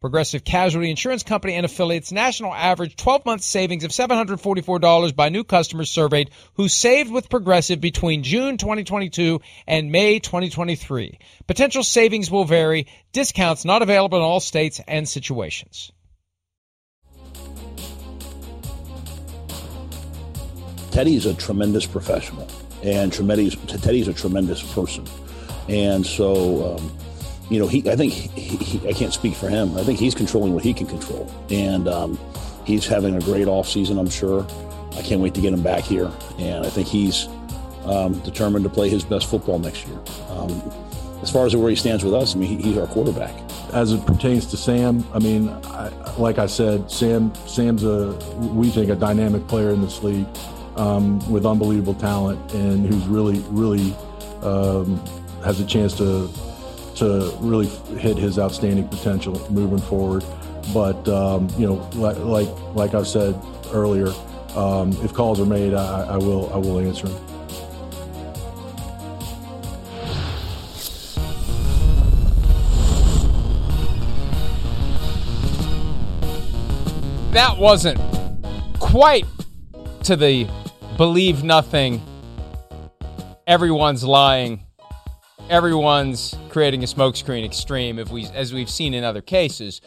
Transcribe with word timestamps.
Progressive 0.00 0.44
Casualty 0.44 0.88
Insurance 0.88 1.22
Company 1.22 1.56
and 1.56 1.66
affiliates 1.66 2.10
national 2.10 2.54
average 2.54 2.96
12 2.96 3.26
month 3.26 3.42
savings 3.42 3.84
of 3.84 3.90
$744 3.90 5.14
by 5.14 5.28
new 5.28 5.44
customers 5.44 5.90
surveyed 5.90 6.30
who 6.54 6.68
saved 6.68 7.12
with 7.12 7.28
Progressive 7.28 7.82
between 7.82 8.22
June 8.22 8.56
2022 8.56 9.42
and 9.66 9.92
May 9.92 10.18
2023. 10.18 11.18
Potential 11.46 11.82
savings 11.82 12.30
will 12.30 12.46
vary. 12.46 12.86
Discounts 13.12 13.66
not 13.66 13.82
available 13.82 14.16
in 14.16 14.24
all 14.24 14.40
states 14.40 14.80
and 14.88 15.06
situations. 15.06 15.92
Teddy's 20.92 21.26
a 21.26 21.34
tremendous 21.34 21.84
professional, 21.84 22.48
and 22.82 23.12
Teddy's, 23.12 23.54
Teddy's 23.66 24.08
a 24.08 24.14
tremendous 24.14 24.62
person. 24.72 25.06
And 25.68 26.06
so, 26.06 26.78
um, 26.78 26.90
you 27.50 27.58
know, 27.58 27.66
he 27.66 27.88
I 27.90 27.96
think 27.96 28.12
he, 28.12 28.56
he, 28.56 28.88
I 28.88 28.92
can't 28.92 29.12
speak 29.12 29.34
for 29.34 29.48
him. 29.48 29.76
I 29.76 29.82
think 29.82 29.98
he's 29.98 30.14
controlling 30.14 30.54
what 30.54 30.64
he 30.64 30.72
can 30.72 30.86
control, 30.86 31.30
and 31.50 31.88
um, 31.88 32.18
he's 32.64 32.86
having 32.86 33.16
a 33.16 33.20
great 33.20 33.48
off 33.48 33.68
season. 33.68 33.98
I'm 33.98 34.08
sure. 34.08 34.46
I 34.96 35.02
can't 35.02 35.20
wait 35.20 35.34
to 35.34 35.40
get 35.40 35.52
him 35.52 35.62
back 35.62 35.84
here, 35.84 36.10
and 36.38 36.66
I 36.66 36.68
think 36.68 36.88
he's 36.88 37.28
um, 37.84 38.18
determined 38.20 38.64
to 38.64 38.70
play 38.70 38.88
his 38.88 39.04
best 39.04 39.30
football 39.30 39.58
next 39.58 39.86
year. 39.86 39.98
Um, 40.30 40.50
as 41.22 41.30
far 41.30 41.46
as 41.46 41.54
where 41.54 41.70
he 41.70 41.76
stands 41.76 42.02
with 42.02 42.12
us, 42.12 42.34
I 42.34 42.38
mean, 42.38 42.58
he, 42.58 42.70
he's 42.70 42.78
our 42.78 42.88
quarterback. 42.88 43.34
As 43.72 43.92
it 43.92 44.04
pertains 44.04 44.46
to 44.46 44.56
Sam, 44.56 45.04
I 45.12 45.20
mean, 45.20 45.48
I, 45.48 45.90
like 46.18 46.38
I 46.38 46.46
said, 46.46 46.90
Sam 46.90 47.32
Sam's 47.46 47.84
a 47.84 48.12
we 48.38 48.68
think 48.70 48.90
a 48.90 48.96
dynamic 48.96 49.46
player 49.46 49.70
in 49.70 49.80
this 49.80 50.02
league 50.02 50.26
um, 50.76 51.18
with 51.30 51.46
unbelievable 51.46 51.94
talent, 51.94 52.52
and 52.52 52.86
who's 52.86 53.06
really 53.06 53.40
really 53.50 53.94
um, 54.42 55.00
has 55.44 55.60
a 55.60 55.66
chance 55.66 55.96
to 55.98 56.28
to 57.00 57.34
really 57.40 57.66
hit 57.98 58.18
his 58.18 58.38
outstanding 58.38 58.86
potential 58.86 59.34
moving 59.50 59.78
forward. 59.78 60.22
But 60.74 61.08
um, 61.08 61.48
you 61.58 61.66
know, 61.66 61.88
like, 61.94 62.18
like 62.18 62.48
like 62.74 62.94
I've 62.94 63.08
said 63.08 63.34
earlier, 63.72 64.12
um, 64.54 64.92
if 65.02 65.14
calls 65.14 65.40
are 65.40 65.46
made, 65.46 65.72
I, 65.72 66.02
I 66.02 66.16
will 66.18 66.52
I 66.52 66.58
will 66.58 66.78
answer 66.78 67.08
them. 67.08 67.26
That 77.32 77.56
wasn't 77.58 77.98
quite 78.78 79.24
to 80.04 80.16
the 80.16 80.46
believe 80.98 81.42
nothing, 81.42 82.02
everyone's 83.46 84.04
lying 84.04 84.66
everyone's 85.50 86.36
creating 86.48 86.82
a 86.82 86.86
smokescreen 86.86 87.44
extreme 87.44 87.98
if 87.98 88.10
we 88.10 88.26
as 88.28 88.54
we've 88.54 88.70
seen 88.70 88.94
in 88.94 89.04
other 89.04 89.20
cases. 89.20 89.82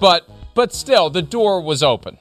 But 0.00 0.26
but 0.54 0.72
still 0.72 1.10
the 1.10 1.22
door 1.22 1.60
was 1.60 1.82
open 1.82 2.18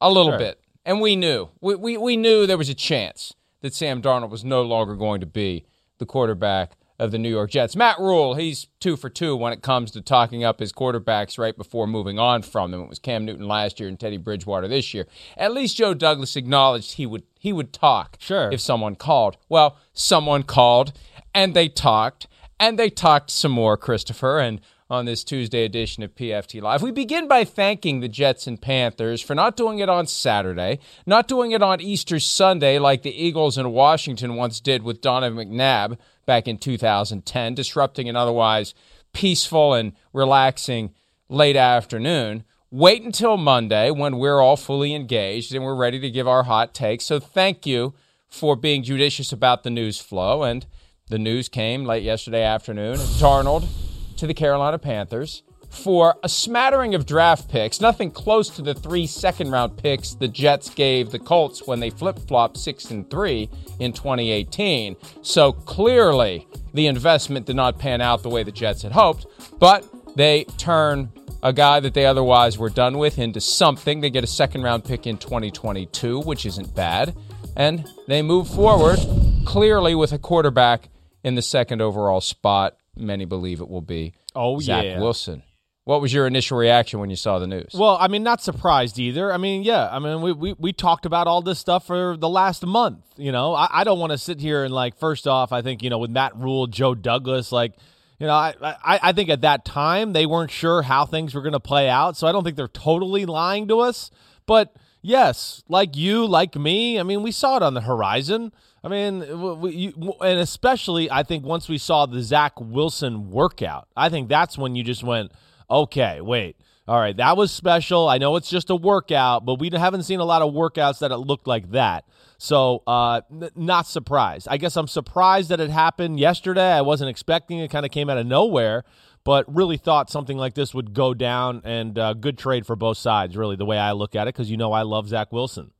a 0.00 0.10
little 0.10 0.32
sure. 0.32 0.38
bit. 0.38 0.60
And 0.84 1.00
we 1.00 1.16
knew. 1.16 1.48
We, 1.62 1.76
we 1.76 1.96
we 1.96 2.16
knew 2.16 2.46
there 2.46 2.58
was 2.58 2.68
a 2.68 2.74
chance 2.74 3.34
that 3.62 3.72
Sam 3.72 4.02
Darnold 4.02 4.28
was 4.28 4.44
no 4.44 4.62
longer 4.62 4.96
going 4.96 5.20
to 5.20 5.26
be 5.26 5.64
the 5.98 6.04
quarterback 6.04 6.72
of 6.98 7.10
the 7.10 7.18
New 7.18 7.30
York 7.30 7.50
Jets. 7.50 7.74
Matt 7.74 7.98
Rhule, 7.98 8.34
he's 8.34 8.68
two 8.78 8.96
for 8.96 9.10
two 9.10 9.34
when 9.34 9.52
it 9.52 9.62
comes 9.62 9.90
to 9.92 10.00
talking 10.00 10.44
up 10.44 10.60
his 10.60 10.72
quarterbacks 10.72 11.38
right 11.38 11.56
before 11.56 11.86
moving 11.86 12.18
on 12.18 12.42
from 12.42 12.70
them. 12.70 12.82
It 12.82 12.88
was 12.88 12.98
Cam 13.00 13.24
Newton 13.24 13.48
last 13.48 13.80
year 13.80 13.88
and 13.88 13.98
Teddy 13.98 14.16
Bridgewater 14.16 14.68
this 14.68 14.94
year. 14.94 15.06
At 15.36 15.52
least 15.52 15.76
Joe 15.76 15.94
Douglas 15.94 16.36
acknowledged 16.36 16.94
he 16.94 17.06
would 17.06 17.24
he 17.38 17.52
would 17.52 17.72
talk 17.72 18.16
sure. 18.20 18.50
if 18.52 18.60
someone 18.60 18.94
called. 18.94 19.36
Well, 19.48 19.76
someone 19.92 20.44
called 20.44 20.92
and 21.34 21.54
they 21.54 21.68
talked, 21.68 22.26
and 22.60 22.78
they 22.78 22.90
talked 22.90 23.30
some 23.30 23.52
more, 23.52 23.76
Christopher, 23.76 24.38
and 24.38 24.60
on 24.90 25.06
this 25.06 25.24
Tuesday 25.24 25.64
edition 25.64 26.02
of 26.02 26.14
PFT 26.14 26.60
Live. 26.60 26.82
We 26.82 26.90
begin 26.90 27.26
by 27.26 27.44
thanking 27.44 28.00
the 28.00 28.08
Jets 28.08 28.46
and 28.46 28.60
Panthers 28.60 29.22
for 29.22 29.34
not 29.34 29.56
doing 29.56 29.78
it 29.78 29.88
on 29.88 30.06
Saturday, 30.06 30.78
not 31.06 31.26
doing 31.26 31.52
it 31.52 31.62
on 31.62 31.80
Easter 31.80 32.20
Sunday 32.20 32.78
like 32.78 33.02
the 33.02 33.22
Eagles 33.22 33.56
in 33.56 33.72
Washington 33.72 34.36
once 34.36 34.60
did 34.60 34.82
with 34.82 35.00
Donovan 35.00 35.48
McNabb 35.48 35.98
back 36.26 36.46
in 36.46 36.58
2010, 36.58 37.54
disrupting 37.54 38.08
an 38.08 38.16
otherwise 38.16 38.74
peaceful 39.12 39.74
and 39.74 39.92
relaxing 40.12 40.92
late 41.28 41.56
afternoon. 41.56 42.44
Wait 42.70 43.02
until 43.02 43.36
Monday 43.36 43.90
when 43.90 44.18
we're 44.18 44.40
all 44.40 44.56
fully 44.56 44.94
engaged 44.94 45.54
and 45.54 45.64
we're 45.64 45.74
ready 45.74 45.98
to 45.98 46.10
give 46.10 46.28
our 46.28 46.42
hot 46.42 46.74
takes. 46.74 47.04
So 47.04 47.18
thank 47.18 47.64
you 47.64 47.94
for 48.28 48.54
being 48.56 48.82
judicious 48.82 49.32
about 49.32 49.62
the 49.62 49.70
news 49.70 50.00
flow 50.00 50.42
and 50.42 50.66
the 51.08 51.18
news 51.18 51.48
came 51.48 51.84
late 51.84 52.02
yesterday 52.02 52.42
afternoon. 52.42 52.96
Darnold 52.96 53.68
to 54.16 54.26
the 54.26 54.34
Carolina 54.34 54.78
Panthers 54.78 55.42
for 55.68 56.16
a 56.22 56.28
smattering 56.28 56.94
of 56.94 57.04
draft 57.04 57.48
picks, 57.48 57.80
nothing 57.80 58.10
close 58.10 58.48
to 58.48 58.62
the 58.62 58.74
three 58.74 59.06
second 59.06 59.50
round 59.50 59.76
picks 59.76 60.14
the 60.14 60.28
Jets 60.28 60.70
gave 60.70 61.10
the 61.10 61.18
Colts 61.18 61.66
when 61.66 61.80
they 61.80 61.90
flip 61.90 62.18
flopped 62.18 62.56
six 62.56 62.90
and 62.90 63.08
three 63.10 63.50
in 63.80 63.92
2018. 63.92 64.96
So 65.22 65.52
clearly, 65.52 66.46
the 66.72 66.86
investment 66.86 67.46
did 67.46 67.56
not 67.56 67.78
pan 67.78 68.00
out 68.00 68.22
the 68.22 68.30
way 68.30 68.42
the 68.42 68.52
Jets 68.52 68.82
had 68.82 68.92
hoped, 68.92 69.26
but 69.58 69.84
they 70.16 70.44
turn 70.56 71.12
a 71.42 71.52
guy 71.52 71.80
that 71.80 71.92
they 71.92 72.06
otherwise 72.06 72.56
were 72.56 72.70
done 72.70 72.96
with 72.96 73.18
into 73.18 73.40
something. 73.40 74.00
They 74.00 74.10
get 74.10 74.24
a 74.24 74.28
second 74.28 74.62
round 74.62 74.84
pick 74.84 75.06
in 75.06 75.18
2022, 75.18 76.20
which 76.20 76.46
isn't 76.46 76.74
bad. 76.74 77.14
And 77.56 77.86
they 78.06 78.22
move 78.22 78.48
forward 78.48 78.98
clearly 79.44 79.94
with 79.94 80.12
a 80.12 80.18
quarterback 80.18 80.88
in 81.24 81.34
the 81.34 81.42
second 81.42 81.80
overall 81.80 82.20
spot. 82.20 82.76
Many 82.96 83.24
believe 83.24 83.60
it 83.60 83.68
will 83.68 83.80
be 83.80 84.14
oh, 84.36 84.60
Zach 84.60 84.84
yeah. 84.84 85.00
Wilson. 85.00 85.42
What 85.82 86.00
was 86.00 86.14
your 86.14 86.26
initial 86.26 86.56
reaction 86.56 86.98
when 86.98 87.10
you 87.10 87.16
saw 87.16 87.38
the 87.38 87.46
news? 87.46 87.72
Well, 87.74 87.98
I 88.00 88.08
mean, 88.08 88.22
not 88.22 88.40
surprised 88.40 88.98
either. 88.98 89.30
I 89.30 89.36
mean, 89.36 89.64
yeah, 89.64 89.86
I 89.90 89.98
mean, 89.98 90.22
we, 90.22 90.32
we, 90.32 90.52
we 90.54 90.72
talked 90.72 91.04
about 91.04 91.26
all 91.26 91.42
this 91.42 91.58
stuff 91.58 91.86
for 91.86 92.16
the 92.16 92.28
last 92.28 92.64
month. 92.64 93.04
You 93.18 93.32
know, 93.32 93.54
I, 93.54 93.68
I 93.70 93.84
don't 93.84 93.98
want 93.98 94.12
to 94.12 94.16
sit 94.16 94.40
here 94.40 94.64
and, 94.64 94.72
like, 94.72 94.96
first 94.96 95.26
off, 95.26 95.52
I 95.52 95.60
think, 95.60 95.82
you 95.82 95.90
know, 95.90 95.98
with 95.98 96.10
Matt 96.10 96.36
Rhule, 96.36 96.68
Joe 96.68 96.94
Douglas, 96.94 97.52
like, 97.52 97.74
you 98.18 98.26
know, 98.26 98.32
I, 98.32 98.54
I, 98.62 99.00
I 99.02 99.12
think 99.12 99.28
at 99.28 99.42
that 99.42 99.66
time 99.66 100.14
they 100.14 100.24
weren't 100.24 100.50
sure 100.50 100.80
how 100.80 101.04
things 101.04 101.34
were 101.34 101.42
going 101.42 101.52
to 101.52 101.60
play 101.60 101.90
out. 101.90 102.16
So 102.16 102.26
I 102.26 102.32
don't 102.32 102.44
think 102.44 102.56
they're 102.56 102.68
totally 102.68 103.26
lying 103.26 103.68
to 103.68 103.80
us. 103.80 104.10
But 104.46 104.74
yes, 105.02 105.64
like 105.68 105.96
you, 105.96 106.26
like 106.26 106.56
me, 106.56 106.98
I 106.98 107.02
mean, 107.02 107.22
we 107.22 107.32
saw 107.32 107.58
it 107.58 107.62
on 107.62 107.74
the 107.74 107.82
horizon. 107.82 108.52
I 108.84 108.88
mean, 108.88 109.60
we, 109.60 109.94
and 110.20 110.38
especially 110.38 111.10
I 111.10 111.22
think 111.22 111.44
once 111.44 111.68
we 111.68 111.78
saw 111.78 112.04
the 112.04 112.22
Zach 112.22 112.52
Wilson 112.60 113.30
workout, 113.30 113.88
I 113.96 114.10
think 114.10 114.28
that's 114.28 114.58
when 114.58 114.76
you 114.76 114.84
just 114.84 115.02
went, 115.02 115.32
okay, 115.70 116.20
wait, 116.20 116.56
all 116.86 117.00
right, 117.00 117.16
that 117.16 117.36
was 117.38 117.50
special. 117.50 118.08
I 118.10 118.18
know 118.18 118.36
it's 118.36 118.50
just 118.50 118.68
a 118.68 118.76
workout, 118.76 119.46
but 119.46 119.58
we 119.58 119.70
haven't 119.72 120.02
seen 120.02 120.20
a 120.20 120.24
lot 120.24 120.42
of 120.42 120.52
workouts 120.52 120.98
that 120.98 121.10
it 121.10 121.16
looked 121.16 121.46
like 121.46 121.70
that. 121.70 122.04
So, 122.36 122.82
uh, 122.86 123.22
n- 123.32 123.48
not 123.56 123.86
surprised. 123.86 124.48
I 124.50 124.58
guess 124.58 124.76
I'm 124.76 124.88
surprised 124.88 125.48
that 125.48 125.60
it 125.60 125.70
happened 125.70 126.20
yesterday. 126.20 126.72
I 126.72 126.82
wasn't 126.82 127.08
expecting 127.08 127.60
it; 127.60 127.70
kind 127.70 127.86
of 127.86 127.90
came 127.90 128.10
out 128.10 128.18
of 128.18 128.26
nowhere 128.26 128.84
but 129.24 129.52
really 129.52 129.78
thought 129.78 130.10
something 130.10 130.36
like 130.36 130.52
this 130.54 130.74
would 130.74 130.92
go 130.92 131.14
down 131.14 131.62
and 131.64 131.98
uh, 131.98 132.12
good 132.12 132.36
trade 132.36 132.66
for 132.66 132.76
both 132.76 132.98
sides, 132.98 133.36
really, 133.36 133.56
the 133.56 133.64
way 133.64 133.78
I 133.78 133.92
look 133.92 134.14
at 134.14 134.28
it, 134.28 134.34
because 134.34 134.50
you 134.50 134.58
know 134.58 134.72
I 134.72 134.82
love 134.82 135.08
Zach 135.08 135.32
Wilson. 135.32 135.70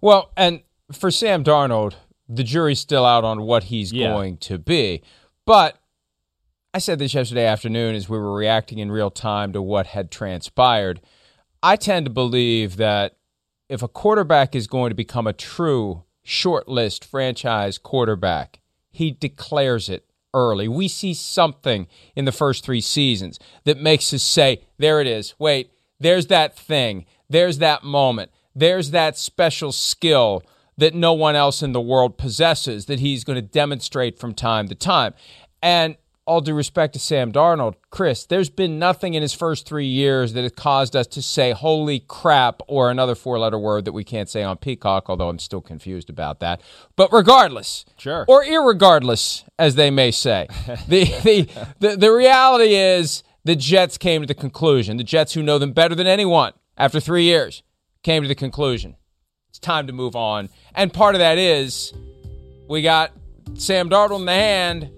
Well, 0.00 0.32
and 0.34 0.62
for 0.92 1.10
Sam 1.10 1.44
Darnold, 1.44 1.94
the 2.28 2.44
jury's 2.44 2.80
still 2.80 3.04
out 3.04 3.24
on 3.24 3.42
what 3.42 3.64
he's 3.64 3.92
yeah. 3.92 4.08
going 4.08 4.36
to 4.38 4.58
be. 4.58 5.02
But 5.44 5.78
I 6.74 6.78
said 6.78 6.98
this 6.98 7.14
yesterday 7.14 7.44
afternoon 7.44 7.94
as 7.94 8.08
we 8.08 8.18
were 8.18 8.32
reacting 8.32 8.78
in 8.78 8.90
real 8.90 9.10
time 9.10 9.52
to 9.52 9.60
what 9.60 9.88
had 9.88 10.10
transpired. 10.10 11.00
I 11.62 11.76
tend 11.76 12.06
to 12.06 12.10
believe 12.10 12.76
that 12.76 13.16
if 13.68 13.82
a 13.82 13.88
quarterback 13.88 14.54
is 14.54 14.66
going 14.66 14.90
to 14.90 14.94
become 14.94 15.26
a 15.26 15.32
true 15.32 16.04
shortlist 16.26 17.04
franchise 17.04 17.78
quarterback, 17.78 18.60
he 18.90 19.10
declares 19.10 19.88
it 19.88 20.06
early. 20.34 20.68
We 20.68 20.88
see 20.88 21.14
something 21.14 21.86
in 22.16 22.24
the 22.24 22.32
first 22.32 22.64
three 22.64 22.80
seasons 22.80 23.38
that 23.64 23.78
makes 23.78 24.12
us 24.12 24.22
say, 24.22 24.62
there 24.78 25.00
it 25.00 25.06
is. 25.06 25.34
Wait, 25.38 25.70
there's 26.00 26.28
that 26.28 26.56
thing. 26.56 27.06
There's 27.28 27.58
that 27.58 27.84
moment. 27.84 28.30
There's 28.54 28.90
that 28.90 29.16
special 29.16 29.72
skill 29.72 30.42
that 30.78 30.94
no 30.94 31.12
one 31.12 31.36
else 31.36 31.62
in 31.62 31.72
the 31.72 31.80
world 31.80 32.18
possesses 32.18 32.86
that 32.86 33.00
he's 33.00 33.24
going 33.24 33.36
to 33.36 33.42
demonstrate 33.42 34.18
from 34.18 34.34
time 34.34 34.68
to 34.68 34.74
time. 34.74 35.14
And 35.62 35.96
all 36.24 36.40
due 36.40 36.54
respect 36.54 36.92
to 36.92 36.98
Sam 36.98 37.32
Darnold, 37.32 37.74
Chris, 37.90 38.24
there's 38.24 38.48
been 38.48 38.78
nothing 38.78 39.14
in 39.14 39.22
his 39.22 39.34
first 39.34 39.66
three 39.66 39.86
years 39.86 40.32
that 40.34 40.42
has 40.42 40.52
caused 40.52 40.94
us 40.94 41.06
to 41.08 41.22
say, 41.22 41.50
holy 41.50 42.00
crap, 42.00 42.62
or 42.68 42.90
another 42.90 43.14
four 43.14 43.38
letter 43.38 43.58
word 43.58 43.84
that 43.84 43.92
we 43.92 44.04
can't 44.04 44.28
say 44.28 44.42
on 44.42 44.56
Peacock, 44.56 45.10
although 45.10 45.28
I'm 45.28 45.40
still 45.40 45.60
confused 45.60 46.08
about 46.08 46.40
that. 46.40 46.62
But 46.94 47.12
regardless, 47.12 47.84
sure. 47.98 48.24
or 48.28 48.44
irregardless, 48.44 49.44
as 49.58 49.74
they 49.74 49.90
may 49.90 50.10
say, 50.10 50.46
the, 50.88 51.04
the, 51.24 51.48
the, 51.80 51.96
the 51.96 52.12
reality 52.12 52.74
is 52.74 53.24
the 53.44 53.56
Jets 53.56 53.98
came 53.98 54.22
to 54.22 54.26
the 54.26 54.34
conclusion, 54.34 54.98
the 54.98 55.04
Jets 55.04 55.34
who 55.34 55.42
know 55.42 55.58
them 55.58 55.72
better 55.72 55.96
than 55.96 56.06
anyone 56.06 56.52
after 56.78 57.00
three 57.00 57.24
years 57.24 57.64
came 58.04 58.22
to 58.22 58.28
the 58.28 58.34
conclusion 58.34 58.96
it's 59.52 59.58
time 59.58 59.86
to 59.86 59.92
move 59.92 60.16
on. 60.16 60.48
And 60.74 60.92
part 60.92 61.14
of 61.14 61.20
that 61.20 61.38
is 61.38 61.92
we 62.68 62.82
got 62.82 63.12
Sam 63.54 63.90
Darnold 63.90 64.20
in 64.20 64.26
the 64.26 64.32
hand 64.32 64.90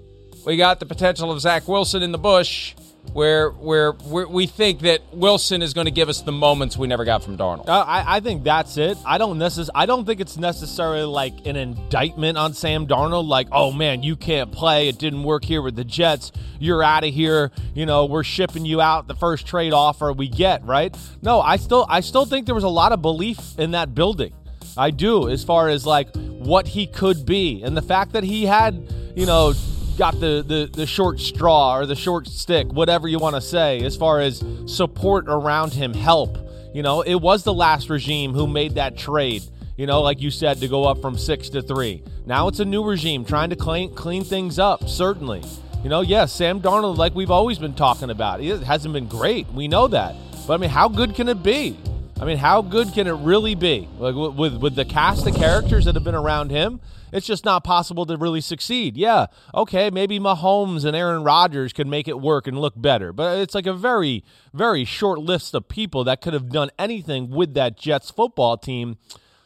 we 0.45 0.57
got 0.57 0.81
the 0.81 0.87
potential 0.87 1.31
of 1.33 1.41
Zach 1.41 1.67
Wilson 1.69 2.03
in 2.03 2.13
the 2.13 2.19
bush, 2.19 2.75
where 3.13 3.51
where 3.51 3.93
we 3.93 4.47
think 4.47 4.81
that 4.81 5.01
Wilson 5.13 5.63
is 5.63 5.73
going 5.73 5.87
to 5.87 5.91
give 5.91 6.09
us 6.09 6.21
the 6.21 6.33
moments 6.33 6.77
we 6.77 6.87
never 6.87 7.05
got 7.05 7.25
from 7.25 7.39
Darnold. 7.39 7.69
Uh, 7.69 7.81
I, 7.87 8.17
I 8.17 8.21
think 8.21 8.45
that's 8.45 8.77
it. 8.77 8.99
I 9.07 9.19
don't 9.19 9.39
necess- 9.39 9.71
I 9.75 9.87
don't 9.87 10.05
think 10.05 10.21
it's 10.21 10.37
necessarily 10.37 11.05
like 11.05 11.47
an 11.47 11.57
indictment 11.57 12.37
on 12.37 12.53
Sam 12.53 12.87
Darnold. 12.87 13.27
Like, 13.27 13.49
oh 13.53 13.73
man, 13.73 14.03
you 14.03 14.17
can't 14.17 14.53
play. 14.53 14.89
It 14.89 14.99
didn't 14.99 15.23
work 15.23 15.45
here 15.45 15.63
with 15.63 15.77
the 15.77 15.85
Jets. 15.85 16.31
You're 16.59 16.83
out 16.83 17.05
of 17.05 17.15
here. 17.15 17.51
You 17.75 17.87
know, 17.87 18.05
we're 18.05 18.25
shipping 18.25 18.67
you 18.67 18.81
out. 18.81 19.07
The 19.09 19.15
first 19.15 19.47
trade 19.47 19.73
offer 19.73 20.13
we 20.13 20.29
get, 20.29 20.65
right? 20.65 20.95
No, 21.23 21.41
I 21.41 21.57
still 21.57 21.87
I 21.89 22.01
still 22.01 22.27
think 22.27 22.47
there 22.47 22.55
was 22.55 22.65
a 22.65 22.69
lot 22.69 22.93
of 22.93 23.01
belief 23.01 23.59
in 23.59 23.71
that 23.71 23.95
building. 23.95 24.35
I 24.77 24.91
do, 24.91 25.29
as 25.29 25.45
far 25.45 25.69
as 25.69 25.87
like 25.87 26.09
what 26.17 26.69
he 26.69 26.87
could 26.87 27.25
be, 27.25 27.63
and 27.63 27.77
the 27.77 27.83
fact 27.83 28.13
that 28.13 28.25
he 28.25 28.45
had, 28.47 28.93
you 29.15 29.27
know 29.27 29.55
got 29.97 30.19
the, 30.19 30.45
the, 30.47 30.69
the 30.73 30.87
short 30.87 31.21
straw 31.21 31.77
or 31.77 31.87
the 31.87 31.95
short 31.95 32.27
stick, 32.27 32.73
whatever 32.73 33.09
you 33.09 33.19
want 33.19 33.37
to 33.37 33.41
say, 33.41 33.81
as 33.83 33.97
far 33.97 34.21
as 34.21 34.43
support 34.67 35.27
around 35.29 35.73
him, 35.73 35.95
help. 35.95 36.39
You 36.73 36.83
know, 36.83 37.03
it 37.03 37.15
was 37.15 37.45
the 37.45 37.55
last 37.55 37.89
regime 37.89 38.33
who 38.33 38.47
made 38.47 38.75
that 38.75 38.97
trade, 38.97 39.45
you 39.77 39.87
know, 39.87 40.03
like 40.03 40.21
you 40.21 40.31
said, 40.31 40.59
to 40.61 40.69
go 40.69 40.85
up 40.85 41.01
from 41.01 41.17
six 41.17 41.49
to 41.51 41.63
three. 41.63 42.03
Now 42.27 42.49
it's 42.49 42.61
a 42.61 42.65
new 42.65 42.83
regime 42.85 43.25
trying 43.25 43.51
to 43.51 43.57
clean, 43.57 43.95
clean 43.95 44.25
things 44.25 44.59
up, 44.59 44.89
certainly. 44.89 45.43
You 45.83 45.91
know, 45.91 46.01
yes, 46.01 46.11
yeah, 46.11 46.25
Sam 46.27 46.61
Darnold, 46.61 46.97
like 46.97 47.15
we've 47.15 47.31
always 47.31 47.59
been 47.59 47.75
talking 47.75 48.11
about, 48.11 48.41
it 48.41 48.63
hasn't 48.63 48.95
been 48.95 49.07
great. 49.07 49.47
We 49.53 49.69
know 49.69 49.87
that. 49.89 50.17
But 50.47 50.55
I 50.55 50.57
mean, 50.57 50.71
how 50.71 50.89
good 50.89 51.15
can 51.15 51.29
it 51.29 51.43
be? 51.43 51.79
I 52.21 52.25
mean, 52.25 52.37
how 52.39 52.63
good 52.63 52.93
can 52.93 53.07
it 53.07 53.13
really 53.13 53.55
be? 53.55 53.89
Like 53.99 54.15
with 54.15 54.57
with 54.57 54.75
the 54.77 54.85
cast 54.85 55.27
of 55.27 55.35
characters 55.35 55.85
that 55.85 55.95
have 55.95 56.05
been 56.05 56.15
around 56.15 56.51
him, 56.51 56.81
it's 57.13 57.27
just 57.27 57.45
not 57.45 57.65
possible 57.65 58.07
to 58.07 58.17
really 58.17 58.41
succeed. 58.41 58.97
Yeah, 58.97 59.27
okay, 59.55 59.91
maybe 59.91 60.21
Mahomes 60.21 60.85
and 60.85 60.97
Aaron 60.97 61.25
Rodgers 61.25 61.73
could 61.73 61.89
make 61.89 62.07
it 62.07 62.21
work 62.21 62.47
and 62.47 62.59
look 62.59 62.75
better, 62.77 63.13
but 63.13 63.39
it's 63.39 63.55
like 63.55 63.67
a 63.67 63.75
very, 63.75 64.25
very 64.53 64.85
short 64.85 65.19
list 65.19 65.55
of 65.55 65.69
people 65.69 66.05
that 66.05 66.21
could 66.21 66.35
have 66.35 66.51
done 66.51 66.71
anything 66.79 67.31
with 67.31 67.55
that 67.55 67.77
Jets 67.77 68.11
football 68.11 68.57
team 68.57 68.97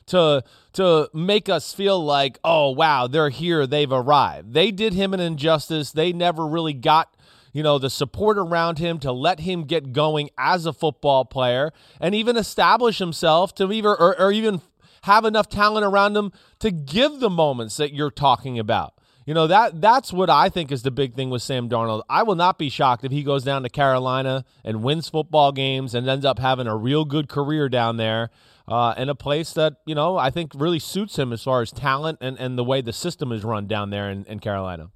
to 0.06 0.44
to 0.74 1.08
make 1.14 1.48
us 1.48 1.72
feel 1.72 2.04
like, 2.04 2.38
oh 2.44 2.70
wow, 2.70 3.06
they're 3.06 3.30
here, 3.30 3.66
they've 3.66 3.92
arrived. 3.92 4.52
They 4.52 4.70
did 4.70 4.92
him 4.92 5.14
an 5.14 5.20
injustice. 5.20 5.92
They 5.92 6.12
never 6.12 6.46
really 6.46 6.74
got 6.74 7.14
you 7.52 7.62
know, 7.62 7.78
the 7.78 7.90
support 7.90 8.38
around 8.38 8.78
him 8.78 8.98
to 9.00 9.12
let 9.12 9.40
him 9.40 9.64
get 9.64 9.92
going 9.92 10.30
as 10.38 10.66
a 10.66 10.72
football 10.72 11.24
player 11.24 11.72
and 12.00 12.14
even 12.14 12.36
establish 12.36 12.98
himself 12.98 13.54
to 13.56 13.72
even 13.72 13.90
or, 13.90 14.18
or 14.20 14.32
even 14.32 14.60
have 15.02 15.24
enough 15.24 15.48
talent 15.48 15.86
around 15.86 16.16
him 16.16 16.32
to 16.58 16.70
give 16.70 17.20
the 17.20 17.30
moments 17.30 17.76
that 17.76 17.94
you're 17.94 18.10
talking 18.10 18.58
about. 18.58 18.94
You 19.26 19.34
know, 19.34 19.46
that 19.46 19.82
that's 19.82 20.10
what 20.10 20.30
I 20.30 20.48
think 20.48 20.72
is 20.72 20.82
the 20.82 20.90
big 20.90 21.14
thing 21.14 21.28
with 21.28 21.42
Sam 21.42 21.68
Darnold. 21.68 22.02
I 22.08 22.22
will 22.22 22.34
not 22.34 22.58
be 22.58 22.70
shocked 22.70 23.04
if 23.04 23.12
he 23.12 23.22
goes 23.22 23.44
down 23.44 23.62
to 23.62 23.68
Carolina 23.68 24.44
and 24.64 24.82
wins 24.82 25.10
football 25.10 25.52
games 25.52 25.94
and 25.94 26.08
ends 26.08 26.24
up 26.24 26.38
having 26.38 26.66
a 26.66 26.74
real 26.74 27.04
good 27.04 27.28
career 27.28 27.68
down 27.68 27.98
there 27.98 28.30
uh, 28.66 28.94
in 28.96 29.10
a 29.10 29.14
place 29.14 29.52
that, 29.52 29.74
you 29.84 29.94
know, 29.94 30.16
I 30.16 30.30
think 30.30 30.52
really 30.54 30.78
suits 30.78 31.18
him 31.18 31.32
as 31.34 31.42
far 31.42 31.60
as 31.60 31.70
talent 31.70 32.18
and, 32.22 32.38
and 32.38 32.56
the 32.56 32.64
way 32.64 32.80
the 32.80 32.92
system 32.92 33.30
is 33.30 33.44
run 33.44 33.66
down 33.66 33.90
there 33.90 34.10
in, 34.10 34.24
in 34.24 34.38
Carolina. 34.38 34.90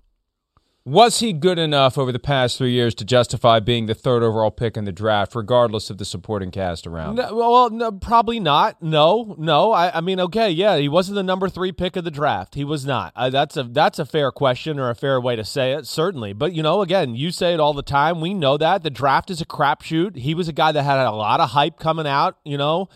Was 0.85 1.21
he 1.21 1.33
good 1.33 1.61
enough 1.61 1.97
over 1.97 2.11
the 2.11 2.19
past 2.19 2.59
three 2.59 2.73
years 2.73 2.93
to 2.97 3.05
justify 3.05 3.61
being 3.61 3.87
the 3.87 3.95
third 3.95 4.25
overall 4.25 4.51
pick 4.51 4.77
in 4.77 4.85
the 4.85 4.91
draft, 4.91 5.33
regardless 5.37 5.91
of 5.91 5.99
the 5.99 6.05
supporting 6.05 6.51
cast 6.51 6.89
around? 6.89 7.15
No, 7.15 7.33
well, 7.37 7.71
no, 7.71 7.93
probably 7.93 8.41
not. 8.41 8.83
No, 8.83 9.37
no. 9.39 9.71
I, 9.71 9.99
I, 9.99 10.01
mean, 10.01 10.19
okay, 10.19 10.51
yeah, 10.51 10.79
he 10.79 10.89
wasn't 10.89 11.15
the 11.15 11.23
number 11.23 11.49
three 11.49 11.71
pick 11.71 11.95
of 11.95 12.03
the 12.03 12.11
draft. 12.11 12.57
He 12.57 12.65
was 12.65 12.85
not. 12.85 13.13
Uh, 13.15 13.31
that's 13.31 13.57
a 13.57 13.63
that's 13.63 14.01
a 14.01 14.05
fair 14.05 14.33
question 14.33 14.81
or 14.81 14.91
a 14.91 14.97
fair 14.97 15.21
way 15.21 15.37
to 15.37 15.45
say 15.45 15.73
it, 15.73 15.87
certainly. 15.87 16.33
But 16.33 16.53
you 16.53 16.65
know, 16.65 16.83
again, 16.83 17.15
you 17.15 17.31
say 17.31 17.55
it 17.55 17.61
all 17.61 17.75
the 17.75 17.85
time. 17.85 18.21
We 18.21 18.35
know 18.35 18.57
that 18.57 18.83
the 18.83 18.91
draft 18.91 19.31
is 19.31 19.41
a 19.41 19.47
crapshoot. 19.47 20.17
He 20.17 20.35
was 20.35 20.49
a 20.49 20.53
guy 20.53 20.73
that 20.73 20.83
had 20.83 20.99
a 21.07 21.13
lot 21.13 21.39
of 21.39 21.51
hype 21.51 21.79
coming 21.79 22.09
out. 22.09 22.39
You 22.45 22.59
know, 22.59 22.89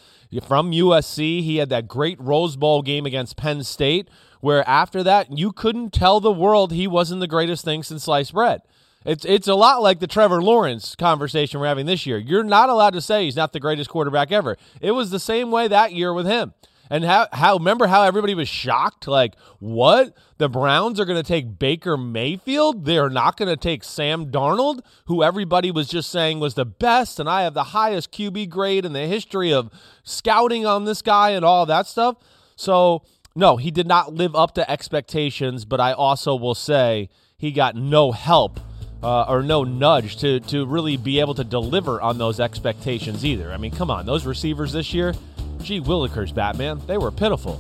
from 0.45 0.73
USC, 0.73 1.41
he 1.45 1.59
had 1.59 1.69
that 1.69 1.87
great 1.87 2.21
Rose 2.21 2.57
Bowl 2.57 2.83
game 2.83 3.07
against 3.07 3.37
Penn 3.37 3.63
State 3.63 4.09
where 4.47 4.69
after 4.69 5.03
that 5.03 5.37
you 5.37 5.51
couldn't 5.51 5.93
tell 5.93 6.21
the 6.21 6.31
world 6.31 6.71
he 6.71 6.87
wasn't 6.87 7.19
the 7.19 7.27
greatest 7.27 7.65
thing 7.65 7.83
since 7.83 8.05
sliced 8.05 8.33
bread. 8.33 8.63
It's 9.05 9.25
it's 9.25 9.49
a 9.49 9.57
lot 9.57 9.83
like 9.83 9.99
the 9.99 10.07
Trevor 10.07 10.41
Lawrence 10.41 10.95
conversation 10.95 11.59
we're 11.59 11.67
having 11.67 11.87
this 11.87 12.07
year. 12.07 12.17
You're 12.17 12.45
not 12.45 12.69
allowed 12.69 12.93
to 12.93 13.01
say 13.01 13.25
he's 13.25 13.35
not 13.35 13.53
the 13.53 13.59
greatest 13.59 13.91
quarterback 13.91 14.31
ever. 14.31 14.57
It 14.81 14.93
was 14.93 15.11
the 15.11 15.19
same 15.19 15.51
way 15.51 15.67
that 15.67 15.95
year 15.95 16.15
with 16.15 16.27
him. 16.27 16.55
And 16.89 17.03
how 17.03 17.27
how 17.33 17.57
remember 17.57 17.89
how 17.89 18.05
everybody 18.05 18.37
was 18.37 18.49
shocked 18.49 19.09
like 19.09 19.35
what? 19.59 20.17
The 20.39 20.49
Browns 20.49 21.01
are 21.01 21.07
going 21.07 21.21
to 21.21 21.27
take 21.27 21.59
Baker 21.59 21.97
Mayfield? 21.97 22.85
They're 22.85 23.11
not 23.11 23.37
going 23.37 23.49
to 23.49 23.57
take 23.57 23.83
Sam 23.83 24.31
Darnold, 24.31 24.79
who 25.07 25.25
everybody 25.25 25.73
was 25.73 25.89
just 25.89 26.09
saying 26.09 26.39
was 26.39 26.55
the 26.55 26.65
best 26.65 27.19
and 27.19 27.29
I 27.29 27.43
have 27.43 27.55
the 27.55 27.65
highest 27.65 28.13
QB 28.13 28.49
grade 28.49 28.85
in 28.85 28.93
the 28.93 29.09
history 29.09 29.53
of 29.53 29.73
scouting 30.05 30.65
on 30.65 30.85
this 30.85 31.03
guy 31.03 31.31
and 31.31 31.45
all 31.45 31.67
that 31.67 31.89
stuff. 31.89 32.19
So 32.57 33.03
no, 33.37 33.59
he 33.59 33.71
did 33.71 33.87
not 33.87 34.15
live 34.15 34.35
up 34.35 34.55
to 34.55 34.69
expectations, 34.69 35.65
but 35.65 35.79
I 35.79 35.93
also 35.93 36.35
will 36.35 36.55
say 36.55 37.11
he 37.37 37.53
got 37.53 37.77
no 37.77 38.11
help 38.11 38.59
uh, 39.03 39.25
or 39.29 39.43
no 39.43 39.63
nudge 39.63 40.17
to, 40.19 40.41
to 40.41 40.65
really 40.65 40.97
be 40.97 41.21
able 41.21 41.35
to 41.35 41.45
deliver 41.45 42.01
on 42.01 42.17
those 42.17 42.41
expectations 42.41 43.25
either. 43.25 43.53
I 43.53 43.59
mean, 43.59 43.73
come 43.73 43.91
on, 43.91 44.07
those 44.07 44.25
receivers 44.25 44.73
this 44.73 44.95
year, 44.95 45.15
gee 45.63 45.81
willikers, 45.81 46.35
Batman, 46.35 46.81
they 46.87 46.97
were 46.97 47.11
pitiful. 47.11 47.57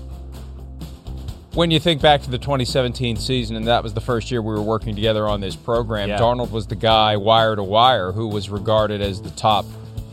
When 1.52 1.70
you 1.70 1.78
think 1.78 2.02
back 2.02 2.22
to 2.22 2.30
the 2.30 2.38
2017 2.38 3.16
season, 3.16 3.56
and 3.56 3.66
that 3.66 3.82
was 3.82 3.94
the 3.94 4.00
first 4.00 4.30
year 4.30 4.42
we 4.42 4.54
were 4.54 4.62
working 4.62 4.94
together 4.94 5.26
on 5.26 5.40
this 5.40 5.56
program, 5.56 6.08
yeah. 6.08 6.18
Darnold 6.18 6.50
was 6.50 6.66
the 6.66 6.74
guy 6.74 7.16
wire 7.16 7.54
to 7.54 7.62
wire 7.62 8.12
who 8.12 8.28
was 8.28 8.48
regarded 8.50 9.00
as 9.00 9.22
the 9.22 9.30
top 9.30 9.64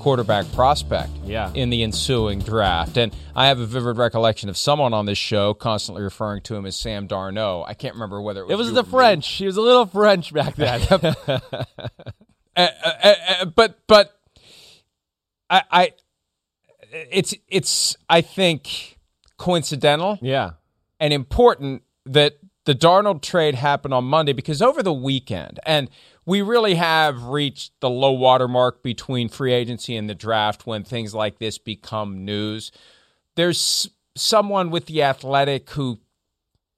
quarterback 0.03 0.51
prospect 0.51 1.11
yeah. 1.23 1.49
in 1.53 1.69
the 1.69 1.81
ensuing 1.81 2.39
draft. 2.39 2.97
And 2.97 3.15
I 3.33 3.47
have 3.47 3.59
a 3.59 3.65
vivid 3.65 3.95
recollection 3.95 4.49
of 4.49 4.57
someone 4.57 4.93
on 4.93 5.05
this 5.05 5.17
show 5.17 5.53
constantly 5.53 6.03
referring 6.03 6.41
to 6.43 6.55
him 6.55 6.65
as 6.65 6.75
Sam 6.75 7.07
Darnold. 7.07 7.63
I 7.67 7.73
can't 7.73 7.93
remember 7.95 8.21
whether 8.21 8.41
it 8.41 8.47
was. 8.47 8.53
It 8.53 8.57
was 8.57 8.73
the 8.73 8.83
French. 8.83 9.39
Me. 9.39 9.43
He 9.43 9.45
was 9.45 9.55
a 9.55 9.61
little 9.61 9.85
French 9.85 10.33
back 10.33 10.55
then. 10.55 10.81
uh, 10.91 11.39
uh, 12.57 12.67
uh, 13.03 13.45
but 13.45 13.79
but 13.87 14.19
I, 15.49 15.63
I 15.71 15.91
it's 16.91 17.33
it's 17.47 17.95
I 18.09 18.19
think 18.19 18.99
coincidental. 19.37 20.19
Yeah. 20.21 20.51
And 20.99 21.13
important 21.13 21.83
that 22.07 22.39
the 22.65 22.75
Darnold 22.75 23.21
trade 23.21 23.55
happened 23.55 23.93
on 23.93 24.03
Monday 24.03 24.33
because 24.33 24.61
over 24.61 24.83
the 24.83 24.93
weekend 24.93 25.61
and 25.65 25.89
we 26.25 26.41
really 26.41 26.75
have 26.75 27.23
reached 27.23 27.73
the 27.79 27.89
low 27.89 28.11
water 28.11 28.47
mark 28.47 28.81
between 28.83 29.29
free 29.29 29.53
agency 29.53 29.95
and 29.95 30.09
the 30.09 30.15
draft 30.15 30.65
when 30.65 30.83
things 30.83 31.13
like 31.13 31.39
this 31.39 31.57
become 31.57 32.23
news. 32.25 32.71
There's 33.35 33.89
someone 34.15 34.69
with 34.69 34.85
the 34.85 35.03
Athletic 35.03 35.69
who 35.71 35.99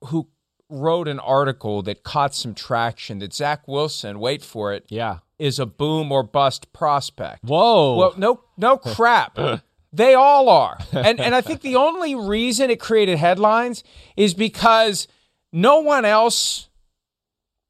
who 0.06 0.28
wrote 0.70 1.08
an 1.08 1.20
article 1.20 1.82
that 1.84 2.04
caught 2.04 2.34
some 2.34 2.54
traction 2.56 3.20
that 3.20 3.34
Zach 3.34 3.68
Wilson, 3.68 4.20
wait 4.20 4.42
for 4.44 4.74
it, 4.74 4.86
Yeah. 4.90 5.20
is 5.38 5.60
a 5.60 5.66
boom 5.66 6.12
or 6.12 6.24
bust 6.24 6.72
prospect. 6.74 7.44
Whoa. 7.44 7.96
Well, 7.98 8.14
no, 8.18 8.42
no 8.58 8.78
crap. 8.78 9.38
they 9.94 10.14
all 10.16 10.50
are, 10.50 10.78
and 10.92 11.20
and 11.20 11.36
I 11.36 11.42
think 11.42 11.62
the 11.62 11.76
only 11.76 12.16
reason 12.16 12.70
it 12.70 12.80
created 12.80 13.18
headlines 13.18 13.84
is 14.18 14.34
because 14.34 15.08
no 15.52 15.80
one 15.80 16.04
else, 16.04 16.68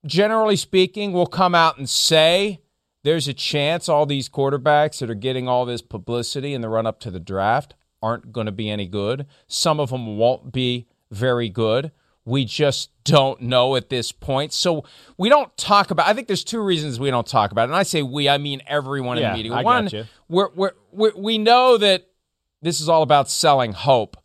generally 0.06 0.56
speaking, 0.56 1.12
will 1.12 1.26
come 1.26 1.56
out 1.56 1.78
and 1.78 1.90
say 1.90 2.62
there's 3.04 3.28
a 3.28 3.34
chance 3.34 3.88
all 3.88 4.06
these 4.06 4.30
quarterbacks 4.30 5.00
that 5.00 5.10
are 5.10 5.16
getting 5.16 5.48
all 5.48 5.66
this 5.66 5.82
publicity 5.82 6.54
in 6.54 6.62
the 6.62 6.70
run 6.70 6.86
up 6.86 7.00
to 7.02 7.12
the 7.12 7.20
draft 7.20 7.76
aren't 8.02 8.32
going 8.32 8.46
to 8.46 8.52
be 8.52 8.70
any 8.70 8.88
good. 8.88 9.26
Some 9.48 9.80
of 9.80 9.90
them 9.90 10.18
won't 10.18 10.52
be 10.52 10.88
very 11.12 11.50
good. 11.50 11.92
We 12.24 12.46
just 12.46 12.90
don't 13.04 13.42
know 13.42 13.76
at 13.76 13.90
this 13.90 14.12
point. 14.12 14.52
So 14.54 14.84
we 15.18 15.30
don't 15.30 15.56
talk 15.58 15.92
about 15.92 16.08
I 16.08 16.14
think 16.14 16.28
there's 16.28 16.44
two 16.44 16.62
reasons 16.62 17.00
we 17.00 17.12
don't 17.12 17.28
talk 17.28 17.52
about 17.52 17.64
it. 17.64 17.72
And 17.72 17.76
I 17.76 17.84
say 17.84 18.02
we, 18.02 18.28
I 18.28 18.40
mean 18.40 18.62
everyone 18.68 19.18
in 19.18 19.24
the 19.24 19.38
media. 19.38 19.62
One, 19.62 19.90
we're, 20.28 20.50
we're, 20.56 20.72
we're, 20.92 21.16
we 21.16 21.38
know 21.38 21.78
that 21.78 22.08
this 22.64 22.82
is 22.82 22.90
all 22.90 23.04
about 23.04 23.30
selling 23.30 23.74
hope 23.74 24.18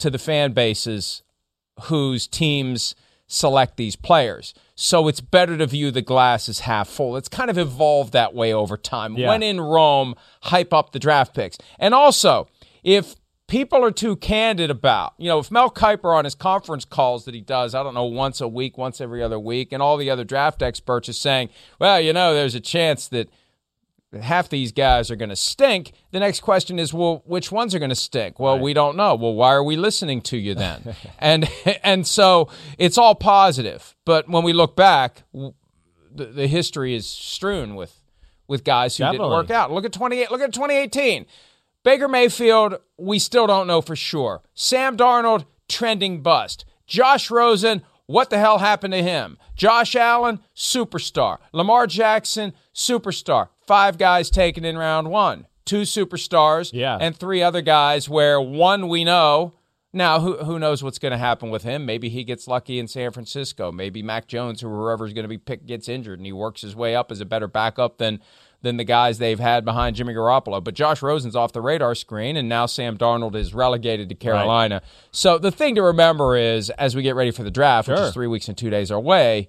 to 0.00 0.10
the 0.10 0.18
fan 0.18 0.52
bases 0.52 1.22
whose 1.82 2.26
teams 2.26 2.96
select 3.26 3.76
these 3.76 3.96
players. 3.96 4.54
So 4.74 5.08
it's 5.08 5.20
better 5.20 5.56
to 5.56 5.66
view 5.66 5.90
the 5.90 6.02
glass 6.02 6.48
as 6.48 6.60
half 6.60 6.88
full. 6.88 7.16
It's 7.16 7.28
kind 7.28 7.50
of 7.50 7.58
evolved 7.58 8.12
that 8.12 8.34
way 8.34 8.52
over 8.52 8.76
time. 8.76 9.16
Yeah. 9.16 9.28
When 9.28 9.42
in 9.42 9.60
Rome, 9.60 10.14
hype 10.42 10.72
up 10.72 10.92
the 10.92 10.98
draft 10.98 11.34
picks. 11.34 11.56
And 11.78 11.94
also, 11.94 12.48
if 12.84 13.16
people 13.48 13.84
are 13.84 13.90
too 13.90 14.16
candid 14.16 14.70
about, 14.70 15.14
you 15.18 15.28
know, 15.28 15.38
if 15.38 15.50
Mel 15.50 15.70
Kiper 15.70 16.14
on 16.16 16.24
his 16.24 16.34
conference 16.34 16.84
calls 16.84 17.24
that 17.24 17.34
he 17.34 17.40
does, 17.40 17.74
I 17.74 17.82
don't 17.82 17.94
know, 17.94 18.04
once 18.04 18.40
a 18.40 18.48
week, 18.48 18.76
once 18.76 19.00
every 19.00 19.22
other 19.22 19.38
week, 19.38 19.72
and 19.72 19.82
all 19.82 19.96
the 19.96 20.10
other 20.10 20.24
draft 20.24 20.62
experts 20.62 21.08
are 21.08 21.14
saying, 21.14 21.48
well, 21.80 22.00
you 22.00 22.12
know, 22.12 22.34
there's 22.34 22.54
a 22.54 22.60
chance 22.60 23.08
that 23.08 23.28
half 24.22 24.48
these 24.48 24.72
guys 24.72 25.10
are 25.10 25.16
going 25.16 25.28
to 25.28 25.36
stink. 25.36 25.92
The 26.10 26.20
next 26.20 26.40
question 26.40 26.78
is, 26.78 26.92
well, 26.92 27.22
which 27.26 27.50
ones 27.50 27.74
are 27.74 27.78
going 27.78 27.90
to 27.90 27.94
stink? 27.94 28.38
Well, 28.38 28.58
we 28.58 28.72
don't 28.72 28.96
know. 28.96 29.14
Well, 29.14 29.34
why 29.34 29.52
are 29.52 29.62
we 29.62 29.76
listening 29.76 30.20
to 30.22 30.36
you 30.36 30.54
then? 30.54 30.94
and 31.18 31.48
and 31.82 32.06
so 32.06 32.48
it's 32.78 32.98
all 32.98 33.14
positive. 33.14 33.94
But 34.04 34.28
when 34.28 34.44
we 34.44 34.52
look 34.52 34.76
back, 34.76 35.22
the, 35.32 36.26
the 36.26 36.46
history 36.46 36.94
is 36.94 37.06
strewn 37.06 37.74
with 37.74 38.00
with 38.48 38.64
guys 38.64 38.96
who 38.96 39.04
didn't 39.04 39.28
work 39.28 39.50
out. 39.50 39.72
Look 39.72 39.84
at 39.84 39.92
28 39.92 40.30
look 40.30 40.40
at 40.40 40.52
2018. 40.52 41.26
Baker 41.82 42.08
Mayfield, 42.08 42.78
we 42.98 43.20
still 43.20 43.46
don't 43.46 43.68
know 43.68 43.80
for 43.80 43.94
sure. 43.94 44.42
Sam 44.54 44.96
Darnold, 44.96 45.46
trending 45.68 46.20
bust. 46.20 46.64
Josh 46.88 47.30
Rosen, 47.30 47.82
what 48.06 48.30
the 48.30 48.38
hell 48.38 48.58
happened 48.58 48.92
to 48.92 49.02
him? 49.02 49.38
Josh 49.54 49.94
Allen, 49.94 50.40
superstar. 50.54 51.38
Lamar 51.52 51.86
Jackson, 51.86 52.54
superstar. 52.74 53.48
Five 53.66 53.98
guys 53.98 54.30
taken 54.30 54.64
in 54.64 54.76
round 54.78 55.10
one. 55.10 55.46
Two 55.64 55.82
superstars 55.82 56.70
Yeah. 56.72 56.96
and 57.00 57.16
three 57.16 57.42
other 57.42 57.60
guys 57.62 58.08
where 58.08 58.40
one 58.40 58.88
we 58.88 59.02
know. 59.04 59.54
Now, 59.92 60.20
who, 60.20 60.36
who 60.44 60.58
knows 60.58 60.82
what's 60.82 60.98
going 60.98 61.12
to 61.12 61.18
happen 61.18 61.48
with 61.48 61.62
him? 61.62 61.86
Maybe 61.86 62.08
he 62.10 62.22
gets 62.22 62.46
lucky 62.46 62.78
in 62.78 62.86
San 62.86 63.12
Francisco. 63.12 63.72
Maybe 63.72 64.02
Mac 64.02 64.26
Jones 64.28 64.62
or 64.62 64.68
whoever's 64.68 65.14
going 65.14 65.24
to 65.24 65.28
be 65.28 65.38
picked 65.38 65.66
gets 65.66 65.88
injured 65.88 66.18
and 66.18 66.26
he 66.26 66.32
works 66.32 66.60
his 66.60 66.76
way 66.76 66.94
up 66.94 67.10
as 67.10 67.20
a 67.20 67.24
better 67.24 67.48
backup 67.48 67.98
than 67.98 68.20
than 68.62 68.78
the 68.78 68.84
guys 68.84 69.18
they've 69.18 69.38
had 69.38 69.64
behind 69.64 69.94
Jimmy 69.96 70.12
Garoppolo. 70.14 70.62
But 70.64 70.74
Josh 70.74 71.00
Rosen's 71.02 71.36
off 71.36 71.52
the 71.52 71.60
radar 71.60 71.94
screen, 71.94 72.36
and 72.36 72.48
now 72.48 72.66
Sam 72.66 72.96
Darnold 72.96 73.34
is 73.36 73.54
relegated 73.54 74.08
to 74.08 74.14
Carolina. 74.14 74.82
So 75.12 75.38
the 75.38 75.50
thing 75.52 75.74
to 75.76 75.82
remember 75.82 76.36
is, 76.36 76.70
as 76.70 76.96
we 76.96 77.02
get 77.02 77.14
ready 77.14 77.30
for 77.30 77.42
the 77.44 77.50
draft, 77.50 77.86
which 77.88 77.98
is 77.98 78.14
three 78.14 78.26
weeks 78.26 78.48
and 78.48 78.56
two 78.56 78.70
days 78.70 78.90
away, 78.90 79.48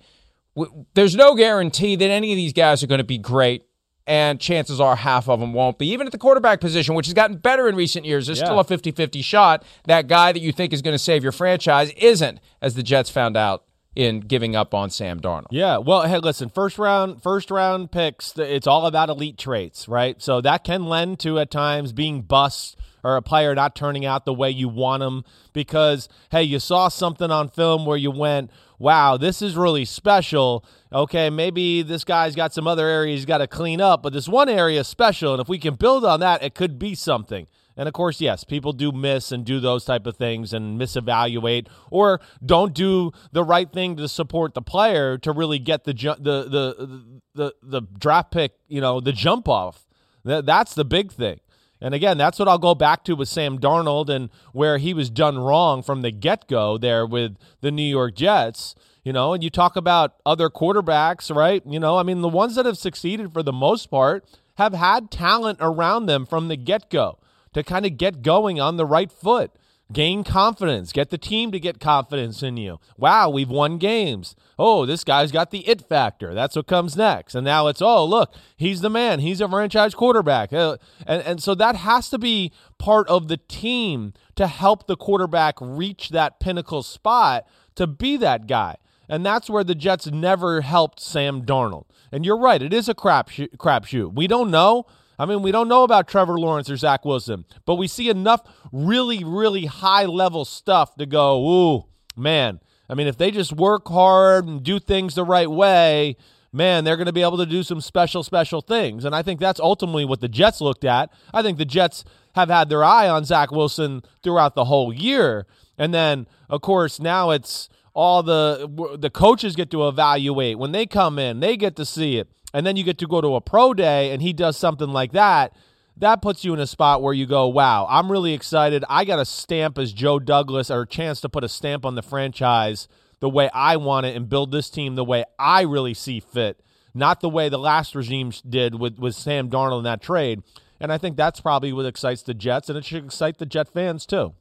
w- 0.55 0.85
there's 0.93 1.15
no 1.15 1.35
guarantee 1.35 1.95
that 1.95 2.09
any 2.09 2.31
of 2.31 2.35
these 2.35 2.53
guys 2.53 2.83
are 2.83 2.87
going 2.87 2.99
to 2.99 3.03
be 3.05 3.17
great. 3.17 3.63
And 4.07 4.39
chances 4.39 4.79
are 4.79 4.95
half 4.95 5.27
of 5.27 5.41
them 5.41 5.53
won't 5.53 5.77
be. 5.77 5.87
Even 5.91 6.07
at 6.07 6.11
the 6.13 6.17
quarterback 6.17 6.61
position, 6.61 6.95
which 6.95 7.07
has 7.07 7.13
gotten 7.13 7.37
better 7.37 7.67
in 7.67 7.75
recent 7.75 8.05
years, 8.05 8.27
there's 8.27 8.39
Yeah. 8.39 8.45
still 8.45 8.59
a 8.59 8.63
50 8.63 8.91
50 8.91 9.21
shot. 9.21 9.63
That 9.85 10.07
guy 10.07 10.31
that 10.31 10.39
you 10.39 10.53
think 10.53 10.71
is 10.71 10.81
going 10.81 10.93
to 10.93 10.99
save 10.99 11.23
your 11.23 11.33
franchise 11.33 11.91
isn't, 11.97 12.39
as 12.61 12.75
the 12.75 12.83
Jets 12.83 13.09
found 13.09 13.35
out 13.35 13.63
in 13.97 14.19
giving 14.21 14.55
up 14.55 14.73
on 14.73 14.89
Sam 14.91 15.19
Darnold. 15.19 15.47
Yeah, 15.51 15.77
well, 15.77 16.03
hey, 16.03 16.19
listen, 16.19 16.49
first 16.49 16.77
round, 16.77 17.21
first 17.21 17.49
round 17.51 17.91
picks, 17.91 18.37
it's 18.37 18.67
all 18.67 18.85
about 18.85 19.09
elite 19.09 19.37
traits, 19.39 19.89
right? 19.89 20.21
So 20.21 20.39
that 20.39 20.63
can 20.63 20.85
lend 20.85 21.19
to 21.21 21.39
at 21.39 21.49
times 21.51 21.91
being 21.93 22.21
bust 22.21 22.77
or 23.03 23.15
a 23.17 23.21
player 23.23 23.55
not 23.55 23.75
turning 23.75 24.05
out 24.05 24.23
the 24.25 24.33
way 24.33 24.51
you 24.51 24.69
want 24.69 25.01
them 25.01 25.25
because 25.51 26.07
hey, 26.31 26.43
you 26.43 26.59
saw 26.59 26.87
something 26.89 27.31
on 27.31 27.49
film 27.49 27.85
where 27.85 27.97
you 27.97 28.11
went, 28.11 28.51
"Wow, 28.79 29.17
this 29.17 29.41
is 29.41 29.55
really 29.55 29.85
special." 29.85 30.65
Okay, 30.91 31.29
maybe 31.29 31.81
this 31.81 32.03
guy's 32.03 32.35
got 32.35 32.53
some 32.53 32.67
other 32.67 32.87
areas 32.87 33.19
he's 33.19 33.25
got 33.25 33.39
to 33.39 33.47
clean 33.47 33.81
up, 33.81 34.03
but 34.03 34.13
this 34.13 34.27
one 34.27 34.49
area 34.49 34.79
is 34.81 34.87
special, 34.87 35.33
and 35.33 35.41
if 35.41 35.49
we 35.49 35.59
can 35.59 35.75
build 35.75 36.05
on 36.05 36.19
that, 36.21 36.43
it 36.43 36.55
could 36.55 36.79
be 36.79 36.95
something. 36.95 37.47
And 37.77 37.87
of 37.87 37.93
course, 37.93 38.19
yes, 38.19 38.43
people 38.43 38.73
do 38.73 38.91
miss 38.91 39.31
and 39.31 39.45
do 39.45 39.59
those 39.59 39.85
type 39.85 40.07
of 40.07 40.17
things 40.17 40.51
and 40.51 40.81
misevaluate 40.81 41.67
or 41.91 42.19
don't 42.43 42.73
do 42.73 43.11
the 43.31 43.43
right 43.43 43.71
thing 43.71 43.95
to 43.97 44.07
support 44.07 44.55
the 44.55 44.63
player 44.63 45.17
to 45.19 45.31
really 45.31 45.59
get 45.59 45.83
the 45.83 45.93
ju- 45.93 46.15
the, 46.17 46.43
the 46.49 47.21
the 47.35 47.53
the 47.61 47.81
draft 47.81 48.31
pick, 48.31 48.53
you 48.67 48.81
know, 48.81 48.99
the 48.99 49.13
jump 49.13 49.47
off. 49.47 49.85
That, 50.25 50.47
that's 50.47 50.73
the 50.73 50.83
big 50.83 51.11
thing. 51.11 51.39
And 51.79 51.93
again, 51.93 52.17
that's 52.17 52.39
what 52.39 52.47
I'll 52.47 52.57
go 52.57 52.75
back 52.75 53.03
to 53.05 53.15
with 53.15 53.29
Sam 53.29 53.59
Darnold 53.59 54.09
and 54.09 54.29
where 54.51 54.77
he 54.77 54.93
was 54.93 55.09
done 55.09 55.37
wrong 55.37 55.83
from 55.83 56.01
the 56.01 56.11
get 56.11 56.47
go 56.47 56.77
there 56.77 57.05
with 57.05 57.37
the 57.61 57.71
New 57.71 57.83
York 57.83 58.15
Jets. 58.15 58.75
You 59.03 59.13
know, 59.13 59.33
and 59.33 59.41
you 59.41 59.49
talk 59.49 59.77
about 59.77 60.15
other 60.25 60.49
quarterbacks, 60.49 61.33
right? 61.33 61.63
You 61.65 61.79
know, 61.79 61.97
I 61.97 62.03
mean, 62.03 62.21
the 62.21 62.27
ones 62.27 62.55
that 62.55 62.65
have 62.65 62.77
succeeded 62.77 63.31
for 63.31 63.41
the 63.41 63.53
most 63.53 63.89
part 63.89 64.25
have 64.55 64.73
had 64.73 65.11
talent 65.11 65.59
around 65.61 66.07
them 66.07 66.25
from 66.25 66.49
the 66.49 66.57
get 66.57 66.89
go 66.89 67.17
to 67.53 67.63
kind 67.63 67.85
of 67.85 67.97
get 67.97 68.21
going 68.21 68.59
on 68.59 68.75
the 68.75 68.85
right 68.85 69.11
foot, 69.11 69.51
gain 69.91 70.23
confidence, 70.23 70.91
get 70.91 71.09
the 71.09 71.17
team 71.17 71.51
to 71.51 71.59
get 71.59 71.79
confidence 71.79 72.43
in 72.43 72.57
you. 72.57 72.79
Wow, 72.97 73.29
we've 73.29 73.49
won 73.49 73.77
games. 73.77 74.35
Oh, 74.59 74.85
this 74.85 75.03
guy's 75.03 75.31
got 75.31 75.51
the 75.51 75.67
it 75.67 75.87
factor. 75.87 76.33
That's 76.33 76.55
what 76.55 76.67
comes 76.67 76.97
next. 76.97 77.35
And 77.35 77.45
now 77.45 77.67
it's, 77.67 77.81
oh, 77.81 78.03
look, 78.03 78.33
he's 78.57 78.81
the 78.81 78.89
man. 78.89 79.19
He's 79.19 79.39
a 79.39 79.47
franchise 79.47 79.95
quarterback. 79.95 80.51
Uh, 80.51 80.77
and, 81.05 81.21
and 81.23 81.43
so 81.43 81.55
that 81.55 81.75
has 81.77 82.09
to 82.09 82.17
be 82.17 82.51
part 82.77 83.07
of 83.07 83.27
the 83.27 83.37
team 83.37 84.13
to 84.35 84.47
help 84.47 84.87
the 84.87 84.97
quarterback 84.97 85.55
reach 85.61 86.09
that 86.09 86.39
pinnacle 86.39 86.83
spot 86.83 87.45
to 87.75 87.87
be 87.87 88.17
that 88.17 88.47
guy. 88.47 88.77
And 89.09 89.25
that's 89.25 89.49
where 89.49 89.63
the 89.63 89.75
Jets 89.75 90.07
never 90.07 90.61
helped 90.61 90.99
Sam 90.99 91.43
Darnold. 91.43 91.85
And 92.11 92.25
you're 92.25 92.37
right, 92.37 92.61
it 92.61 92.73
is 92.73 92.89
a 92.89 92.93
crap 92.93 93.29
sh- 93.29 93.41
crapshoot. 93.57 94.13
We 94.13 94.27
don't 94.27 94.51
know. 94.51 94.85
I 95.19 95.25
mean, 95.25 95.41
we 95.41 95.51
don't 95.51 95.67
know 95.67 95.83
about 95.83 96.07
Trevor 96.07 96.39
Lawrence 96.39 96.69
or 96.69 96.77
Zach 96.77 97.03
Wilson, 97.05 97.45
but 97.65 97.75
we 97.75 97.87
see 97.87 98.09
enough 98.09 98.41
really, 98.71 99.23
really 99.23 99.65
high 99.65 100.05
level 100.05 100.45
stuff 100.45 100.95
to 100.95 101.05
go, 101.05 101.47
ooh, 101.47 101.85
man. 102.15 102.59
I 102.89 102.93
mean, 102.93 103.07
if 103.07 103.17
they 103.17 103.31
just 103.31 103.53
work 103.53 103.87
hard 103.87 104.45
and 104.45 104.63
do 104.63 104.79
things 104.79 105.15
the 105.15 105.25
right 105.25 105.49
way, 105.49 106.15
man, 106.53 106.83
they're 106.83 106.95
going 106.97 107.07
to 107.07 107.13
be 107.13 107.21
able 107.21 107.37
to 107.37 107.45
do 107.45 107.63
some 107.63 107.81
special, 107.81 108.23
special 108.23 108.61
things. 108.61 109.05
And 109.05 109.15
I 109.15 109.21
think 109.23 109.39
that's 109.39 109.59
ultimately 109.59 110.05
what 110.05 110.21
the 110.21 110.29
Jets 110.29 110.61
looked 110.61 110.85
at. 110.85 111.11
I 111.33 111.41
think 111.41 111.57
the 111.57 111.65
Jets 111.65 112.05
have 112.35 112.49
had 112.49 112.69
their 112.69 112.83
eye 112.83 113.09
on 113.09 113.25
Zach 113.25 113.51
Wilson 113.51 114.03
throughout 114.23 114.55
the 114.55 114.65
whole 114.65 114.93
year. 114.93 115.47
And 115.77 115.93
then, 115.93 116.27
of 116.49 116.61
course, 116.61 116.99
now 116.99 117.31
it's 117.31 117.69
all 117.93 118.21
the 118.21 118.95
the 118.99 119.09
coaches 119.09 119.55
get 119.55 119.71
to 119.71 119.87
evaluate 119.87 120.59
when 120.59 120.71
they 120.71 120.85
come 120.85 121.17
in, 121.17 121.39
they 121.39 121.57
get 121.57 121.75
to 121.77 121.85
see 121.85 122.17
it. 122.17 122.29
And 122.57 122.65
then 122.65 122.75
you 122.75 122.83
get 122.83 122.97
to 122.97 123.05
go 123.05 123.21
to 123.21 123.35
a 123.35 123.39
pro 123.39 123.75
day 123.75 124.11
and 124.11 124.19
he 124.19 124.33
does 124.33 124.57
something 124.57 124.89
like 124.89 125.11
that. 125.11 125.53
That 125.95 126.23
puts 126.23 126.43
you 126.43 126.55
in 126.55 126.59
a 126.59 126.65
spot 126.65 127.03
where 127.03 127.13
you 127.13 127.27
go, 127.27 127.47
wow, 127.47 127.85
I'm 127.87 128.11
really 128.11 128.33
excited. 128.33 128.83
I 128.89 129.05
got 129.05 129.19
a 129.19 129.25
stamp 129.25 129.77
as 129.77 129.93
Joe 129.93 130.17
Douglas 130.17 130.71
or 130.71 130.81
a 130.81 130.87
chance 130.87 131.21
to 131.21 131.29
put 131.29 131.43
a 131.43 131.49
stamp 131.49 131.85
on 131.85 131.93
the 131.93 132.01
franchise 132.01 132.87
the 133.19 133.29
way 133.29 133.51
I 133.53 133.77
want 133.77 134.07
it 134.07 134.15
and 134.15 134.27
build 134.27 134.51
this 134.51 134.71
team 134.71 134.95
the 134.95 135.05
way 135.05 135.23
I 135.37 135.61
really 135.61 135.93
see 135.93 136.19
fit, 136.19 136.59
not 136.95 137.21
the 137.21 137.29
way 137.29 137.47
the 137.47 137.59
last 137.59 137.93
regime 137.93 138.31
did 138.49 138.73
with, 138.73 138.97
with 138.97 139.13
Sam 139.13 139.51
Darnold 139.51 139.77
in 139.77 139.83
that 139.83 140.01
trade. 140.01 140.41
And 140.79 140.91
I 140.91 140.97
think 140.97 141.15
that's 141.15 141.39
probably 141.39 141.71
what 141.71 141.85
excites 141.85 142.23
the 142.23 142.33
Jets, 142.33 142.69
and 142.69 142.77
it 142.79 142.85
should 142.85 143.05
excite 143.05 143.37
the 143.37 143.45
Jet 143.45 143.69
fans 143.71 144.07
too. 144.07 144.33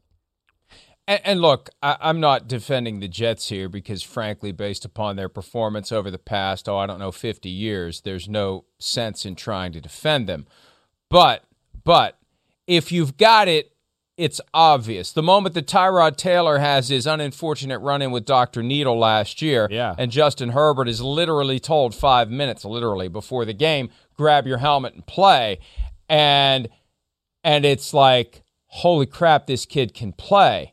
And, 1.08 1.20
and 1.25 1.40
look, 1.40 1.70
I, 1.82 1.96
I'm 2.00 2.20
not 2.20 2.48
defending 2.48 3.00
the 3.00 3.08
Jets 3.08 3.48
here 3.48 3.68
because, 3.68 4.02
frankly, 4.02 4.52
based 4.52 4.84
upon 4.84 5.16
their 5.16 5.28
performance 5.28 5.92
over 5.92 6.10
the 6.10 6.18
past, 6.18 6.68
oh, 6.68 6.76
I 6.78 6.86
don't 6.86 6.98
know, 6.98 7.12
50 7.12 7.48
years, 7.48 8.00
there's 8.02 8.28
no 8.28 8.64
sense 8.78 9.25
in 9.25 9.36
trying 9.36 9.72
to 9.72 9.80
defend 9.80 10.28
them. 10.28 10.46
But, 11.08 11.44
but 11.84 12.18
if 12.66 12.90
you've 12.90 13.16
got 13.16 13.46
it, 13.48 13.72
it's 14.16 14.40
obvious. 14.54 15.12
The 15.12 15.22
moment 15.22 15.54
that 15.56 15.66
Tyrod 15.66 16.16
Taylor 16.16 16.58
has 16.58 16.88
his 16.88 17.06
unfortunate 17.06 17.80
run 17.80 18.00
in 18.00 18.10
with 18.10 18.25
Dr. 18.25 18.62
Needle 18.62 18.98
last 18.98 19.42
year, 19.42 19.68
Yeah. 19.70 19.94
and 19.98 20.10
Justin 20.10 20.50
Herbert 20.50 20.88
is 20.88 21.02
literally 21.02 21.60
told 21.60 21.94
five 21.94 22.30
minutes, 22.30 22.64
literally, 22.64 23.08
before 23.08 23.44
the 23.44 23.52
game, 23.52 23.90
grab 24.14 24.46
your 24.46 24.56
helmet 24.58 24.94
and 24.94 25.06
play. 25.06 25.58
And 26.08 26.68
and 27.44 27.64
it's 27.66 27.92
like, 27.92 28.42
holy 28.68 29.04
crap, 29.06 29.46
this 29.46 29.66
kid 29.66 29.92
can 29.92 30.12
play. 30.12 30.72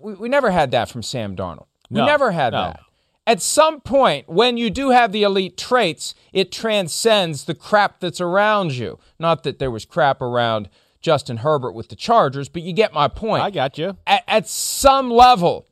We, 0.00 0.14
we 0.14 0.28
never 0.28 0.50
had 0.50 0.70
that 0.70 0.88
from 0.88 1.02
Sam 1.02 1.34
Darnold. 1.36 1.66
We 1.90 1.98
No, 2.00 2.06
never 2.06 2.32
had 2.32 2.52
no. 2.52 2.62
that. 2.64 2.80
At 3.26 3.40
some 3.40 3.80
point, 3.80 4.28
when 4.28 4.56
you 4.56 4.68
do 4.70 4.90
have 4.90 5.12
the 5.12 5.22
elite 5.22 5.56
traits, 5.56 6.14
it 6.32 6.50
transcends 6.50 7.44
the 7.44 7.54
crap 7.54 8.00
that's 8.00 8.20
around 8.20 8.72
you. 8.72 8.98
Not 9.18 9.44
that 9.44 9.58
there 9.60 9.70
was 9.70 9.84
crap 9.84 10.20
around 10.20 10.68
Justin 11.00 11.38
Herbert 11.38 11.72
with 11.72 11.88
the 11.88 11.96
Chargers, 11.96 12.48
but 12.48 12.62
you 12.62 12.72
get 12.72 12.92
my 12.92 13.06
point. 13.08 13.42
I 13.44 13.50
got 13.50 13.78
you. 13.78 13.96
at, 14.06 14.24
at 14.26 14.48
some 14.48 15.10
level, 15.10 15.66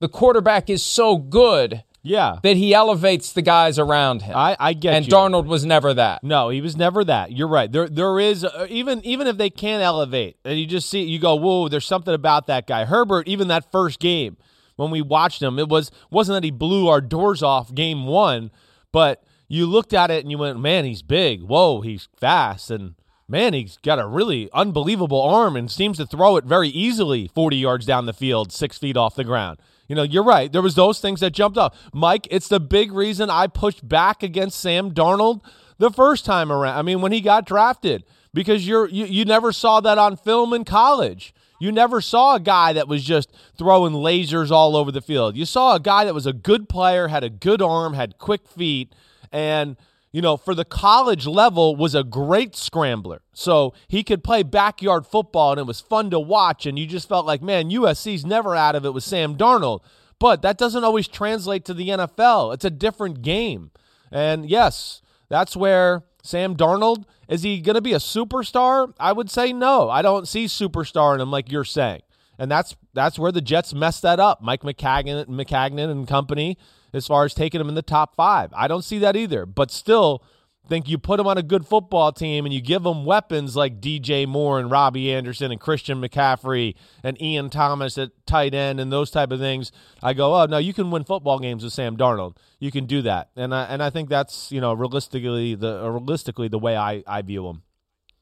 the 0.00 0.08
quarterback 0.08 0.70
is 0.70 0.82
so 0.82 1.16
good 1.16 1.82
Yeah. 2.06 2.38
that 2.42 2.56
he 2.56 2.72
elevates 2.72 3.32
the 3.32 3.42
guys 3.42 3.78
around 3.78 4.22
him. 4.22 4.36
I, 4.36 4.56
I 4.58 4.72
get 4.72 4.94
and 4.94 5.06
you. 5.06 5.12
Darnold 5.12 5.46
was 5.46 5.64
never 5.64 5.92
that. 5.94 6.22
No, 6.22 6.48
he 6.48 6.60
was 6.60 6.76
never 6.76 7.04
that. 7.04 7.32
You're 7.32 7.48
right. 7.48 7.70
There, 7.70 7.88
there 7.88 8.18
is 8.20 8.44
uh, 8.44 8.66
even 8.70 9.04
even 9.04 9.26
if 9.26 9.36
they 9.36 9.50
can't 9.50 9.82
elevate, 9.82 10.36
and 10.44 10.58
you 10.58 10.66
just 10.66 10.88
see, 10.88 11.02
you 11.02 11.18
go, 11.18 11.34
whoa, 11.34 11.68
there's 11.68 11.86
something 11.86 12.14
about 12.14 12.46
that 12.46 12.66
guy. 12.66 12.84
Herbert, 12.84 13.28
even 13.28 13.48
that 13.48 13.70
first 13.70 13.98
game 13.98 14.36
when 14.76 14.90
we 14.90 15.02
watched 15.02 15.42
him, 15.42 15.58
it 15.58 15.68
was 15.68 15.90
wasn't 16.10 16.36
that 16.36 16.44
he 16.44 16.50
blew 16.50 16.88
our 16.88 17.00
doors 17.00 17.42
off 17.42 17.74
game 17.74 18.06
one, 18.06 18.50
but 18.92 19.24
you 19.48 19.66
looked 19.66 19.92
at 19.92 20.10
it 20.10 20.22
and 20.22 20.30
you 20.30 20.38
went, 20.38 20.60
man, 20.60 20.84
he's 20.84 21.02
big. 21.02 21.42
Whoa, 21.42 21.80
he's 21.80 22.08
fast, 22.16 22.70
and 22.70 22.94
man, 23.28 23.54
he's 23.54 23.78
got 23.78 23.98
a 23.98 24.06
really 24.06 24.48
unbelievable 24.52 25.20
arm 25.20 25.56
and 25.56 25.70
seems 25.70 25.96
to 25.98 26.06
throw 26.06 26.36
it 26.36 26.44
very 26.44 26.68
easily, 26.68 27.28
40 27.34 27.56
yards 27.56 27.86
down 27.86 28.06
the 28.06 28.12
field, 28.12 28.52
six 28.52 28.78
feet 28.78 28.96
off 28.96 29.16
the 29.16 29.24
ground. 29.24 29.58
You 29.88 29.96
know, 29.96 30.02
you're 30.02 30.24
right. 30.24 30.50
There 30.52 30.62
was 30.62 30.74
those 30.74 31.00
things 31.00 31.20
that 31.20 31.30
jumped 31.30 31.58
up. 31.58 31.74
Mike, 31.92 32.26
it's 32.30 32.48
the 32.48 32.60
big 32.60 32.92
reason 32.92 33.30
I 33.30 33.46
pushed 33.46 33.86
back 33.86 34.22
against 34.22 34.58
Sam 34.58 34.92
Darnold 34.92 35.42
the 35.78 35.90
first 35.90 36.24
time 36.24 36.50
around. 36.50 36.76
I 36.76 36.82
mean, 36.82 37.00
when 37.00 37.12
he 37.12 37.20
got 37.20 37.46
drafted, 37.46 38.04
because 38.34 38.66
you're 38.66 38.88
you, 38.88 39.06
you 39.06 39.24
never 39.24 39.52
saw 39.52 39.80
that 39.80 39.98
on 39.98 40.16
film 40.16 40.52
in 40.52 40.64
college. 40.64 41.32
You 41.58 41.72
never 41.72 42.00
saw 42.00 42.34
a 42.34 42.40
guy 42.40 42.74
that 42.74 42.86
was 42.86 43.02
just 43.02 43.32
throwing 43.56 43.94
lasers 43.94 44.50
all 44.50 44.76
over 44.76 44.92
the 44.92 45.00
field. 45.00 45.36
You 45.36 45.46
saw 45.46 45.74
a 45.74 45.80
guy 45.80 46.04
that 46.04 46.14
was 46.14 46.26
a 46.26 46.34
good 46.34 46.68
player, 46.68 47.08
had 47.08 47.24
a 47.24 47.30
good 47.30 47.62
arm, 47.62 47.94
had 47.94 48.18
quick 48.18 48.46
feet, 48.46 48.94
and 49.32 49.76
you 50.16 50.22
know, 50.22 50.38
for 50.38 50.54
the 50.54 50.64
college 50.64 51.26
level 51.26 51.76
was 51.76 51.94
a 51.94 52.02
great 52.02 52.56
scrambler. 52.56 53.20
So 53.34 53.74
he 53.86 54.02
could 54.02 54.24
play 54.24 54.42
backyard 54.42 55.06
football 55.06 55.50
and 55.50 55.60
it 55.60 55.66
was 55.66 55.82
fun 55.82 56.08
to 56.08 56.18
watch 56.18 56.64
and 56.64 56.78
you 56.78 56.86
just 56.86 57.06
felt 57.06 57.26
like, 57.26 57.42
man, 57.42 57.68
USC's 57.68 58.24
never 58.24 58.56
out 58.56 58.74
of 58.74 58.86
it 58.86 58.94
with 58.94 59.04
Sam 59.04 59.36
Darnold. 59.36 59.80
But 60.18 60.40
that 60.40 60.56
doesn't 60.56 60.84
always 60.84 61.06
translate 61.06 61.66
to 61.66 61.74
the 61.74 61.90
NFL. 61.90 62.54
It's 62.54 62.64
a 62.64 62.70
different 62.70 63.20
game. 63.20 63.72
And 64.10 64.48
yes, 64.48 65.02
that's 65.28 65.54
where 65.54 66.04
Sam 66.22 66.56
Darnold 66.56 67.04
is 67.28 67.42
he 67.42 67.60
going 67.60 67.74
to 67.74 67.82
be 67.82 67.92
a 67.92 67.98
superstar? 67.98 68.94
I 68.98 69.12
would 69.12 69.30
say 69.30 69.52
no. 69.52 69.90
I 69.90 70.00
don't 70.00 70.26
see 70.26 70.46
superstar 70.46 71.14
in 71.14 71.20
him 71.20 71.30
like 71.30 71.52
you're 71.52 71.62
saying. 71.62 72.00
And 72.38 72.50
that's 72.50 72.74
that's 72.94 73.18
where 73.18 73.32
the 73.32 73.42
Jets 73.42 73.74
messed 73.74 74.00
that 74.00 74.18
up. 74.18 74.40
Mike 74.40 74.62
Maccagnan, 74.62 75.26
Maccagnan 75.26 75.90
and 75.90 76.08
company 76.08 76.56
as 76.92 77.06
far 77.06 77.24
as 77.24 77.34
taking 77.34 77.60
him 77.60 77.68
in 77.68 77.74
the 77.74 77.82
top 77.82 78.14
5. 78.14 78.52
I 78.54 78.68
don't 78.68 78.82
see 78.82 78.98
that 79.00 79.16
either. 79.16 79.46
But 79.46 79.70
still 79.70 80.22
think 80.66 80.88
you 80.88 80.98
put 80.98 81.20
him 81.20 81.26
on 81.26 81.38
a 81.38 81.42
good 81.42 81.66
football 81.66 82.12
team 82.12 82.44
and 82.44 82.52
you 82.52 82.60
give 82.60 82.84
him 82.84 83.04
weapons 83.04 83.56
like 83.56 83.80
DJ 83.80 84.26
Moore 84.26 84.58
and 84.58 84.70
Robbie 84.70 85.12
Anderson 85.12 85.52
and 85.52 85.60
Christian 85.60 86.00
McCaffrey 86.00 86.74
and 87.02 87.20
Ian 87.22 87.50
Thomas 87.50 87.96
at 87.98 88.10
tight 88.26 88.54
end 88.54 88.80
and 88.80 88.92
those 88.92 89.10
type 89.10 89.30
of 89.30 89.38
things. 89.38 89.72
I 90.02 90.12
go, 90.12 90.34
oh 90.34 90.46
no, 90.46 90.58
you 90.58 90.74
can 90.74 90.90
win 90.90 91.04
football 91.04 91.38
games 91.38 91.62
with 91.64 91.72
Sam 91.72 91.96
Darnold. 91.96 92.36
You 92.58 92.70
can 92.70 92.86
do 92.86 93.02
that, 93.02 93.30
and 93.36 93.54
I 93.54 93.64
and 93.64 93.82
I 93.82 93.90
think 93.90 94.08
that's 94.08 94.50
you 94.50 94.60
know 94.60 94.72
realistically 94.72 95.54
the 95.54 95.90
realistically 95.90 96.48
the 96.48 96.58
way 96.58 96.76
I 96.76 97.02
I 97.06 97.22
view 97.22 97.46
him. 97.46 97.62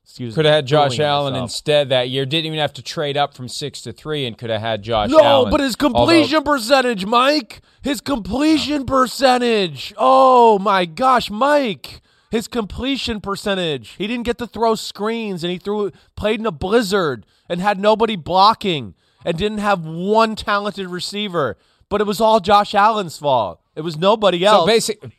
Excuse 0.04 0.34
Could 0.34 0.44
have 0.44 0.54
had 0.54 0.66
Josh 0.66 1.00
Allen 1.00 1.32
myself. 1.32 1.50
instead 1.50 1.88
that 1.88 2.10
year. 2.10 2.24
Didn't 2.26 2.46
even 2.46 2.58
have 2.58 2.74
to 2.74 2.82
trade 2.82 3.16
up 3.16 3.34
from 3.34 3.48
six 3.48 3.80
to 3.82 3.92
three, 3.92 4.26
and 4.26 4.36
could 4.38 4.50
have 4.50 4.60
had 4.60 4.82
Josh 4.82 5.10
No, 5.10 5.18
Allen. 5.18 5.50
but 5.50 5.60
his 5.60 5.74
Although- 5.82 5.98
completion 6.06 6.42
percentage, 6.44 7.06
Mike. 7.06 7.62
His 7.82 8.00
completion 8.00 8.84
percentage. 8.86 9.94
Oh 9.96 10.58
my 10.58 10.84
gosh, 10.84 11.30
Mike. 11.30 12.00
His 12.30 12.48
completion 12.48 13.20
percentage. 13.20 13.90
He 13.96 14.06
didn't 14.06 14.24
get 14.24 14.38
to 14.38 14.46
throw 14.46 14.74
screens 14.74 15.42
and 15.44 15.50
he 15.50 15.58
threw 15.58 15.90
played 16.16 16.40
in 16.40 16.46
a 16.46 16.50
blizzard 16.52 17.24
and 17.48 17.60
had 17.60 17.78
nobody 17.80 18.16
blocking 18.16 18.94
and 19.24 19.38
didn't 19.38 19.58
have 19.58 19.84
one 19.84 20.34
talented 20.36 20.88
receiver. 20.88 21.56
But 21.88 22.00
it 22.00 22.04
was 22.04 22.20
all 22.20 22.40
Josh 22.40 22.74
Allen's 22.74 23.18
fault. 23.18 23.60
It 23.76 23.82
was 23.82 23.96
nobody 23.96 24.44
else. 24.44 24.66
basic, 24.66 25.00
basically, 25.00 25.16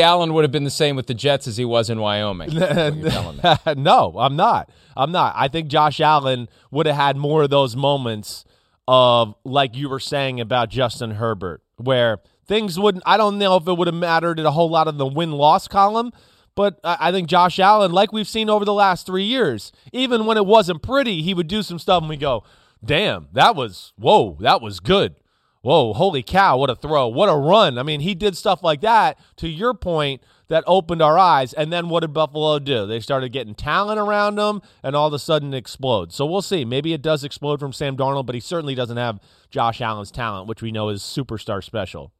Allen 0.00 0.34
would 0.34 0.44
have 0.44 0.52
been 0.52 0.64
the 0.64 0.70
same 0.70 0.96
with 0.96 1.06
the 1.06 1.14
Jets 1.14 1.46
as 1.46 1.56
he 1.56 1.64
was 1.64 1.90
in 1.90 2.00
Wyoming. 2.00 2.50
No, 3.76 4.14
I'm 4.18 4.36
not. 4.36 4.70
I'm 4.96 5.12
not. 5.12 5.34
I 5.36 5.48
think 5.48 5.68
Josh 5.68 6.00
Allen 6.00 6.48
would 6.70 6.86
have 6.86 6.96
had 6.96 7.16
more 7.16 7.42
of 7.42 7.50
those 7.50 7.76
moments 7.76 8.44
of 8.86 9.34
like 9.44 9.76
you 9.76 9.88
were 9.88 10.00
saying 10.00 10.40
about 10.40 10.70
Justin 10.70 11.12
Herbert, 11.12 11.62
where 11.76 12.18
things 12.46 12.78
wouldn't. 12.78 13.04
I 13.06 13.16
don't 13.16 13.38
know 13.38 13.56
if 13.56 13.68
it 13.68 13.76
would 13.76 13.86
have 13.86 13.94
mattered 13.94 14.40
a 14.40 14.50
whole 14.50 14.70
lot 14.70 14.88
in 14.88 14.96
the 14.96 15.06
win 15.06 15.32
loss 15.32 15.68
column, 15.68 16.12
but 16.54 16.80
I 16.82 17.12
think 17.12 17.28
Josh 17.28 17.58
Allen, 17.58 17.92
like 17.92 18.12
we've 18.12 18.26
seen 18.26 18.50
over 18.50 18.64
the 18.64 18.72
last 18.74 19.06
three 19.06 19.24
years, 19.24 19.72
even 19.92 20.26
when 20.26 20.36
it 20.36 20.46
wasn't 20.46 20.82
pretty, 20.82 21.22
he 21.22 21.34
would 21.34 21.48
do 21.48 21.62
some 21.62 21.78
stuff 21.78 22.00
and 22.02 22.08
we 22.08 22.16
go, 22.16 22.42
"Damn, 22.84 23.28
that 23.32 23.54
was 23.54 23.92
whoa, 23.96 24.36
that 24.40 24.60
was 24.60 24.80
good." 24.80 25.14
Whoa, 25.60 25.92
holy 25.92 26.22
cow, 26.22 26.56
what 26.56 26.70
a 26.70 26.76
throw. 26.76 27.08
What 27.08 27.28
a 27.28 27.36
run. 27.36 27.78
I 27.78 27.82
mean, 27.82 28.00
he 28.00 28.14
did 28.14 28.36
stuff 28.36 28.62
like 28.62 28.80
that, 28.82 29.18
to 29.36 29.48
your 29.48 29.74
point, 29.74 30.22
that 30.48 30.64
opened 30.66 31.02
our 31.02 31.18
eyes. 31.18 31.52
And 31.52 31.72
then 31.72 31.88
what 31.88 32.00
did 32.00 32.12
Buffalo 32.12 32.58
do? 32.58 32.86
They 32.86 33.00
started 33.00 33.32
getting 33.32 33.54
talent 33.54 33.98
around 33.98 34.36
them, 34.36 34.62
and 34.82 34.96
all 34.96 35.08
of 35.08 35.12
a 35.12 35.18
sudden 35.18 35.52
it 35.52 35.58
explodes. 35.58 36.14
So 36.14 36.26
we'll 36.26 36.42
see. 36.42 36.64
Maybe 36.64 36.92
it 36.92 37.02
does 37.02 37.24
explode 37.24 37.60
from 37.60 37.72
Sam 37.72 37.96
Darnold, 37.96 38.26
but 38.26 38.34
he 38.34 38.40
certainly 38.40 38.74
doesn't 38.74 38.96
have 38.96 39.20
Josh 39.50 39.80
Allen's 39.80 40.10
talent, 40.10 40.48
which 40.48 40.62
we 40.62 40.72
know 40.72 40.88
is 40.88 41.02
superstar 41.02 41.62
special. 41.62 42.12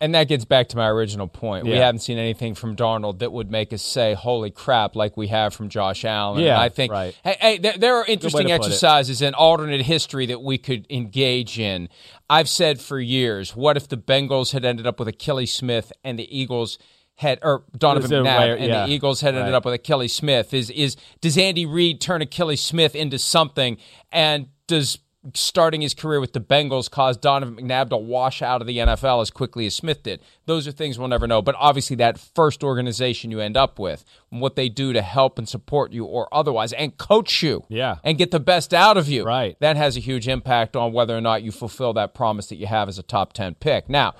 And 0.00 0.14
that 0.14 0.28
gets 0.28 0.44
back 0.44 0.68
to 0.68 0.76
my 0.76 0.88
original 0.88 1.26
point. 1.26 1.64
We 1.64 1.72
haven't 1.72 2.00
seen 2.00 2.18
anything 2.18 2.54
from 2.54 2.76
Darnold 2.76 3.18
that 3.18 3.32
would 3.32 3.50
make 3.50 3.72
us 3.72 3.82
say, 3.82 4.14
"Holy 4.14 4.50
crap!" 4.50 4.94
like 4.94 5.16
we 5.16 5.26
have 5.26 5.52
from 5.52 5.68
Josh 5.68 6.04
Allen. 6.04 6.40
Yeah, 6.40 6.54
and 6.54 6.62
I 6.62 6.68
think, 6.68 6.92
right. 6.92 7.18
hey, 7.24 7.36
hey, 7.40 7.58
there, 7.58 7.76
there 7.76 7.96
are 7.96 8.04
interesting 8.06 8.52
exercises 8.52 9.22
in 9.22 9.34
alternate 9.34 9.82
history 9.82 10.26
that 10.26 10.40
we 10.40 10.56
could 10.56 10.86
engage 10.88 11.58
in. 11.58 11.88
I've 12.30 12.48
said 12.48 12.80
for 12.80 13.00
years, 13.00 13.56
what 13.56 13.76
if 13.76 13.88
the 13.88 13.96
Bengals 13.96 14.52
had 14.52 14.64
ended 14.64 14.86
up 14.86 15.00
with 15.00 15.08
Akili 15.08 15.48
Smith 15.48 15.92
and 16.04 16.16
the 16.16 16.38
Eagles 16.38 16.78
had, 17.16 17.40
or 17.42 17.64
Donovan 17.76 18.12
It 18.12 18.20
was 18.20 18.26
a 18.26 18.30
McNabb 18.30 18.38
rare- 18.38 18.56
and 18.56 18.66
yeah, 18.66 18.86
the 18.86 18.92
Eagles 18.92 19.20
had 19.20 19.34
ended 19.34 19.52
right. 19.52 19.56
up 19.56 19.64
with 19.64 19.82
Akili 19.82 20.08
Smith? 20.08 20.54
Is 20.54 20.70
is 20.70 20.96
does 21.20 21.36
Andy 21.36 21.66
Reid 21.66 22.00
turn 22.00 22.20
Akili 22.20 22.56
Smith 22.56 22.94
into 22.94 23.18
something, 23.18 23.78
and 24.12 24.46
does 24.68 25.00
starting 25.34 25.80
his 25.80 25.94
career 25.94 26.20
with 26.20 26.32
the 26.32 26.40
Bengals 26.40 26.90
caused 26.90 27.20
Donovan 27.20 27.56
McNabb 27.56 27.90
to 27.90 27.96
wash 27.96 28.42
out 28.42 28.60
of 28.60 28.66
the 28.66 28.78
NFL 28.78 29.20
as 29.22 29.30
quickly 29.30 29.66
as 29.66 29.74
Smith 29.74 30.02
did. 30.02 30.20
Those 30.46 30.66
are 30.68 30.72
things 30.72 30.98
we'll 30.98 31.08
never 31.08 31.26
know. 31.26 31.42
But 31.42 31.54
obviously, 31.58 31.96
that 31.96 32.18
first 32.18 32.62
organization 32.64 33.30
you 33.30 33.40
end 33.40 33.56
up 33.56 33.78
with, 33.78 34.04
and 34.30 34.40
what 34.40 34.56
they 34.56 34.68
do 34.68 34.92
to 34.92 35.02
help 35.02 35.38
and 35.38 35.48
support 35.48 35.92
you 35.92 36.04
or 36.04 36.28
otherwise, 36.32 36.72
and 36.72 36.96
coach 36.98 37.42
you, 37.42 37.64
Yeah. 37.68 37.96
and 38.04 38.18
get 38.18 38.30
the 38.30 38.40
best 38.40 38.72
out 38.72 38.96
of 38.96 39.08
you, 39.08 39.24
Right. 39.24 39.56
That 39.60 39.76
has 39.76 39.96
a 39.96 40.00
huge 40.00 40.28
impact 40.28 40.76
on 40.76 40.92
whether 40.92 41.16
or 41.16 41.20
not 41.20 41.42
you 41.42 41.52
fulfill 41.52 41.92
that 41.94 42.14
promise 42.14 42.46
that 42.48 42.56
you 42.56 42.66
have 42.66 42.88
as 42.88 42.98
a 42.98 43.02
top 43.02 43.32
ten 43.32 43.54
pick. 43.54 43.88
Now, 43.88 44.14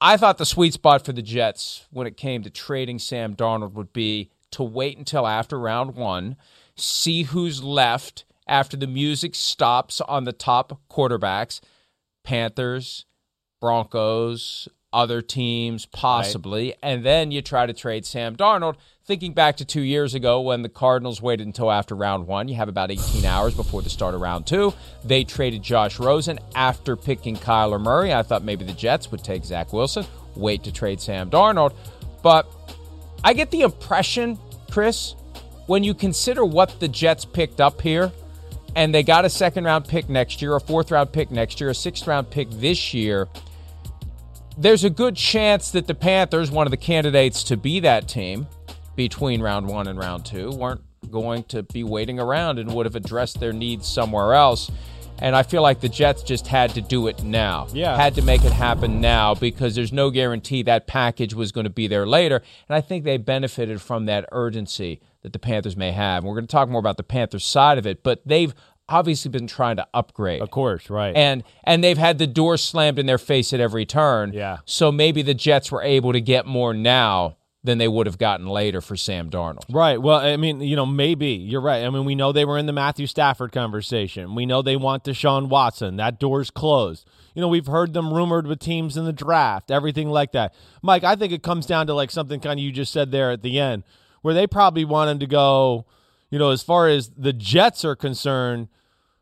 I 0.00 0.16
thought 0.16 0.38
the 0.38 0.46
sweet 0.46 0.74
spot 0.74 1.04
for 1.04 1.12
the 1.12 1.22
Jets 1.22 1.86
when 1.90 2.06
it 2.06 2.16
came 2.16 2.42
to 2.44 2.50
trading 2.50 2.98
Sam 2.98 3.34
Darnold 3.34 3.72
would 3.72 3.92
be 3.92 4.30
to 4.52 4.62
wait 4.62 4.96
until 4.96 5.26
after 5.26 5.58
round 5.58 5.94
one, 5.96 6.36
see 6.76 7.24
who's 7.24 7.62
left 7.64 8.24
after 8.48 8.76
the 8.76 8.86
music 8.86 9.34
stops 9.34 10.00
on 10.00 10.24
the 10.24 10.32
top 10.32 10.80
quarterbacks 10.90 11.60
Panthers, 12.24 13.06
Broncos, 13.60 14.68
other 14.92 15.20
teams, 15.22 15.86
possibly. 15.86 16.74
And 16.82 17.04
then 17.04 17.30
you 17.30 17.42
try 17.42 17.66
to 17.66 17.72
trade 17.72 18.06
Sam 18.06 18.36
Darnold. 18.36 18.76
Thinking 19.04 19.32
back 19.32 19.56
to 19.56 19.64
two 19.64 19.80
years 19.80 20.14
ago 20.14 20.40
when 20.40 20.62
the 20.62 20.68
Cardinals 20.68 21.22
waited 21.22 21.46
until 21.46 21.70
after 21.70 21.94
round 21.94 22.26
one, 22.26 22.48
you 22.48 22.56
have 22.56 22.68
about 22.68 22.90
18 22.90 23.24
hours 23.24 23.54
before 23.54 23.80
the 23.80 23.88
start 23.88 24.14
of 24.14 24.20
round 24.20 24.46
two. 24.46 24.74
They 25.04 25.24
traded 25.24 25.62
Josh 25.62 25.98
Rosen 25.98 26.38
after 26.54 26.96
picking 26.96 27.36
Kyler 27.36 27.80
Murray. 27.80 28.12
I 28.12 28.22
thought 28.22 28.44
maybe 28.44 28.64
the 28.64 28.74
Jets 28.74 29.10
would 29.10 29.24
take 29.24 29.44
Zach 29.44 29.72
Wilson, 29.72 30.04
wait 30.36 30.62
to 30.64 30.72
trade 30.72 31.00
Sam 31.00 31.30
Darnold. 31.30 31.74
But 32.22 32.50
I 33.24 33.32
get 33.32 33.50
the 33.50 33.62
impression, 33.62 34.38
Chris, 34.70 35.14
when 35.66 35.84
you 35.84 35.94
consider 35.94 36.44
what 36.44 36.78
the 36.80 36.88
Jets 36.88 37.24
picked 37.24 37.60
up 37.60 37.80
here, 37.80 38.12
and 38.74 38.94
they 38.94 39.02
got 39.02 39.24
a 39.24 39.30
second 39.30 39.64
round 39.64 39.86
pick 39.86 40.08
next 40.08 40.42
year, 40.42 40.54
a 40.54 40.60
fourth 40.60 40.90
round 40.90 41.12
pick 41.12 41.30
next 41.30 41.60
year, 41.60 41.70
a 41.70 41.74
sixth 41.74 42.06
round 42.06 42.30
pick 42.30 42.48
this 42.50 42.94
year, 42.94 43.28
there's 44.56 44.84
a 44.84 44.90
good 44.90 45.16
chance 45.16 45.70
that 45.70 45.86
the 45.86 45.94
Panthers, 45.94 46.50
one 46.50 46.66
of 46.66 46.72
the 46.72 46.76
candidates 46.76 47.44
to 47.44 47.56
be 47.56 47.80
that 47.80 48.08
team 48.08 48.46
between 48.96 49.40
round 49.40 49.68
one 49.68 49.86
and 49.86 49.98
round 49.98 50.24
two, 50.24 50.50
weren't 50.50 50.82
going 51.10 51.44
to 51.44 51.62
be 51.62 51.84
waiting 51.84 52.18
around 52.18 52.58
and 52.58 52.74
would 52.74 52.84
have 52.84 52.96
addressed 52.96 53.38
their 53.38 53.52
needs 53.52 53.86
somewhere 53.86 54.34
else. 54.34 54.70
And 55.20 55.34
I 55.34 55.42
feel 55.42 55.62
like 55.62 55.80
the 55.80 55.88
Jets 55.88 56.22
just 56.22 56.46
had 56.46 56.70
to 56.74 56.80
do 56.80 57.06
it 57.08 57.22
now. 57.22 57.68
Yeah. 57.72 57.96
Had 57.96 58.16
to 58.16 58.22
make 58.22 58.44
it 58.44 58.52
happen 58.52 59.00
now 59.00 59.34
because 59.34 59.74
there's 59.74 59.92
no 59.92 60.10
guarantee 60.10 60.62
that 60.62 60.86
package 60.86 61.34
was 61.34 61.50
going 61.50 61.64
to 61.64 61.70
be 61.70 61.86
there 61.86 62.06
later. 62.06 62.42
And 62.68 62.76
I 62.76 62.80
think 62.80 63.04
they 63.04 63.16
benefited 63.16 63.80
from 63.80 64.06
that 64.06 64.28
urgency 64.30 65.00
that 65.22 65.32
the 65.32 65.38
Panthers 65.38 65.76
may 65.76 65.92
have. 65.92 66.24
We're 66.24 66.34
going 66.34 66.46
to 66.46 66.52
talk 66.52 66.68
more 66.68 66.80
about 66.80 66.96
the 66.96 67.02
Panthers 67.02 67.44
side 67.44 67.78
of 67.78 67.86
it, 67.86 68.02
but 68.02 68.22
they've 68.26 68.54
obviously 68.88 69.30
been 69.30 69.46
trying 69.46 69.76
to 69.76 69.86
upgrade. 69.92 70.40
Of 70.42 70.50
course, 70.50 70.88
right. 70.90 71.14
And 71.14 71.44
and 71.64 71.82
they've 71.84 71.98
had 71.98 72.18
the 72.18 72.26
door 72.26 72.56
slammed 72.56 72.98
in 72.98 73.06
their 73.06 73.18
face 73.18 73.52
at 73.52 73.60
every 73.60 73.84
turn. 73.84 74.32
Yeah. 74.32 74.58
So 74.64 74.90
maybe 74.90 75.22
the 75.22 75.34
Jets 75.34 75.70
were 75.70 75.82
able 75.82 76.12
to 76.12 76.20
get 76.20 76.46
more 76.46 76.72
now 76.74 77.36
than 77.64 77.78
they 77.78 77.88
would 77.88 78.06
have 78.06 78.18
gotten 78.18 78.46
later 78.46 78.80
for 78.80 78.96
Sam 78.96 79.30
Darnold. 79.30 79.64
Right. 79.68 80.00
Well, 80.00 80.20
I 80.20 80.36
mean, 80.36 80.60
you 80.60 80.76
know, 80.76 80.86
maybe 80.86 81.30
you're 81.30 81.60
right. 81.60 81.84
I 81.84 81.90
mean, 81.90 82.04
we 82.04 82.14
know 82.14 82.30
they 82.32 82.44
were 82.44 82.56
in 82.56 82.66
the 82.66 82.72
Matthew 82.72 83.06
Stafford 83.06 83.52
conversation. 83.52 84.34
We 84.34 84.46
know 84.46 84.62
they 84.62 84.76
want 84.76 85.04
Deshaun 85.04 85.48
Watson. 85.48 85.96
That 85.96 86.20
door's 86.20 86.50
closed. 86.50 87.06
You 87.34 87.42
know, 87.42 87.48
we've 87.48 87.66
heard 87.66 87.94
them 87.94 88.14
rumored 88.14 88.46
with 88.46 88.60
teams 88.60 88.96
in 88.96 89.04
the 89.04 89.12
draft, 89.12 89.70
everything 89.70 90.08
like 90.08 90.32
that. 90.32 90.54
Mike, 90.82 91.04
I 91.04 91.16
think 91.16 91.32
it 91.32 91.42
comes 91.42 91.66
down 91.66 91.88
to 91.88 91.94
like 91.94 92.10
something 92.10 92.40
kind 92.40 92.58
of 92.58 92.64
you 92.64 92.72
just 92.72 92.92
said 92.92 93.10
there 93.10 93.30
at 93.32 93.42
the 93.42 93.58
end, 93.58 93.82
where 94.22 94.34
they 94.34 94.46
probably 94.46 94.84
wanted 94.84 95.20
to 95.20 95.26
go, 95.26 95.86
you 96.30 96.38
know, 96.38 96.50
as 96.50 96.62
far 96.62 96.88
as 96.88 97.10
the 97.16 97.32
Jets 97.32 97.84
are 97.84 97.96
concerned, 97.96 98.68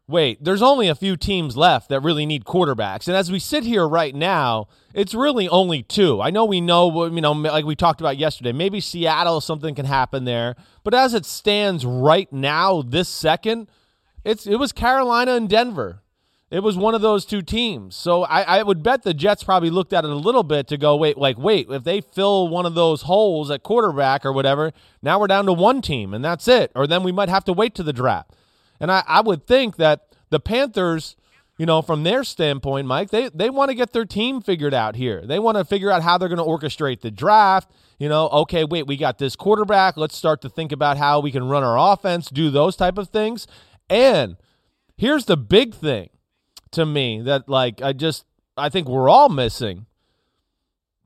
wait, 0.08 0.42
there's 0.42 0.62
only 0.62 0.88
a 0.88 0.94
few 0.94 1.16
teams 1.16 1.56
left 1.56 1.88
that 1.88 2.00
really 2.00 2.26
need 2.26 2.44
quarterbacks. 2.44 3.08
And 3.08 3.16
as 3.16 3.30
we 3.30 3.38
sit 3.38 3.64
here 3.64 3.86
right 3.88 4.14
now, 4.14 4.68
it's 4.94 5.14
really 5.14 5.48
only 5.48 5.82
two. 5.82 6.22
I 6.22 6.30
know 6.30 6.44
we 6.44 6.60
know, 6.60 7.06
you 7.06 7.20
know, 7.20 7.32
like 7.32 7.64
we 7.64 7.74
talked 7.74 8.00
about 8.00 8.16
yesterday, 8.16 8.52
maybe 8.52 8.80
Seattle, 8.80 9.40
something 9.40 9.74
can 9.74 9.86
happen 9.86 10.24
there. 10.24 10.54
But 10.84 10.94
as 10.94 11.14
it 11.14 11.26
stands 11.26 11.84
right 11.84 12.32
now, 12.32 12.82
this 12.82 13.08
second, 13.08 13.68
it's 14.24 14.46
it 14.46 14.56
was 14.56 14.72
Carolina 14.72 15.34
and 15.34 15.48
Denver. 15.48 16.02
It 16.48 16.62
was 16.62 16.76
one 16.76 16.94
of 16.94 17.00
those 17.00 17.24
two 17.24 17.42
teams. 17.42 17.96
So 17.96 18.22
I, 18.22 18.42
I 18.42 18.62
would 18.62 18.82
bet 18.82 19.02
the 19.02 19.12
Jets 19.12 19.42
probably 19.42 19.70
looked 19.70 19.92
at 19.92 20.04
it 20.04 20.10
a 20.10 20.14
little 20.14 20.44
bit 20.44 20.68
to 20.68 20.76
go, 20.76 20.94
wait, 20.94 21.18
like, 21.18 21.36
wait, 21.36 21.66
if 21.70 21.82
they 21.82 22.00
fill 22.00 22.46
one 22.48 22.64
of 22.66 22.74
those 22.74 23.02
holes 23.02 23.50
at 23.50 23.64
quarterback 23.64 24.24
or 24.24 24.32
whatever, 24.32 24.72
now 25.02 25.18
we're 25.18 25.26
down 25.26 25.46
to 25.46 25.52
one 25.52 25.82
team 25.82 26.14
and 26.14 26.24
that's 26.24 26.46
it. 26.46 26.70
Or 26.76 26.86
then 26.86 27.02
we 27.02 27.10
might 27.10 27.28
have 27.28 27.44
to 27.44 27.52
wait 27.52 27.74
to 27.76 27.82
the 27.82 27.92
draft. 27.92 28.30
And 28.78 28.92
I, 28.92 29.02
I 29.08 29.22
would 29.22 29.46
think 29.46 29.76
that 29.76 30.14
the 30.30 30.38
Panthers, 30.38 31.16
you 31.58 31.66
know, 31.66 31.82
from 31.82 32.04
their 32.04 32.22
standpoint, 32.22 32.86
Mike, 32.86 33.10
they, 33.10 33.28
they 33.30 33.50
want 33.50 33.70
to 33.70 33.74
get 33.74 33.92
their 33.92 34.04
team 34.04 34.40
figured 34.40 34.74
out 34.74 34.94
here. 34.94 35.26
They 35.26 35.40
want 35.40 35.58
to 35.58 35.64
figure 35.64 35.90
out 35.90 36.02
how 36.02 36.16
they're 36.16 36.28
going 36.28 36.38
to 36.38 36.44
orchestrate 36.44 37.00
the 37.00 37.10
draft. 37.10 37.72
You 37.98 38.08
know, 38.08 38.28
okay, 38.28 38.62
wait, 38.62 38.86
we 38.86 38.96
got 38.96 39.18
this 39.18 39.34
quarterback. 39.34 39.96
Let's 39.96 40.16
start 40.16 40.42
to 40.42 40.48
think 40.48 40.70
about 40.70 40.96
how 40.96 41.18
we 41.18 41.32
can 41.32 41.48
run 41.48 41.64
our 41.64 41.92
offense, 41.92 42.28
do 42.28 42.50
those 42.50 42.76
type 42.76 42.98
of 42.98 43.08
things. 43.08 43.48
And 43.90 44.36
here's 44.96 45.24
the 45.24 45.36
big 45.36 45.74
thing 45.74 46.10
to 46.72 46.86
me 46.86 47.22
that, 47.22 47.48
like, 47.48 47.82
I 47.82 47.92
just, 47.92 48.24
I 48.56 48.68
think 48.68 48.88
we're 48.88 49.08
all 49.08 49.28
missing. 49.28 49.86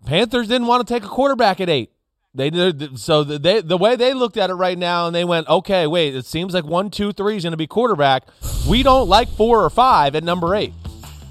Panthers 0.07 0.49
didn't 0.49 0.66
want 0.66 0.87
to 0.87 0.94
take 0.94 1.05
a 1.05 1.09
quarterback 1.09 1.61
at 1.61 1.68
eight. 1.68 1.90
They 2.33 2.49
did 2.49 2.96
so 2.99 3.25
they 3.25 3.61
the 3.61 3.77
way 3.77 3.96
they 3.96 4.14
looked 4.14 4.37
at 4.37 4.51
it 4.51 4.55
right 4.55 4.79
now, 4.79 5.07
and 5.07 5.14
they 5.14 5.25
went, 5.25 5.49
okay, 5.49 5.88
wait, 5.88 6.14
it 6.14 6.25
seems 6.25 6.55
like 6.55 6.64
one, 6.64 6.88
two, 6.88 7.12
three 7.12 7.37
is 7.37 7.42
going 7.42 7.51
to 7.51 7.57
be 7.57 7.66
quarterback. 7.66 8.23
We 8.68 8.85
don't 8.85 9.09
like 9.09 9.29
four 9.31 9.64
or 9.64 9.70
five 9.70 10.14
at 10.14 10.23
number 10.23 10.55
eight. 10.55 10.73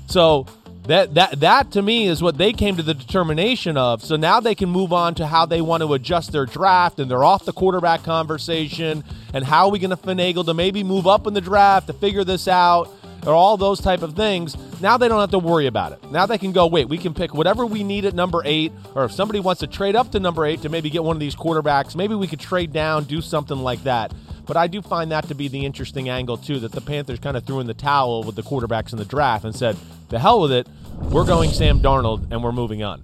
So 0.07 0.45
that 0.87 1.13
that 1.13 1.39
that 1.39 1.71
to 1.71 1.81
me 1.81 2.07
is 2.07 2.21
what 2.21 2.37
they 2.37 2.51
came 2.51 2.75
to 2.75 2.83
the 2.83 2.93
determination 2.93 3.77
of. 3.77 4.03
So 4.03 4.17
now 4.17 4.41
they 4.41 4.55
can 4.55 4.69
move 4.69 4.91
on 4.91 5.15
to 5.15 5.27
how 5.27 5.45
they 5.45 5.61
want 5.61 5.83
to 5.83 5.93
adjust 5.93 6.33
their 6.33 6.45
draft, 6.45 6.99
and 6.99 7.09
they're 7.09 7.23
off 7.23 7.45
the 7.45 7.53
quarterback 7.53 8.03
conversation. 8.03 9.05
And 9.33 9.45
how 9.45 9.67
are 9.67 9.71
we 9.71 9.79
going 9.79 9.91
to 9.91 9.97
finagle 9.97 10.43
to 10.47 10.53
maybe 10.53 10.83
move 10.83 11.07
up 11.07 11.27
in 11.27 11.33
the 11.33 11.41
draft 11.41 11.87
to 11.87 11.93
figure 11.93 12.25
this 12.25 12.49
out? 12.49 12.91
Or 13.25 13.33
all 13.33 13.57
those 13.57 13.79
type 13.79 14.01
of 14.01 14.15
things. 14.15 14.55
Now 14.81 14.97
they 14.97 15.07
don't 15.07 15.19
have 15.19 15.31
to 15.31 15.39
worry 15.39 15.67
about 15.67 15.91
it. 15.91 16.11
Now 16.11 16.25
they 16.25 16.37
can 16.37 16.51
go, 16.51 16.67
wait, 16.67 16.87
we 16.87 16.97
can 16.97 17.13
pick 17.13 17.33
whatever 17.33 17.65
we 17.65 17.83
need 17.83 18.05
at 18.05 18.13
number 18.13 18.41
eight, 18.45 18.71
or 18.95 19.05
if 19.05 19.11
somebody 19.11 19.39
wants 19.39 19.59
to 19.59 19.67
trade 19.67 19.95
up 19.95 20.11
to 20.11 20.19
number 20.19 20.45
eight 20.45 20.61
to 20.61 20.69
maybe 20.69 20.89
get 20.89 21.03
one 21.03 21.15
of 21.15 21.19
these 21.19 21.35
quarterbacks, 21.35 21.95
maybe 21.95 22.15
we 22.15 22.27
could 22.27 22.39
trade 22.39 22.71
down, 22.71 23.03
do 23.03 23.21
something 23.21 23.57
like 23.57 23.83
that. 23.83 24.13
But 24.45 24.57
I 24.57 24.67
do 24.67 24.81
find 24.81 25.11
that 25.11 25.27
to 25.27 25.35
be 25.35 25.47
the 25.47 25.65
interesting 25.65 26.09
angle, 26.09 26.37
too, 26.37 26.59
that 26.59 26.71
the 26.71 26.81
Panthers 26.81 27.19
kind 27.19 27.37
of 27.37 27.45
threw 27.45 27.59
in 27.59 27.67
the 27.67 27.73
towel 27.73 28.23
with 28.23 28.35
the 28.35 28.41
quarterbacks 28.41 28.91
in 28.91 28.97
the 28.97 29.05
draft 29.05 29.45
and 29.45 29.55
said, 29.55 29.77
the 30.09 30.17
hell 30.17 30.41
with 30.41 30.51
it. 30.51 30.67
We're 30.97 31.25
going 31.25 31.51
Sam 31.51 31.79
Darnold 31.79 32.31
and 32.31 32.43
we're 32.43 32.51
moving 32.51 32.81
on. 32.81 33.03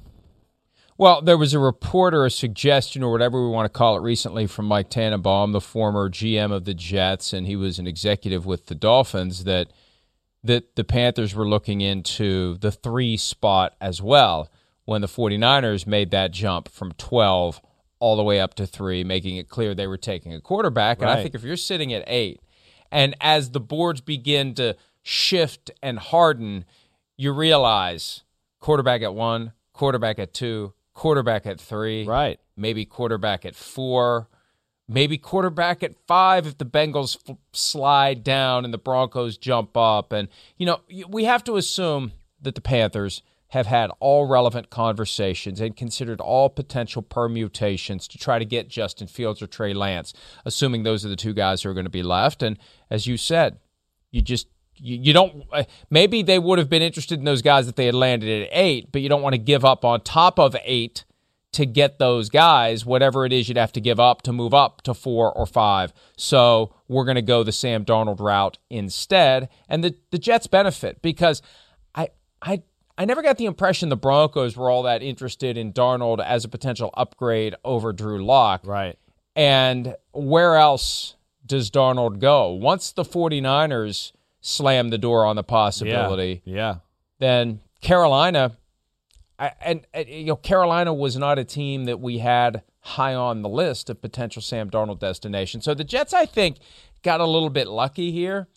Well, 0.98 1.22
there 1.22 1.38
was 1.38 1.54
a 1.54 1.60
report 1.60 2.14
or 2.14 2.26
a 2.26 2.32
suggestion 2.32 3.04
or 3.04 3.12
whatever 3.12 3.44
we 3.44 3.52
want 3.52 3.72
to 3.72 3.78
call 3.78 3.98
it 3.98 4.02
recently 4.02 4.48
from 4.48 4.66
Mike 4.66 4.90
Tannenbaum, 4.90 5.52
the 5.52 5.62
former 5.62 6.10
GM 6.10 6.52
of 6.52 6.66
the 6.66 6.74
Jets, 6.74 7.34
and 7.34 7.46
he 7.46 7.56
was 7.56 7.78
an 7.80 7.86
executive 7.86 8.46
with 8.46 8.68
the 8.68 8.76
Dolphins, 8.76 9.44
that– 9.44 9.68
that 10.46 10.76
the 10.76 10.84
Panthers 10.84 11.36
were 11.36 11.48
looking 11.48 11.82
into 11.82 12.58
the 12.58 12.72
three 12.72 13.18
spot 13.18 13.76
as 13.82 14.02
well 14.02 14.50
when 14.86 15.02
the 15.02 15.08
49ers 15.08 15.88
made 15.88 16.12
that 16.12 16.32
jump 16.32 16.70
from 16.70 16.92
12 16.94 17.62
all 18.00 18.16
the 18.16 18.24
way 18.24 18.40
up 18.40 18.54
to 18.56 18.68
three, 18.68 19.04
making 19.04 19.38
it 19.38 19.50
clear 19.50 19.74
they 19.74 19.88
were 19.88 19.98
taking 19.98 20.34
a 20.34 20.42
quarterback. 20.42 21.02
Right. 21.02 21.10
And 21.10 21.20
I 21.20 21.22
think 21.22 21.34
if 21.34 21.44
you're 21.44 21.58
sitting 21.58 21.94
at 21.94 22.04
eight, 22.08 22.42
and 22.92 23.16
as 23.20 23.52
the 23.52 23.60
boards 23.60 24.02
begin 24.02 24.54
to 24.56 24.76
shift 25.02 25.72
and 25.82 25.98
harden, 25.98 26.66
you 27.18 27.32
realize 27.32 28.24
quarterback 28.60 29.02
at 29.02 29.16
one, 29.16 29.54
quarterback 29.74 30.20
at 30.20 30.34
two, 30.34 30.74
quarterback 30.94 31.46
at 31.46 31.60
three, 31.60 32.06
right? 32.06 32.40
Maybe 32.56 32.86
quarterback 32.86 33.46
at 33.46 33.56
four 33.56 34.30
maybe 34.88 35.18
quarterback 35.18 35.84
at 35.84 35.96
five 36.08 36.46
if 36.46 36.58
the 36.58 36.66
Bengals 36.66 37.18
f- 37.28 37.38
slide 37.54 38.24
down 38.24 38.66
and 38.66 38.74
the 38.74 38.78
Broncos 38.78 39.38
jump 39.38 39.76
up. 39.76 40.12
And, 40.12 40.28
you 40.58 40.66
know, 40.66 40.82
we 41.10 41.24
have 41.26 41.44
to 41.46 41.58
assume 41.58 42.12
that 42.42 42.56
the 42.56 42.62
Panthers 42.62 43.22
have 43.50 43.68
had 43.68 43.92
all 44.00 44.26
relevant 44.26 44.70
conversations 44.70 45.62
and 45.62 45.78
considered 45.78 46.20
all 46.20 46.50
potential 46.50 47.02
permutations 47.02 48.08
to 48.08 48.18
try 48.18 48.40
to 48.40 48.46
get 48.46 48.68
Justin 48.68 49.08
Fields 49.08 49.42
or 49.42 49.48
Trey 49.48 49.74
Lance, 49.74 50.14
assuming 50.46 50.84
those 50.84 51.06
are 51.06 51.10
the 51.10 51.16
two 51.16 51.34
guys 51.34 51.64
who 51.64 51.70
are 51.70 51.74
going 51.74 51.86
to 51.86 51.90
be 51.90 52.04
left. 52.04 52.44
And 52.44 52.58
as 52.90 53.08
you 53.08 53.18
said, 53.18 53.60
you 54.12 54.22
just 54.22 54.48
you, 54.78 54.98
you 54.98 55.14
don't 55.14 55.44
uh, 55.54 55.64
maybe 55.90 56.22
they 56.22 56.38
would 56.40 56.60
have 56.60 56.70
been 56.70 56.82
interested 56.82 57.18
in 57.18 57.26
those 57.26 57.42
guys 57.42 57.68
if 57.68 57.76
they 57.76 57.86
had 57.86 57.96
landed 57.96 58.44
at 58.44 58.50
eight, 58.52 58.92
but 58.92 59.02
you 59.02 59.10
don't 59.10 59.22
want 59.22 59.34
to 59.34 59.40
give 59.40 59.64
up 59.64 59.86
on 59.86 60.02
top 60.02 60.38
of 60.38 60.56
eight 60.64 61.06
to 61.56 61.66
get 61.66 62.00
those 62.00 62.30
guys, 62.30 62.86
whatever 62.86 63.26
it 63.26 63.32
is 63.32 63.48
you'd 63.48 63.58
have 63.58 63.72
to 63.72 63.80
give 63.80 63.98
up 63.98 64.22
to 64.24 64.34
move 64.34 64.54
up 64.54 64.82
to 64.82 64.94
four 64.94 65.32
or 65.32 65.46
five. 65.46 65.94
So 66.18 66.76
we're 66.90 67.06
going 67.06 67.16
to 67.16 67.22
go 67.22 67.44
the 67.44 67.54
Sam 67.54 67.86
Darnold 67.86 68.20
route 68.20 68.58
instead. 68.70 69.48
And 69.70 69.82
the, 69.82 69.96
the 70.12 70.18
Jets 70.18 70.48
benefit 70.48 71.02
because 71.02 71.42
I, 71.96 72.10
I, 72.42 72.64
I 72.98 73.06
never 73.06 73.22
got 73.22 73.38
the 73.38 73.46
impression 73.46 73.88
the 73.88 73.96
Broncos 73.96 74.58
were 74.58 74.70
all 74.70 74.84
that 74.84 75.02
interested 75.02 75.58
in 75.58 75.72
Darnold 75.72 76.22
as 76.22 76.44
a 76.44 76.50
potential 76.50 76.90
upgrade 76.94 77.56
over 77.64 77.94
Drew 77.94 78.24
Lock. 78.24 78.68
Right. 78.68 79.00
And 79.34 79.96
where 80.12 80.58
else 80.58 81.16
does 81.46 81.72
Darnold 81.72 82.20
go? 82.20 82.52
Once 82.52 82.92
the 82.92 83.04
49ers 83.04 84.12
slam 84.42 84.90
the 84.90 84.98
door 84.98 85.26
on 85.26 85.38
the 85.38 85.44
possibility, 85.44 86.42
yeah, 86.44 86.56
yeah. 86.56 86.76
then 87.20 87.62
Carolina 87.80 88.58
I, 89.38 89.52
and, 89.62 89.86
and, 89.94 90.08
you 90.08 90.26
know 90.26 90.36
Carolina 90.36 90.94
was 90.94 91.18
not 91.18 91.40
a 91.40 91.44
team 91.44 91.86
that 91.86 92.00
we 92.00 92.20
had 92.20 92.64
high 92.82 93.14
on 93.16 93.42
the 93.42 93.50
list 93.50 93.90
of 93.90 94.02
potential 94.02 94.42
Sam 94.42 94.70
Darnold 94.70 95.00
destinations. 95.00 95.66
So 95.66 95.74
the 95.74 95.84
Jets, 95.84 96.14
I 96.14 96.26
think, 96.26 96.58
got 97.04 97.20
a 97.20 97.26
little 97.26 97.50
bit 97.50 97.68
lucky 97.68 98.12
here, 98.12 98.48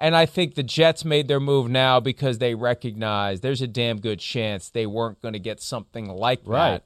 and 0.00 0.16
I 0.16 0.26
think 0.26 0.54
the 0.54 0.62
Jets 0.62 1.04
made 1.04 1.28
their 1.28 1.40
move 1.40 1.70
now 1.70 2.00
because 2.00 2.38
they 2.38 2.54
recognize 2.54 3.40
there's 3.40 3.62
a 3.62 3.66
damn 3.66 4.00
good 4.00 4.18
chance 4.20 4.70
they 4.70 4.86
weren't 4.86 5.20
going 5.20 5.34
to 5.34 5.38
get 5.38 5.60
something 5.60 6.08
like 6.08 6.40
right. 6.44 6.72
that 6.72 6.84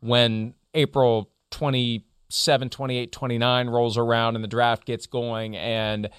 when 0.00 0.54
April 0.74 1.30
27, 1.50 2.68
28, 2.68 3.12
29 3.12 3.68
rolls 3.68 3.96
around 3.96 4.34
and 4.34 4.44
the 4.44 4.48
draft 4.48 4.84
gets 4.84 5.06
going 5.06 5.56
and 5.56 6.10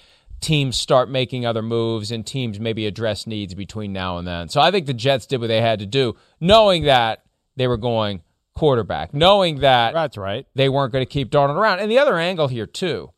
teams 0.42 0.76
start 0.76 1.08
making 1.08 1.46
other 1.46 1.62
moves 1.62 2.10
and 2.10 2.26
teams 2.26 2.60
maybe 2.60 2.86
address 2.86 3.26
needs 3.26 3.54
between 3.54 3.92
now 3.92 4.18
and 4.18 4.26
then. 4.26 4.48
So 4.48 4.60
I 4.60 4.70
think 4.70 4.86
the 4.86 4.94
Jets 4.94 5.26
did 5.26 5.40
what 5.40 5.46
they 5.46 5.60
had 5.60 5.78
to 5.78 5.86
do, 5.86 6.16
knowing 6.40 6.84
that 6.84 7.24
they 7.56 7.66
were 7.66 7.76
going 7.76 8.22
quarterback, 8.54 9.14
knowing 9.14 9.60
that 9.60 9.94
that's 9.94 10.18
right. 10.18 10.46
They 10.54 10.68
weren't 10.68 10.92
going 10.92 11.04
to 11.04 11.10
keep 11.10 11.30
Darnold 11.30 11.56
around. 11.56 11.80
And 11.80 11.90
the 11.90 11.98
other 11.98 12.18
angle 12.18 12.48
here 12.48 12.66
too, 12.66 13.12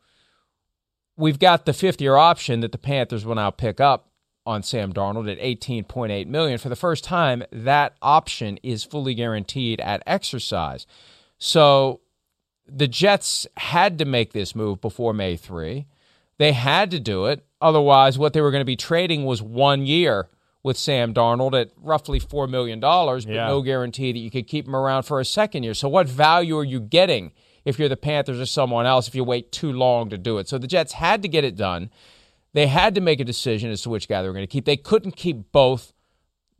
we've 1.16 1.38
got 1.38 1.64
the 1.64 1.72
fifth 1.72 2.00
year 2.00 2.16
option 2.16 2.60
that 2.60 2.72
the 2.72 2.78
Panthers 2.78 3.24
will 3.24 3.34
now 3.34 3.50
pick 3.50 3.80
up 3.80 4.10
on 4.46 4.62
Sam 4.62 4.92
Darnold 4.92 5.30
at 5.30 5.40
18.8 5.40 6.26
million. 6.26 6.58
For 6.58 6.68
the 6.68 6.76
first 6.76 7.02
time, 7.02 7.42
that 7.50 7.94
option 8.02 8.58
is 8.62 8.84
fully 8.84 9.14
guaranteed 9.14 9.80
at 9.80 10.02
exercise. 10.06 10.86
So 11.38 12.00
the 12.66 12.88
Jets 12.88 13.46
had 13.56 13.98
to 13.98 14.04
make 14.04 14.32
this 14.32 14.54
move 14.54 14.80
before 14.80 15.12
May 15.12 15.36
3. 15.36 15.86
They 16.38 16.52
had 16.52 16.90
to 16.90 17.00
do 17.00 17.26
it. 17.26 17.44
Otherwise, 17.60 18.18
what 18.18 18.32
they 18.32 18.40
were 18.40 18.50
going 18.50 18.60
to 18.60 18.66
be 18.66 18.76
trading 18.76 19.24
was 19.24 19.40
one 19.40 19.86
year 19.86 20.28
with 20.62 20.76
Sam 20.76 21.14
Darnold 21.14 21.58
at 21.58 21.70
roughly 21.76 22.18
$4 22.20 22.48
million, 22.48 22.80
but 22.80 23.26
yeah. 23.26 23.46
no 23.46 23.62
guarantee 23.62 24.12
that 24.12 24.18
you 24.18 24.30
could 24.30 24.46
keep 24.46 24.66
him 24.66 24.74
around 24.74 25.04
for 25.04 25.20
a 25.20 25.24
second 25.24 25.62
year. 25.62 25.74
So, 25.74 25.88
what 25.88 26.08
value 26.08 26.58
are 26.58 26.64
you 26.64 26.80
getting 26.80 27.32
if 27.64 27.78
you're 27.78 27.88
the 27.88 27.96
Panthers 27.96 28.40
or 28.40 28.46
someone 28.46 28.86
else 28.86 29.08
if 29.08 29.14
you 29.14 29.24
wait 29.24 29.52
too 29.52 29.72
long 29.72 30.10
to 30.10 30.18
do 30.18 30.38
it? 30.38 30.48
So, 30.48 30.58
the 30.58 30.66
Jets 30.66 30.94
had 30.94 31.22
to 31.22 31.28
get 31.28 31.44
it 31.44 31.56
done. 31.56 31.90
They 32.54 32.66
had 32.66 32.94
to 32.94 33.00
make 33.00 33.20
a 33.20 33.24
decision 33.24 33.70
as 33.70 33.82
to 33.82 33.90
which 33.90 34.08
guy 34.08 34.22
they 34.22 34.28
were 34.28 34.34
going 34.34 34.46
to 34.46 34.50
keep. 34.50 34.64
They 34.64 34.76
couldn't 34.76 35.16
keep 35.16 35.52
both 35.52 35.92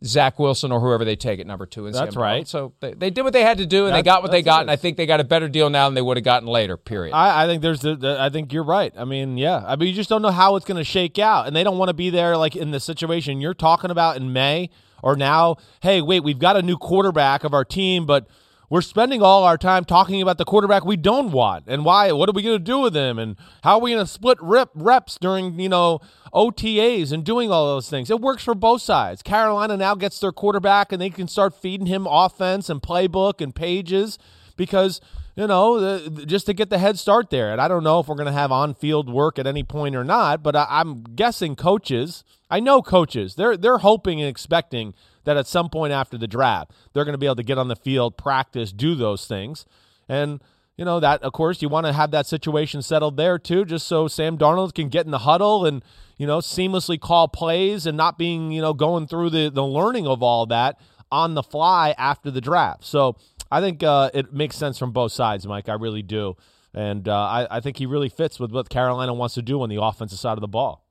Zach 0.02 0.38
Wilson 0.38 0.72
or 0.72 0.80
whoever 0.80 1.04
they 1.04 1.16
take 1.16 1.40
at 1.40 1.46
number 1.46 1.66
two. 1.66 1.86
And 1.86 1.94
That's 1.94 2.16
right. 2.16 2.46
So 2.46 2.72
they, 2.80 2.94
they 2.94 3.10
did 3.10 3.22
what 3.22 3.32
they 3.32 3.42
had 3.42 3.58
to 3.58 3.66
do, 3.66 3.86
and 3.86 3.94
they 3.94 4.02
got 4.02 4.22
what 4.22 4.32
they 4.32 4.42
got, 4.42 4.58
it. 4.58 4.62
and 4.62 4.70
I 4.70 4.76
think 4.76 4.96
they 4.96 5.06
got 5.06 5.20
a 5.20 5.24
better 5.24 5.48
deal 5.48 5.70
now 5.70 5.86
than 5.86 5.94
they 5.94 6.02
would 6.02 6.16
have 6.16 6.24
gotten 6.24 6.48
later. 6.48 6.76
Period. 6.76 7.14
I, 7.14 7.44
I 7.44 7.46
think 7.46 7.62
there's 7.62 7.80
the, 7.80 7.96
the- 7.96 8.20
I 8.20 8.28
think 8.28 8.52
you're 8.52 8.64
right. 8.64 8.92
I 8.96 9.04
mean, 9.04 9.38
yeah. 9.38 9.62
I 9.66 9.76
mean, 9.76 9.88
you 9.88 9.94
just 9.94 10.08
don't 10.10 10.22
know 10.22 10.30
how 10.30 10.56
it's 10.56 10.66
going 10.66 10.78
to 10.78 10.84
shake 10.84 11.18
out, 11.18 11.46
and 11.46 11.54
they 11.54 11.64
don't 11.64 11.78
want 11.78 11.88
to 11.88 11.94
be 11.94 12.10
there 12.10 12.36
like 12.36 12.56
in 12.56 12.70
the 12.70 12.80
situation 12.80 13.40
you're 13.40 13.54
talking 13.54 13.90
about 13.90 14.16
in 14.16 14.32
May 14.32 14.70
or 15.02 15.16
now. 15.16 15.56
Hey, 15.80 16.02
wait, 16.02 16.20
we've 16.20 16.38
got 16.38 16.56
a 16.56 16.62
new 16.62 16.76
quarterback 16.76 17.44
of 17.44 17.54
our 17.54 17.64
team, 17.64 18.04
but 18.04 18.26
we're 18.70 18.80
spending 18.80 19.22
all 19.22 19.44
our 19.44 19.58
time 19.58 19.84
talking 19.84 20.20
about 20.20 20.38
the 20.38 20.44
quarterback 20.44 20.84
we 20.84 20.96
don't 20.96 21.30
want 21.30 21.64
and 21.68 21.84
why. 21.84 22.10
What 22.12 22.28
are 22.28 22.32
we 22.32 22.42
going 22.42 22.58
to 22.58 22.64
do 22.64 22.80
with 22.80 22.96
him, 22.96 23.18
and 23.18 23.36
how 23.62 23.74
are 23.74 23.80
we 23.80 23.92
going 23.92 24.04
to 24.04 24.10
split 24.10 24.38
rep, 24.40 24.70
reps 24.74 25.16
during 25.20 25.60
you 25.60 25.68
know 25.68 26.00
OTAs 26.34 27.12
and 27.12 27.24
doing 27.24 27.50
all 27.50 27.66
those 27.66 27.88
things? 27.88 28.10
It 28.10 28.20
works 28.20 28.44
for 28.44 28.54
both 28.54 28.82
sides. 28.82 29.22
Carolina 29.22 29.76
now 29.76 29.94
gets 29.94 30.18
their 30.20 30.32
quarterback, 30.32 30.92
and 30.92 31.00
they 31.00 31.10
can 31.10 31.28
start 31.28 31.54
feeding 31.54 31.86
him 31.86 32.06
offense 32.08 32.68
and 32.68 32.82
playbook 32.82 33.40
and 33.40 33.54
pages 33.54 34.18
because 34.56 35.00
you 35.36 35.48
know, 35.48 35.98
just 36.26 36.46
to 36.46 36.52
get 36.52 36.70
the 36.70 36.78
head 36.78 36.98
start 36.98 37.30
there. 37.30 37.50
And 37.50 37.60
I 37.60 37.66
don't 37.66 37.82
know 37.82 37.98
if 37.98 38.06
we're 38.06 38.14
going 38.14 38.26
to 38.26 38.32
have 38.32 38.52
on 38.52 38.74
field 38.74 39.10
work 39.10 39.38
at 39.38 39.46
any 39.46 39.64
point 39.64 39.96
or 39.96 40.04
not, 40.04 40.42
but 40.42 40.54
I, 40.54 40.66
I'm 40.70 41.02
guessing 41.02 41.56
coaches, 41.56 42.22
I 42.50 42.60
know 42.60 42.82
coaches, 42.82 43.34
they're, 43.34 43.56
they're 43.56 43.78
hoping 43.78 44.20
and 44.20 44.28
expecting 44.28 44.94
that 45.24 45.36
at 45.36 45.46
some 45.46 45.70
point 45.70 45.92
after 45.92 46.16
the 46.16 46.28
draft, 46.28 46.70
they're 46.92 47.04
going 47.04 47.14
to 47.14 47.18
be 47.18 47.26
able 47.26 47.36
to 47.36 47.42
get 47.42 47.58
on 47.58 47.68
the 47.68 47.76
field, 47.76 48.16
practice, 48.16 48.72
do 48.72 48.94
those 48.94 49.26
things. 49.26 49.66
And, 50.08 50.40
you 50.76 50.84
know, 50.84 51.00
that, 51.00 51.22
of 51.22 51.32
course, 51.32 51.62
you 51.62 51.68
want 51.68 51.86
to 51.86 51.92
have 51.92 52.12
that 52.12 52.26
situation 52.26 52.80
settled 52.82 53.16
there 53.16 53.38
too, 53.38 53.64
just 53.64 53.88
so 53.88 54.06
Sam 54.06 54.38
Darnold 54.38 54.74
can 54.74 54.88
get 54.88 55.04
in 55.04 55.10
the 55.10 55.20
huddle 55.20 55.66
and, 55.66 55.82
you 56.16 56.26
know, 56.26 56.38
seamlessly 56.38 56.98
call 57.00 57.28
plays 57.28 57.86
and 57.86 57.96
not 57.96 58.18
being, 58.18 58.52
you 58.52 58.62
know, 58.62 58.72
going 58.72 59.06
through 59.06 59.30
the, 59.30 59.50
the 59.50 59.64
learning 59.64 60.06
of 60.06 60.22
all 60.22 60.46
that 60.46 60.80
on 61.10 61.34
the 61.34 61.42
fly 61.42 61.94
after 61.98 62.30
the 62.30 62.40
draft. 62.40 62.84
So, 62.84 63.16
I 63.50 63.60
think 63.60 63.84
uh, 63.84 64.10
it 64.12 64.32
makes 64.32 64.56
sense 64.56 64.78
from 64.78 64.90
both 64.90 65.12
sides, 65.12 65.46
Mike. 65.46 65.68
I 65.68 65.74
really 65.74 66.02
do. 66.02 66.36
And 66.72 67.06
uh, 67.06 67.16
I, 67.16 67.46
I 67.58 67.60
think 67.60 67.76
he 67.76 67.86
really 67.86 68.08
fits 68.08 68.40
with 68.40 68.50
what 68.50 68.68
Carolina 68.68 69.14
wants 69.14 69.34
to 69.36 69.42
do 69.42 69.62
on 69.62 69.68
the 69.68 69.80
offensive 69.80 70.18
side 70.18 70.36
of 70.36 70.40
the 70.40 70.48
ball. 70.48 70.84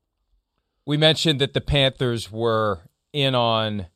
We 0.85 0.95
mentioned 0.95 1.41
that 1.41 1.53
the 1.53 1.59
Panthers 1.59 2.31
were 2.31 2.89
in 3.11 3.35
on 3.35 3.87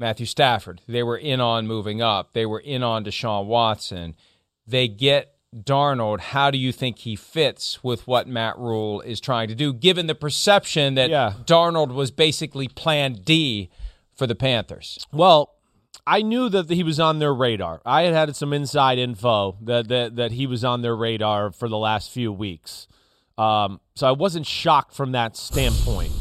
Matthew 0.00 0.26
Stafford. 0.26 0.82
They 0.88 1.04
were 1.04 1.16
in 1.16 1.40
on 1.40 1.68
moving 1.68 2.02
up. 2.02 2.32
They 2.32 2.44
were 2.44 2.58
in 2.58 2.82
on 2.82 3.04
Deshaun 3.04 3.46
Watson. 3.46 4.16
They 4.66 4.88
get 4.88 5.35
Darnold. 5.64 6.20
How 6.20 6.50
do 6.50 6.58
you 6.58 6.72
think 6.72 6.98
he 7.00 7.16
fits 7.16 7.82
with 7.82 8.06
what 8.06 8.28
Matt 8.28 8.58
Rhule 8.58 9.00
is 9.00 9.20
trying 9.20 9.48
to 9.48 9.54
do, 9.54 9.72
given 9.72 10.06
the 10.06 10.14
perception 10.14 10.94
that 10.94 11.10
Yeah. 11.10 11.34
Darnold 11.44 11.94
was 11.94 12.10
basically 12.10 12.68
plan 12.68 13.14
D 13.24 13.70
for 14.14 14.26
the 14.26 14.34
Panthers? 14.34 15.06
Well, 15.12 15.54
I 16.06 16.22
knew 16.22 16.48
that 16.50 16.70
he 16.70 16.82
was 16.82 17.00
on 17.00 17.18
their 17.18 17.34
radar. 17.34 17.80
I 17.84 18.02
had 18.02 18.14
had 18.14 18.36
some 18.36 18.52
inside 18.52 18.98
info 18.98 19.56
that 19.62 19.88
that, 19.88 20.16
that 20.16 20.32
he 20.32 20.46
was 20.46 20.64
on 20.64 20.82
their 20.82 20.94
radar 20.96 21.50
for 21.50 21.68
the 21.68 21.78
last 21.78 22.10
few 22.10 22.32
weeks. 22.32 22.86
Um, 23.38 23.80
so 23.94 24.06
I 24.06 24.12
wasn't 24.12 24.46
shocked 24.46 24.94
from 24.94 25.12
that 25.12 25.36
standpoint. 25.36 26.12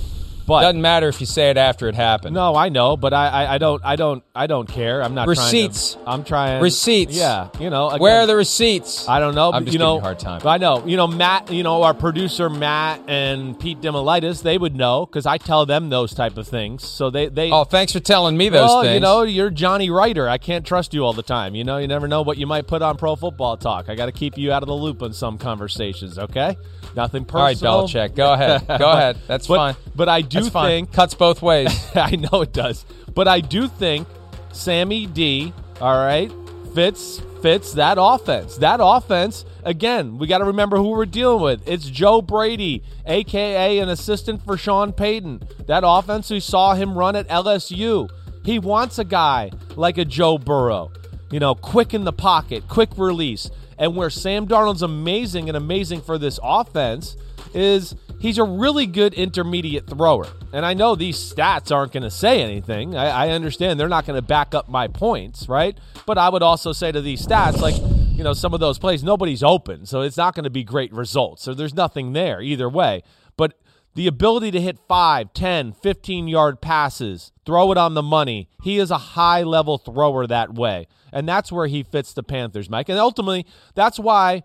But 0.47 0.61
Doesn't 0.61 0.81
matter 0.81 1.07
if 1.07 1.19
you 1.19 1.25
say 1.25 1.49
it 1.49 1.57
after 1.57 1.87
it 1.87 1.95
happened. 1.95 2.35
no, 2.35 2.55
I 2.55 2.69
know, 2.69 2.95
but 2.97 3.13
I, 3.13 3.27
I, 3.27 3.55
I 3.55 3.57
don't 3.57 3.83
I 3.83 3.95
don't 3.95 4.23
I 4.35 4.47
don't 4.47 4.67
care. 4.67 5.01
I'm 5.01 5.15
not 5.15 5.27
Receipts. 5.27 5.93
Trying 5.93 6.05
to, 6.05 6.11
I'm 6.11 6.23
trying 6.23 6.61
Receipts. 6.61 7.15
Yeah, 7.15 7.49
you 7.59 7.69
know. 7.69 7.87
Again, 7.87 7.99
Where 7.99 8.21
are 8.21 8.27
the 8.27 8.35
receipts? 8.35 9.09
I 9.09 9.19
don't 9.19 9.33
know. 9.33 9.51
I'm 9.51 9.65
just 9.65 9.73
you 9.73 9.79
know, 9.79 9.97
a 9.97 10.01
hard 10.01 10.19
time. 10.19 10.41
I 10.45 10.57
know. 10.57 10.85
You 10.85 10.97
know, 10.97 11.07
Matt. 11.07 11.51
You 11.51 11.63
know, 11.63 11.81
our 11.83 11.93
producer 11.93 12.49
Matt 12.49 13.01
and 13.07 13.59
Pete 13.59 13.81
Damilatis. 13.81 14.43
They 14.43 14.57
would 14.57 14.75
know 14.75 15.05
because 15.05 15.25
I 15.25 15.37
tell 15.37 15.65
them 15.65 15.89
those 15.89 16.13
type 16.13 16.37
of 16.37 16.47
things. 16.47 16.87
So 16.87 17.09
they 17.09 17.27
they. 17.27 17.51
oh, 17.51 17.63
thanks 17.63 17.93
for 17.93 17.99
telling 17.99 18.37
me 18.37 18.49
those 18.49 18.67
well, 18.67 18.83
things. 18.83 18.93
you 18.93 18.99
know, 18.99 19.23
you're 19.23 19.49
Johnny 19.49 19.89
Ryder. 19.89 20.29
I 20.29 20.37
can't 20.37 20.65
trust 20.65 20.93
you 20.93 21.03
all 21.03 21.13
the 21.13 21.23
time. 21.23 21.55
You 21.55 21.63
know, 21.63 21.77
you 21.77 21.87
never 21.87 22.07
know 22.07 22.21
what 22.21 22.37
you 22.37 22.45
might 22.45 22.67
put 22.67 22.81
on 22.81 22.97
Pro 22.97 23.15
Football 23.15 23.57
Talk. 23.57 23.89
I 23.89 23.95
got 23.95 24.07
to 24.07 24.11
keep 24.11 24.37
you 24.37 24.51
out 24.51 24.61
of 24.61 24.67
the 24.67 24.75
loop 24.75 25.01
on 25.01 25.13
some 25.13 25.37
conversations. 25.37 26.19
Okay, 26.19 26.55
nothing 26.95 27.25
personal. 27.25 27.73
All 27.73 27.81
right. 27.81 27.87
Belichick, 27.87 28.15
go 28.15 28.33
ahead. 28.33 28.67
Go 28.67 28.91
ahead. 28.91 29.17
That's 29.27 29.47
but, 29.47 29.55
fine. 29.55 29.75
But 29.95 30.09
I 30.09 30.21
do 30.21 30.34
That's 30.35 30.49
fine. 30.49 30.67
think 30.67 30.93
cuts 30.93 31.13
both 31.13 31.41
ways. 31.41 31.91
I 31.95 32.15
know 32.15 32.41
it 32.41 32.53
does. 32.53 32.85
But 33.13 33.27
I 33.27 33.39
do 33.41 33.67
think 33.67 34.07
Sammy 34.51 35.05
D, 35.05 35.53
all 35.81 35.97
right, 35.97 36.31
fits 36.73 37.21
fits 37.41 37.73
that 37.73 37.97
offense. 37.99 38.57
That 38.57 38.79
offense, 38.81 39.45
again, 39.63 40.17
we 40.17 40.25
got 40.25 40.39
to 40.39 40.45
remember 40.45 40.77
who 40.77 40.89
we're 40.89 41.05
dealing 41.05 41.43
with. 41.43 41.67
It's 41.67 41.87
Joe 41.87 42.21
Brady, 42.21 42.83
aka 43.05 43.77
an 43.77 43.89
assistant 43.89 44.43
for 44.43 44.57
Sean 44.57 44.91
Payton. 44.91 45.43
That 45.67 45.83
offense 45.85 46.31
we 46.31 46.39
saw 46.39 46.73
him 46.73 46.97
run 46.97 47.15
at 47.15 47.27
LSU. 47.27 48.09
He 48.43 48.59
wants 48.59 48.99
a 48.99 49.03
guy 49.03 49.51
like 49.75 49.97
a 49.97 50.05
Joe 50.05 50.37
Burrow. 50.37 50.91
You 51.31 51.39
know, 51.39 51.55
quick 51.55 51.93
in 51.93 52.03
the 52.03 52.13
pocket, 52.13 52.67
quick 52.67 52.89
release. 52.97 53.49
And 53.77 53.95
where 53.95 54.09
Sam 54.09 54.47
Darnold's 54.47 54.81
amazing 54.81 55.49
and 55.49 55.57
amazing 55.57 56.01
for 56.01 56.17
this 56.17 56.39
offense 56.41 57.17
is 57.53 57.95
he's 58.19 58.37
a 58.37 58.43
really 58.43 58.85
good 58.85 59.13
intermediate 59.13 59.87
thrower. 59.87 60.27
And 60.53 60.65
I 60.65 60.73
know 60.73 60.95
these 60.95 61.17
stats 61.17 61.73
aren't 61.73 61.91
going 61.91 62.03
to 62.03 62.11
say 62.11 62.41
anything. 62.41 62.95
I, 62.95 63.27
I 63.27 63.29
understand 63.29 63.79
they're 63.79 63.89
not 63.89 64.05
going 64.05 64.17
to 64.17 64.25
back 64.25 64.55
up 64.55 64.69
my 64.69 64.87
points, 64.87 65.49
right? 65.49 65.77
But 66.05 66.17
I 66.17 66.29
would 66.29 66.43
also 66.43 66.71
say 66.71 66.91
to 66.91 67.01
these 67.01 67.25
stats, 67.25 67.59
like, 67.59 67.75
you 68.17 68.23
know, 68.23 68.33
some 68.33 68.53
of 68.53 68.59
those 68.59 68.79
plays, 68.79 69.03
nobody's 69.03 69.43
open. 69.43 69.85
So 69.85 70.01
it's 70.01 70.17
not 70.17 70.35
going 70.35 70.45
to 70.45 70.49
be 70.49 70.63
great 70.63 70.93
results. 70.93 71.43
So 71.43 71.53
there's 71.53 71.73
nothing 71.73 72.13
there 72.13 72.41
either 72.41 72.69
way. 72.69 73.03
But 73.37 73.55
the 73.95 74.07
ability 74.07 74.51
to 74.51 74.61
hit 74.61 74.77
5, 74.87 75.33
10, 75.33 75.73
15 75.73 76.27
yard 76.27 76.61
passes, 76.61 77.31
throw 77.45 77.71
it 77.71 77.77
on 77.77 77.93
the 77.93 78.03
money, 78.03 78.49
he 78.61 78.77
is 78.77 78.91
a 78.91 78.97
high 78.97 79.43
level 79.43 79.77
thrower 79.77 80.27
that 80.27 80.53
way. 80.53 80.87
And 81.13 81.27
that's 81.27 81.51
where 81.51 81.67
he 81.67 81.83
fits 81.83 82.11
the 82.13 82.23
Panthers, 82.23 82.69
Mike. 82.69 82.89
And 82.89 82.99
ultimately, 82.99 83.45
that's 83.73 83.97
why 83.97 84.43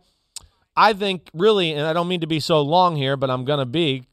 I 0.76 0.92
think 0.92 1.28
really, 1.34 1.72
and 1.72 1.86
I 1.86 1.92
don't 1.92 2.08
mean 2.08 2.20
to 2.20 2.26
be 2.26 2.40
so 2.40 2.62
long 2.62 2.96
here, 2.96 3.16
but 3.16 3.30
I'm 3.30 3.44
gonna 3.44 3.66
be. 3.66 4.06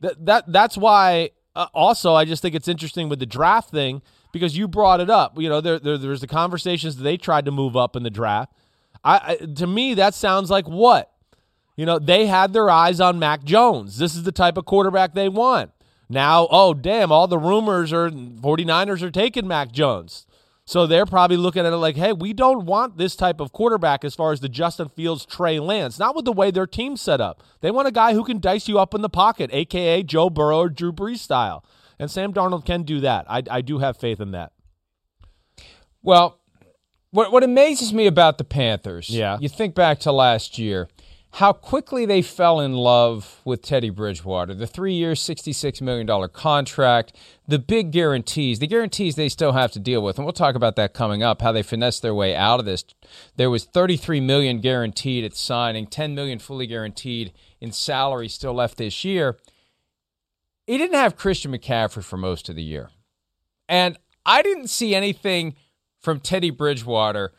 That 0.00 0.24
that 0.26 0.52
that's 0.52 0.76
why. 0.76 1.30
Uh, 1.54 1.68
also, 1.72 2.14
I 2.14 2.26
just 2.26 2.42
think 2.42 2.54
it's 2.54 2.68
interesting 2.68 3.08
with 3.08 3.18
the 3.18 3.26
draft 3.26 3.70
thing 3.70 4.02
because 4.30 4.56
you 4.56 4.68
brought 4.68 5.00
it 5.00 5.08
up. 5.08 5.40
You 5.40 5.48
know, 5.48 5.60
there, 5.60 5.78
there 5.78 5.96
there's 5.96 6.20
the 6.20 6.26
conversations 6.26 6.96
that 6.96 7.02
they 7.02 7.16
tried 7.16 7.46
to 7.46 7.50
move 7.50 7.76
up 7.76 7.96
in 7.96 8.02
the 8.02 8.10
draft. 8.10 8.52
I, 9.02 9.36
I 9.42 9.46
to 9.54 9.66
me 9.66 9.94
that 9.94 10.14
sounds 10.14 10.50
like 10.50 10.66
what 10.66 11.12
you 11.76 11.86
know 11.86 11.98
they 11.98 12.26
had 12.26 12.52
their 12.52 12.70
eyes 12.70 13.00
on 13.00 13.18
Mac 13.18 13.44
Jones. 13.44 13.98
This 13.98 14.14
is 14.14 14.24
the 14.24 14.32
type 14.32 14.56
of 14.56 14.64
quarterback 14.66 15.14
they 15.14 15.28
want. 15.28 15.70
Now, 16.08 16.46
oh 16.50 16.74
damn, 16.74 17.10
all 17.10 17.26
the 17.26 17.38
rumors 17.38 17.92
are 17.92 18.10
49ers 18.10 19.02
are 19.02 19.10
taking 19.10 19.48
Mac 19.48 19.72
Jones. 19.72 20.26
So 20.68 20.86
they're 20.88 21.06
probably 21.06 21.36
looking 21.36 21.64
at 21.64 21.72
it 21.72 21.76
like, 21.76 21.94
hey, 21.94 22.12
we 22.12 22.32
don't 22.32 22.66
want 22.66 22.98
this 22.98 23.14
type 23.14 23.38
of 23.40 23.52
quarterback 23.52 24.04
as 24.04 24.16
far 24.16 24.32
as 24.32 24.40
the 24.40 24.48
Justin 24.48 24.88
Fields, 24.88 25.24
Trey 25.24 25.60
Lance. 25.60 25.96
Not 25.98 26.16
with 26.16 26.24
the 26.24 26.32
way 26.32 26.50
their 26.50 26.66
team's 26.66 27.00
set 27.00 27.20
up. 27.20 27.42
They 27.60 27.70
want 27.70 27.86
a 27.86 27.92
guy 27.92 28.14
who 28.14 28.24
can 28.24 28.40
dice 28.40 28.66
you 28.66 28.80
up 28.80 28.92
in 28.92 29.00
the 29.00 29.08
pocket, 29.08 29.50
aka 29.52 30.02
Joe 30.02 30.28
Burrow 30.28 30.58
or 30.58 30.68
Drew 30.68 30.92
Brees 30.92 31.18
style. 31.18 31.64
And 32.00 32.10
Sam 32.10 32.32
Darnold 32.34 32.66
can 32.66 32.82
do 32.82 32.98
that. 33.00 33.26
I, 33.28 33.44
I 33.48 33.60
do 33.60 33.78
have 33.78 33.96
faith 33.96 34.20
in 34.20 34.32
that. 34.32 34.52
Well, 36.02 36.40
what 37.10 37.30
what 37.32 37.44
amazes 37.44 37.92
me 37.92 38.06
about 38.08 38.36
the 38.36 38.44
Panthers, 38.44 39.08
Yeah. 39.08 39.38
you 39.40 39.48
think 39.48 39.74
back 39.74 40.00
to 40.00 40.12
last 40.12 40.58
year, 40.58 40.88
how 41.36 41.52
quickly 41.52 42.06
they 42.06 42.22
fell 42.22 42.60
in 42.60 42.72
love 42.72 43.42
with 43.44 43.60
Teddy 43.60 43.90
Bridgewater. 43.90 44.54
The 44.54 44.66
three 44.66 44.94
year, 44.94 45.12
$66 45.12 45.82
million 45.82 46.28
contract, 46.30 47.14
the 47.46 47.58
big 47.58 47.92
guarantees, 47.92 48.58
the 48.58 48.66
guarantees 48.66 49.16
they 49.16 49.28
still 49.28 49.52
have 49.52 49.70
to 49.72 49.78
deal 49.78 50.02
with. 50.02 50.16
And 50.16 50.24
we'll 50.24 50.32
talk 50.32 50.54
about 50.54 50.76
that 50.76 50.94
coming 50.94 51.22
up, 51.22 51.42
how 51.42 51.52
they 51.52 51.62
finessed 51.62 52.00
their 52.00 52.14
way 52.14 52.34
out 52.34 52.58
of 52.58 52.64
this. 52.64 52.86
There 53.36 53.50
was 53.50 53.66
33 53.66 54.18
million 54.20 54.62
guaranteed 54.62 55.24
at 55.24 55.36
signing, 55.36 55.86
10 55.88 56.14
million 56.14 56.38
fully 56.38 56.66
guaranteed 56.66 57.34
in 57.60 57.70
salary 57.70 58.28
still 58.28 58.54
left 58.54 58.78
this 58.78 59.04
year. 59.04 59.36
He 60.66 60.78
didn't 60.78 60.98
have 60.98 61.16
Christian 61.16 61.52
McCaffrey 61.52 62.02
for 62.02 62.16
most 62.16 62.48
of 62.48 62.56
the 62.56 62.62
year. 62.62 62.88
And 63.68 63.98
I 64.24 64.40
didn't 64.40 64.68
see 64.68 64.94
anything 64.94 65.54
from 66.00 66.18
Teddy 66.18 66.48
Bridgewater 66.48 67.34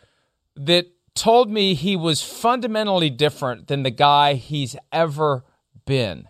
that 0.55 0.85
told 1.17 1.51
me 1.51 1.73
he 1.73 1.95
was 1.95 2.21
fundamentally 2.21 3.09
different 3.09 3.67
than 3.67 3.83
the 3.83 3.91
guy 3.91 4.35
he's 4.35 4.75
ever 4.91 5.43
been. 5.85 6.29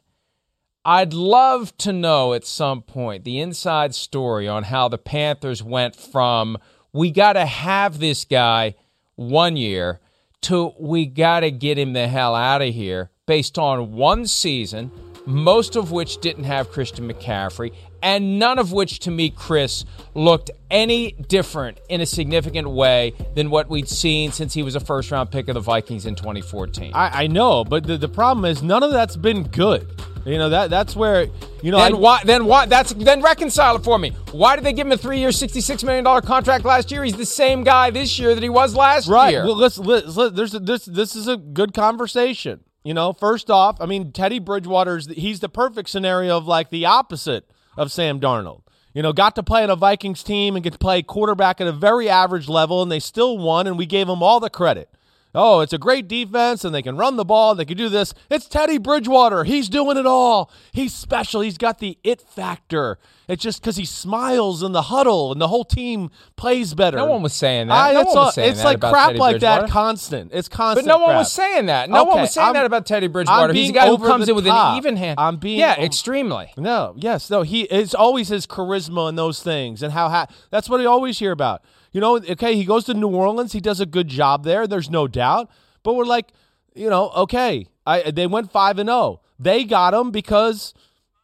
I'd 0.86 1.14
love 1.14 1.78
to 1.80 1.92
know 1.92 2.34
at 2.34 2.46
some 2.46 2.82
point 2.82 3.26
the 3.26 3.40
inside 3.40 3.94
story 3.94 4.48
on 4.48 4.64
how 4.64 4.88
the 4.88 4.98
Panthers 4.98 5.62
went 5.62 5.96
from 5.96 6.58
we 6.94 7.12
got 7.12 7.34
to 7.34 7.46
have 7.46 8.00
this 8.00 8.24
guy 8.26 8.76
one 9.16 9.58
year 9.58 10.00
to 10.42 10.74
we 10.80 11.06
got 11.06 11.42
to 11.42 11.52
get 11.52 11.78
him 11.78 11.94
the 11.94 12.08
hell 12.08 12.34
out 12.34 12.62
of 12.62 12.74
here 12.74 13.12
based 13.26 13.60
on 13.60 13.92
one 13.92 14.26
season, 14.26 14.90
most 15.26 15.76
of 15.76 15.92
which 15.92 16.20
didn't 16.20 16.46
have 16.46 16.72
Christian 16.72 17.12
McCaffrey, 17.12 17.74
and 18.02 18.40
none 18.40 18.60
of 18.60 18.72
which 18.72 19.00
to 19.00 19.12
me, 19.12 19.30
Chris, 19.30 19.86
looked 20.14 20.52
any 20.70 21.12
different 21.12 21.80
in 21.90 22.02
a 22.02 22.06
significant 22.06 22.70
way 22.70 23.14
than 23.36 23.50
what 23.50 23.70
we'd 23.70 23.88
seen 23.90 24.32
since 24.32 24.54
he 24.54 24.64
was 24.64 24.76
a 24.76 24.80
first 24.80 25.12
round 25.12 25.32
pick 25.32 25.48
of 25.48 25.54
the 25.54 25.60
Vikings 25.60 26.06
in 26.06 26.16
2014. 26.16 26.92
I, 26.94 27.24
I 27.24 27.28
know, 27.28 27.64
but 27.64 27.86
the, 27.86 27.98
the 27.98 28.10
problem 28.10 28.46
is 28.46 28.62
none 28.62 28.84
of 28.84 28.92
that's 28.92 29.16
been 29.16 29.44
good. 29.44 29.88
You 30.28 30.38
know 30.38 30.50
that 30.50 30.70
that's 30.70 30.94
where 30.94 31.28
you 31.64 31.72
know. 31.72 31.78
Then 31.78 31.96
I, 31.96 31.98
why? 31.98 32.22
Then 32.26 32.46
why? 32.46 32.66
That's 32.66 32.92
then 32.92 33.22
reconcile 33.22 33.78
it 33.78 33.84
for 33.86 33.98
me. 33.98 34.10
Why 34.32 34.58
did 34.58 34.66
they 34.66 34.74
give 34.74 34.86
him 34.86 34.92
a 34.92 34.98
three-year, 34.98 35.32
sixty-six 35.32 35.86
million 35.86 36.04
dollar 36.04 36.20
contract 36.20 36.66
last 36.66 36.92
year? 36.92 37.06
He's 37.06 37.16
the 37.16 37.26
same 37.26 37.64
guy 37.64 37.92
this 37.92 38.20
year 38.20 38.36
that 38.36 38.44
he 38.44 38.50
was 38.50 38.76
last 38.76 39.08
right. 39.08 39.30
year. 39.30 39.42
Right. 39.42 39.48
Well, 39.48 39.56
let's, 39.56 39.78
let's, 39.78 40.18
let 40.18 40.36
there's 40.36 40.52
this 40.52 40.84
this 40.84 41.16
is 41.16 41.30
a 41.30 41.38
good 41.38 41.74
conversation. 41.74 42.60
You 42.84 42.94
know, 42.94 43.14
first 43.14 43.50
off, 43.50 43.80
I 43.80 43.86
mean 43.86 44.12
Teddy 44.12 44.40
Bridgewater's 44.40 45.08
he's 45.08 45.40
the 45.40 45.48
perfect 45.48 45.90
scenario 45.90 46.36
of 46.36 46.46
like 46.46 46.72
the 46.72 46.86
opposite 46.86 47.50
of 47.78 47.92
Sam 47.92 48.20
Darnold. 48.20 48.64
You 48.94 49.04
know, 49.04 49.14
got 49.14 49.36
to 49.36 49.44
play 49.44 49.64
on 49.64 49.70
a 49.70 49.76
Vikings 49.76 50.24
team 50.24 50.56
and 50.56 50.64
get 50.64 50.74
to 50.74 50.80
play 50.80 51.04
quarterback 51.04 51.62
at 51.62 51.68
a 51.68 51.72
very 51.72 52.10
average 52.10 52.50
level, 52.50 52.82
and 52.82 52.92
they 52.92 53.00
still 53.00 53.38
won, 53.38 53.68
and 53.68 53.78
we 53.78 53.86
gave 53.86 54.08
them 54.08 54.24
all 54.24 54.40
the 54.40 54.50
credit. 54.50 54.90
Oh, 55.36 55.60
it's 55.60 55.74
a 55.74 55.78
great 55.78 56.08
defense 56.08 56.64
and 56.66 56.74
they 56.74 56.82
can 56.82 56.98
run 56.98 57.16
the 57.16 57.26
ball. 57.26 57.54
They 57.54 57.66
can 57.66 57.78
do 57.78 57.90
this. 57.90 58.14
It's 58.30 58.48
Teddy 58.48 58.78
Bridgewater. 58.80 59.44
He's 59.44 59.70
doing 59.70 59.98
it 59.98 60.06
all. 60.06 60.50
He's 60.72 60.96
special. 60.96 61.42
He's 61.42 61.58
got 61.58 61.78
the 61.80 61.98
it 62.04 62.22
factor. 62.22 62.98
It's 63.28 63.44
just 63.44 63.62
because 63.62 63.76
he 63.76 63.84
smiles 63.86 64.64
in 64.64 64.72
the 64.72 64.84
huddle 64.84 65.34
and 65.34 65.40
the 65.42 65.50
whole 65.50 65.66
team 65.66 66.10
plays 66.38 66.74
better. 66.74 66.98
no 66.98 67.06
one 67.08 67.22
was 67.22 67.34
saying 67.34 67.68
that. 67.68 67.74
I, 67.76 67.94
no 67.94 68.00
it's 68.02 68.08
one 68.08 68.18
all- 68.18 68.26
was 68.26 68.36
saying 68.36 68.50
it's 68.52 68.60
that 68.60 68.66
like 68.66 68.78
about 68.78 68.94
crap 68.94 69.08
Teddy 69.10 69.20
like 69.20 69.40
that 69.42 69.70
constant. 69.70 70.32
It's 70.34 70.48
constant. 70.48 70.88
But 70.88 70.92
no 70.92 70.98
one 71.00 71.10
crap. 71.10 71.20
was 71.20 71.32
saying 71.34 71.66
that. 71.66 71.90
No 71.90 72.06
one 72.06 72.22
was 72.22 72.34
saying 72.34 72.46
I'm- 72.46 72.54
that 72.56 72.66
about 72.66 72.86
Teddy 72.86 73.08
Bridgewater. 73.08 73.54
He's 73.54 73.70
a 73.70 73.74
guy 73.74 73.88
who 73.88 73.98
comes 73.98 74.30
in 74.30 74.36
with 74.36 74.46
top. 74.46 74.72
an 74.72 74.78
even 74.78 74.96
hand. 74.96 75.20
I'm 75.20 75.38
being 75.38 75.60
yeah, 75.60 75.74
over- 75.74 75.82
extremely. 75.86 76.54
No, 76.58 76.94
yes, 76.98 77.30
no. 77.30 77.42
He 77.42 77.64
it's 77.64 77.94
always 77.94 78.30
his 78.30 78.48
charisma 78.48 79.10
and 79.10 79.18
those 79.18 79.44
things, 79.44 79.84
and 79.84 79.92
how 79.92 80.08
ha- 80.10 80.28
that's 80.50 80.70
what 80.70 80.80
I 80.80 80.86
always 80.86 81.20
hear 81.20 81.32
about. 81.34 81.62
You 81.92 82.02
know, 82.02 82.18
okay, 82.18 82.56
he 82.56 82.66
goes 82.66 82.86
to 82.86 82.94
New 82.94 83.10
Orleans, 83.10 83.54
he 83.54 83.60
does 83.60 83.80
a 83.80 83.86
good 83.86 84.08
job 84.08 84.44
there. 84.44 84.68
There's 84.68 84.90
no 84.90 85.08
doubt, 85.08 85.50
but 85.84 85.96
we're 85.96 86.06
like, 86.06 86.32
you 86.76 86.90
know, 86.90 87.10
okay, 87.16 87.68
I 87.86 88.12
they 88.12 88.28
went 88.28 88.52
five 88.52 88.78
and 88.80 88.90
zero. 88.90 89.22
They 89.40 89.64
got 89.64 89.94
him 89.94 90.12
because 90.12 90.74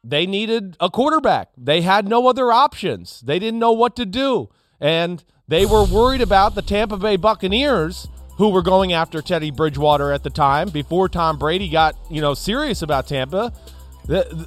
they 0.03 0.25
needed 0.25 0.75
a 0.79 0.89
quarterback. 0.89 1.49
They 1.57 1.81
had 1.81 2.07
no 2.07 2.27
other 2.27 2.51
options. 2.51 3.21
They 3.21 3.39
didn't 3.39 3.59
know 3.59 3.71
what 3.71 3.95
to 3.97 4.05
do, 4.05 4.49
and 4.79 5.23
they 5.47 5.65
were 5.65 5.85
worried 5.85 6.21
about 6.21 6.55
the 6.55 6.61
Tampa 6.61 6.97
Bay 6.97 7.17
Buccaneers. 7.17 8.07
Who 8.37 8.49
were 8.49 8.63
going 8.63 8.93
after 8.93 9.21
Teddy 9.21 9.51
Bridgewater 9.51 10.11
at 10.11 10.23
the 10.23 10.31
time 10.31 10.69
before 10.69 11.07
Tom 11.07 11.37
Brady 11.37 11.69
got, 11.69 11.95
you 12.09 12.19
know, 12.19 12.33
serious 12.33 12.81
about 12.81 13.05
Tampa. 13.05 13.53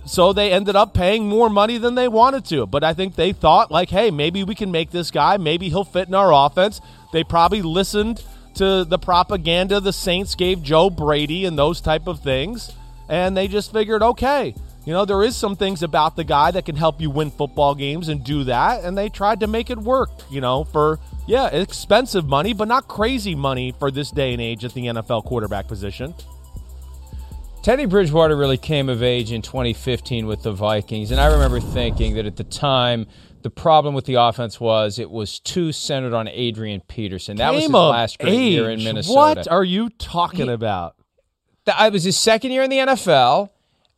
So 0.05 0.33
they 0.33 0.53
ended 0.53 0.77
up 0.77 0.93
paying 0.93 1.29
more 1.29 1.49
money 1.49 1.79
than 1.79 1.95
they 1.95 2.09
wanted 2.09 2.45
to. 2.47 2.67
But 2.67 2.85
I 2.85 2.95
think 2.95 3.15
they 3.15 3.33
thought, 3.33 3.71
like, 3.71 3.89
hey, 3.89 4.11
maybe 4.11 4.45
we 4.45 4.55
can 4.55 4.71
make 4.71 4.91
this 4.91 5.11
guy. 5.11 5.37
Maybe 5.37 5.69
he'll 5.69 5.85
fit 5.85 6.09
in 6.09 6.15
our 6.15 6.33
offense. 6.33 6.81
They 7.13 7.25
probably 7.25 7.63
listened 7.63 8.23
to 8.55 8.85
the 8.85 8.99
propaganda 8.99 9.81
the 9.81 9.93
Saints 9.93 10.35
gave 10.35 10.63
Joe 10.63 10.91
Brady 10.91 11.45
and 11.45 11.59
those 11.59 11.81
type 11.81 12.07
of 12.07 12.21
things. 12.21 12.73
And 13.09 13.37
they 13.37 13.49
just 13.49 13.73
figured, 13.73 14.03
okay, 14.03 14.55
you 14.85 14.93
know, 14.93 15.05
there 15.05 15.23
is 15.23 15.37
some 15.37 15.57
things 15.57 15.83
about 15.83 16.17
the 16.17 16.25
guy 16.25 16.51
that 16.53 16.65
can 16.65 16.77
help 16.77 17.01
you 17.01 17.11
win 17.11 17.31
football 17.31 17.75
games 17.75 18.09
and 18.09 18.23
do 18.23 18.45
that. 18.45 18.85
And 18.85 18.97
they 18.97 19.09
tried 19.09 19.41
to 19.41 19.47
make 19.47 19.69
it 19.71 19.79
work, 19.79 20.11
you 20.31 20.41
know, 20.41 20.65
for, 20.65 20.99
yeah, 21.27 21.49
expensive 21.49 22.27
money, 22.27 22.53
but 22.53 22.69
not 22.69 22.89
crazy 22.89 23.35
money 23.35 23.75
for 23.79 23.91
this 23.91 24.11
day 24.11 24.33
and 24.33 24.41
age 24.41 24.65
at 24.65 24.75
the 24.75 24.87
NFL 24.87 25.25
quarterback 25.25 25.67
position. 25.67 26.15
Teddy 27.67 27.85
Bridgewater 27.85 28.37
really 28.37 28.59
came 28.59 28.89
of 28.89 29.03
age 29.03 29.33
in 29.33 29.43
2015 29.43 30.29
with 30.29 30.45
the 30.45 30.53
Vikings, 30.53 31.11
and 31.11 31.21
I 31.21 31.27
remember 31.27 31.59
thinking 31.59 32.15
that 32.15 32.25
at 32.25 32.37
the 32.37 32.45
time 32.45 33.09
the 33.43 33.51
problem 33.51 33.93
with 33.93 34.05
the 34.05 34.15
offense 34.15 34.61
was 34.61 35.01
it 35.01 35.11
was 35.11 35.41
too 35.41 35.73
centered 35.73 36.15
on 36.15 36.29
Adrian 36.29 36.81
Peterson. 36.83 37.39
That 37.39 37.53
was 37.53 37.65
his 37.65 37.73
last 37.73 38.21
great 38.21 38.39
year 38.53 38.71
in. 38.71 38.85
Minnesota. 38.85 39.17
What 39.17 39.49
are 39.49 39.65
you 39.65 39.89
talking 39.89 40.49
about? 40.49 40.95
That 41.65 41.89
it 41.89 41.93
was 41.93 42.05
his 42.05 42.17
second 42.17 42.53
year 42.53 42.63
in 42.63 42.71
the 42.71 42.77
NFL, 42.77 43.51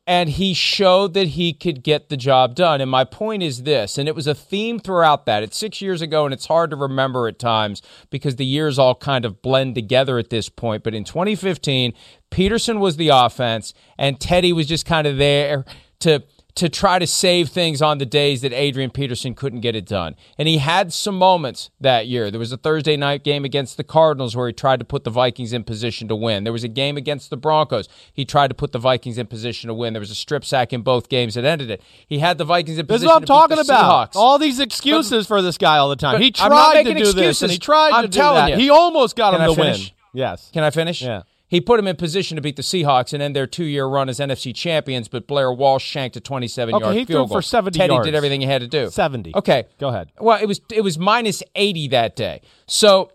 and 0.08 0.30
he 0.30 0.54
showed 0.54 1.12
that 1.12 1.28
he 1.28 1.52
could 1.52 1.82
get 1.82 2.08
the 2.08 2.16
job 2.16 2.54
done. 2.54 2.80
And 2.80 2.90
my 2.90 3.04
point 3.04 3.42
is 3.42 3.64
this, 3.64 3.98
and 3.98 4.08
it 4.08 4.14
was 4.14 4.26
a 4.26 4.34
theme 4.34 4.80
throughout 4.80 5.26
that. 5.26 5.42
It's 5.42 5.58
six 5.58 5.82
years 5.82 6.00
ago, 6.00 6.24
and 6.24 6.32
it's 6.32 6.46
hard 6.46 6.70
to 6.70 6.76
remember 6.76 7.28
at 7.28 7.38
times 7.38 7.82
because 8.08 8.36
the 8.36 8.46
years 8.46 8.78
all 8.78 8.94
kind 8.94 9.26
of 9.26 9.42
blend 9.42 9.74
together 9.74 10.16
at 10.16 10.30
this 10.30 10.48
point. 10.48 10.82
But 10.82 10.94
in 10.94 11.04
2015, 11.04 11.92
Peterson 12.30 12.80
was 12.80 12.96
the 12.96 13.10
offense, 13.10 13.74
and 13.98 14.18
Teddy 14.18 14.50
was 14.50 14.66
just 14.66 14.86
kind 14.86 15.06
of 15.06 15.18
there 15.18 15.66
to 16.00 16.22
to 16.58 16.68
try 16.68 16.98
to 16.98 17.06
save 17.06 17.48
things 17.50 17.80
on 17.80 17.98
the 17.98 18.04
days 18.06 18.40
that 18.42 18.52
Adrian 18.52 18.90
Peterson 18.90 19.32
couldn't 19.34 19.60
get 19.60 19.76
it 19.76 19.86
done. 19.86 20.16
And 20.36 20.48
he 20.48 20.58
had 20.58 20.92
some 20.92 21.16
moments 21.16 21.70
that 21.80 22.08
year. 22.08 22.30
There 22.32 22.40
was 22.40 22.50
a 22.50 22.56
Thursday 22.56 22.96
night 22.96 23.22
game 23.22 23.44
against 23.44 23.76
the 23.76 23.84
Cardinals 23.84 24.34
where 24.34 24.48
he 24.48 24.52
tried 24.52 24.80
to 24.80 24.84
put 24.84 25.04
the 25.04 25.10
Vikings 25.10 25.52
in 25.52 25.62
position 25.62 26.08
to 26.08 26.16
win. 26.16 26.42
There 26.42 26.52
was 26.52 26.64
a 26.64 26.68
game 26.68 26.96
against 26.96 27.30
the 27.30 27.36
Broncos. 27.36 27.88
He 28.12 28.24
tried 28.24 28.48
to 28.48 28.54
put 28.54 28.72
the 28.72 28.78
Vikings 28.80 29.18
in 29.18 29.26
position 29.28 29.68
to 29.68 29.74
win. 29.74 29.92
There 29.92 30.00
was 30.00 30.10
a 30.10 30.16
strip 30.16 30.44
sack 30.44 30.72
in 30.72 30.82
both 30.82 31.08
games 31.08 31.34
that 31.34 31.44
ended 31.44 31.70
it. 31.70 31.80
He 32.08 32.18
had 32.18 32.38
the 32.38 32.44
Vikings 32.44 32.78
in 32.78 32.86
This 32.86 32.96
is 32.96 33.02
position 33.02 33.08
what 33.08 33.16
I'm 33.22 33.26
talking 33.26 33.58
about. 33.60 34.10
Seahawks. 34.12 34.16
All 34.16 34.38
these 34.38 34.58
excuses 34.58 35.26
for 35.28 35.40
this 35.40 35.58
guy 35.58 35.78
all 35.78 35.88
the 35.88 35.96
time. 35.96 36.20
He 36.20 36.32
tried 36.32 36.82
to 36.82 36.92
do 36.92 36.98
this 36.98 37.08
excuses. 37.10 37.42
and 37.42 37.52
he 37.52 37.58
tried 37.58 37.92
I'm 37.92 38.02
to 38.02 38.08
do 38.08 38.18
telling 38.18 38.46
that. 38.46 38.50
you. 38.50 38.56
He 38.56 38.70
almost 38.70 39.14
got 39.16 39.30
Can 39.32 39.42
him 39.42 39.50
I 39.50 39.54
to 39.54 39.60
win. 39.60 39.80
Yes. 40.12 40.50
Can 40.52 40.64
I 40.64 40.70
finish? 40.70 41.02
Yeah. 41.02 41.22
He 41.48 41.60
put 41.62 41.80
him 41.80 41.86
in 41.86 41.96
position 41.96 42.36
to 42.36 42.42
beat 42.42 42.56
the 42.56 42.62
Seahawks 42.62 43.12
and 43.14 43.22
end 43.22 43.34
their 43.34 43.46
two-year 43.46 43.86
run 43.86 44.08
as 44.08 44.18
NFC 44.18 44.54
champions, 44.54 45.08
but 45.08 45.26
Blair 45.26 45.50
Walsh 45.52 45.84
shanked 45.84 46.16
a 46.16 46.20
27-yard 46.20 46.82
Okay, 46.82 46.98
he 46.98 47.04
threw 47.06 47.16
field 47.16 47.28
for 47.28 47.34
goal. 47.34 47.42
70 47.42 47.78
Teddy 47.78 47.94
yards. 47.94 48.06
did 48.06 48.14
everything 48.14 48.40
he 48.42 48.46
had 48.46 48.60
to 48.60 48.68
do. 48.68 48.90
70. 48.90 49.32
Okay. 49.34 49.64
Go 49.78 49.88
ahead. 49.88 50.12
Well, 50.20 50.38
it 50.40 50.46
was 50.46 50.60
it 50.70 50.82
was 50.82 50.98
minus 50.98 51.42
80 51.54 51.88
that 51.88 52.16
day. 52.16 52.42
So 52.66 53.12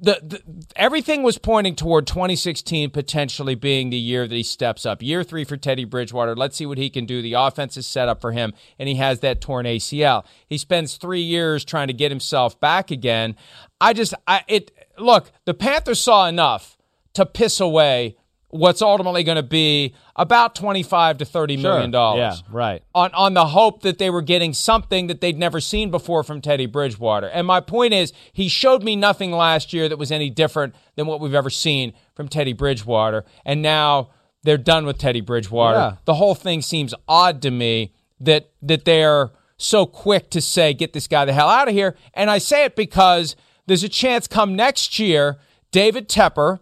the, 0.00 0.20
the 0.22 0.42
everything 0.76 1.22
was 1.22 1.38
pointing 1.38 1.74
toward 1.74 2.06
2016 2.06 2.90
potentially 2.90 3.54
being 3.54 3.90
the 3.90 3.96
year 3.96 4.28
that 4.28 4.34
he 4.34 4.42
steps 4.42 4.86
up. 4.86 5.02
Year 5.02 5.24
3 5.24 5.44
for 5.44 5.56
Teddy 5.56 5.84
Bridgewater. 5.84 6.36
Let's 6.36 6.56
see 6.56 6.66
what 6.66 6.78
he 6.78 6.90
can 6.90 7.06
do. 7.06 7.22
The 7.22 7.34
offense 7.34 7.76
is 7.76 7.86
set 7.86 8.08
up 8.08 8.20
for 8.20 8.32
him 8.32 8.52
and 8.78 8.88
he 8.88 8.96
has 8.96 9.20
that 9.20 9.40
torn 9.40 9.66
ACL. 9.66 10.24
He 10.46 10.58
spends 10.58 10.96
3 10.96 11.20
years 11.20 11.64
trying 11.64 11.88
to 11.88 11.94
get 11.94 12.10
himself 12.12 12.58
back 12.60 12.90
again. 12.90 13.34
I 13.80 13.92
just 13.94 14.14
I 14.28 14.44
it 14.46 14.70
look, 14.98 15.32
the 15.44 15.54
Panthers 15.54 16.00
saw 16.00 16.26
enough 16.28 16.76
to 17.14 17.26
piss 17.26 17.60
away 17.60 18.16
what's 18.50 18.80
ultimately 18.80 19.24
going 19.24 19.34
to 19.34 19.42
be 19.42 19.92
about 20.14 20.54
25 20.54 21.18
to 21.18 21.24
30 21.24 21.56
million 21.56 21.90
dollars 21.90 22.40
Yeah, 22.40 22.48
right. 22.56 22.82
on 22.94 23.12
on 23.12 23.34
the 23.34 23.46
hope 23.46 23.82
that 23.82 23.98
they 23.98 24.10
were 24.10 24.22
getting 24.22 24.52
something 24.52 25.08
that 25.08 25.20
they'd 25.20 25.36
never 25.36 25.60
seen 25.60 25.90
before 25.90 26.22
from 26.22 26.40
Teddy 26.40 26.66
Bridgewater. 26.66 27.26
And 27.26 27.48
my 27.48 27.58
point 27.60 27.94
is, 27.94 28.12
he 28.32 28.48
showed 28.48 28.84
me 28.84 28.94
nothing 28.94 29.32
last 29.32 29.72
year 29.72 29.88
that 29.88 29.98
was 29.98 30.12
any 30.12 30.30
different 30.30 30.74
than 30.94 31.08
what 31.08 31.20
we've 31.20 31.34
ever 31.34 31.50
seen 31.50 31.94
from 32.14 32.28
Teddy 32.28 32.52
Bridgewater. 32.52 33.24
And 33.44 33.60
now 33.60 34.10
they're 34.44 34.56
done 34.56 34.86
with 34.86 34.98
Teddy 34.98 35.20
Bridgewater. 35.20 35.78
Yeah. 35.78 35.96
The 36.04 36.14
whole 36.14 36.36
thing 36.36 36.62
seems 36.62 36.94
odd 37.08 37.42
to 37.42 37.50
me 37.50 37.92
that 38.20 38.50
that 38.62 38.84
they're 38.84 39.32
so 39.56 39.84
quick 39.84 40.30
to 40.30 40.40
say 40.40 40.74
get 40.74 40.92
this 40.92 41.08
guy 41.08 41.24
the 41.24 41.32
hell 41.32 41.48
out 41.48 41.66
of 41.66 41.74
here. 41.74 41.96
And 42.14 42.30
I 42.30 42.38
say 42.38 42.64
it 42.64 42.76
because 42.76 43.34
there's 43.66 43.82
a 43.82 43.88
chance 43.88 44.28
come 44.28 44.54
next 44.54 45.00
year, 45.00 45.38
David 45.72 46.08
Tepper 46.08 46.60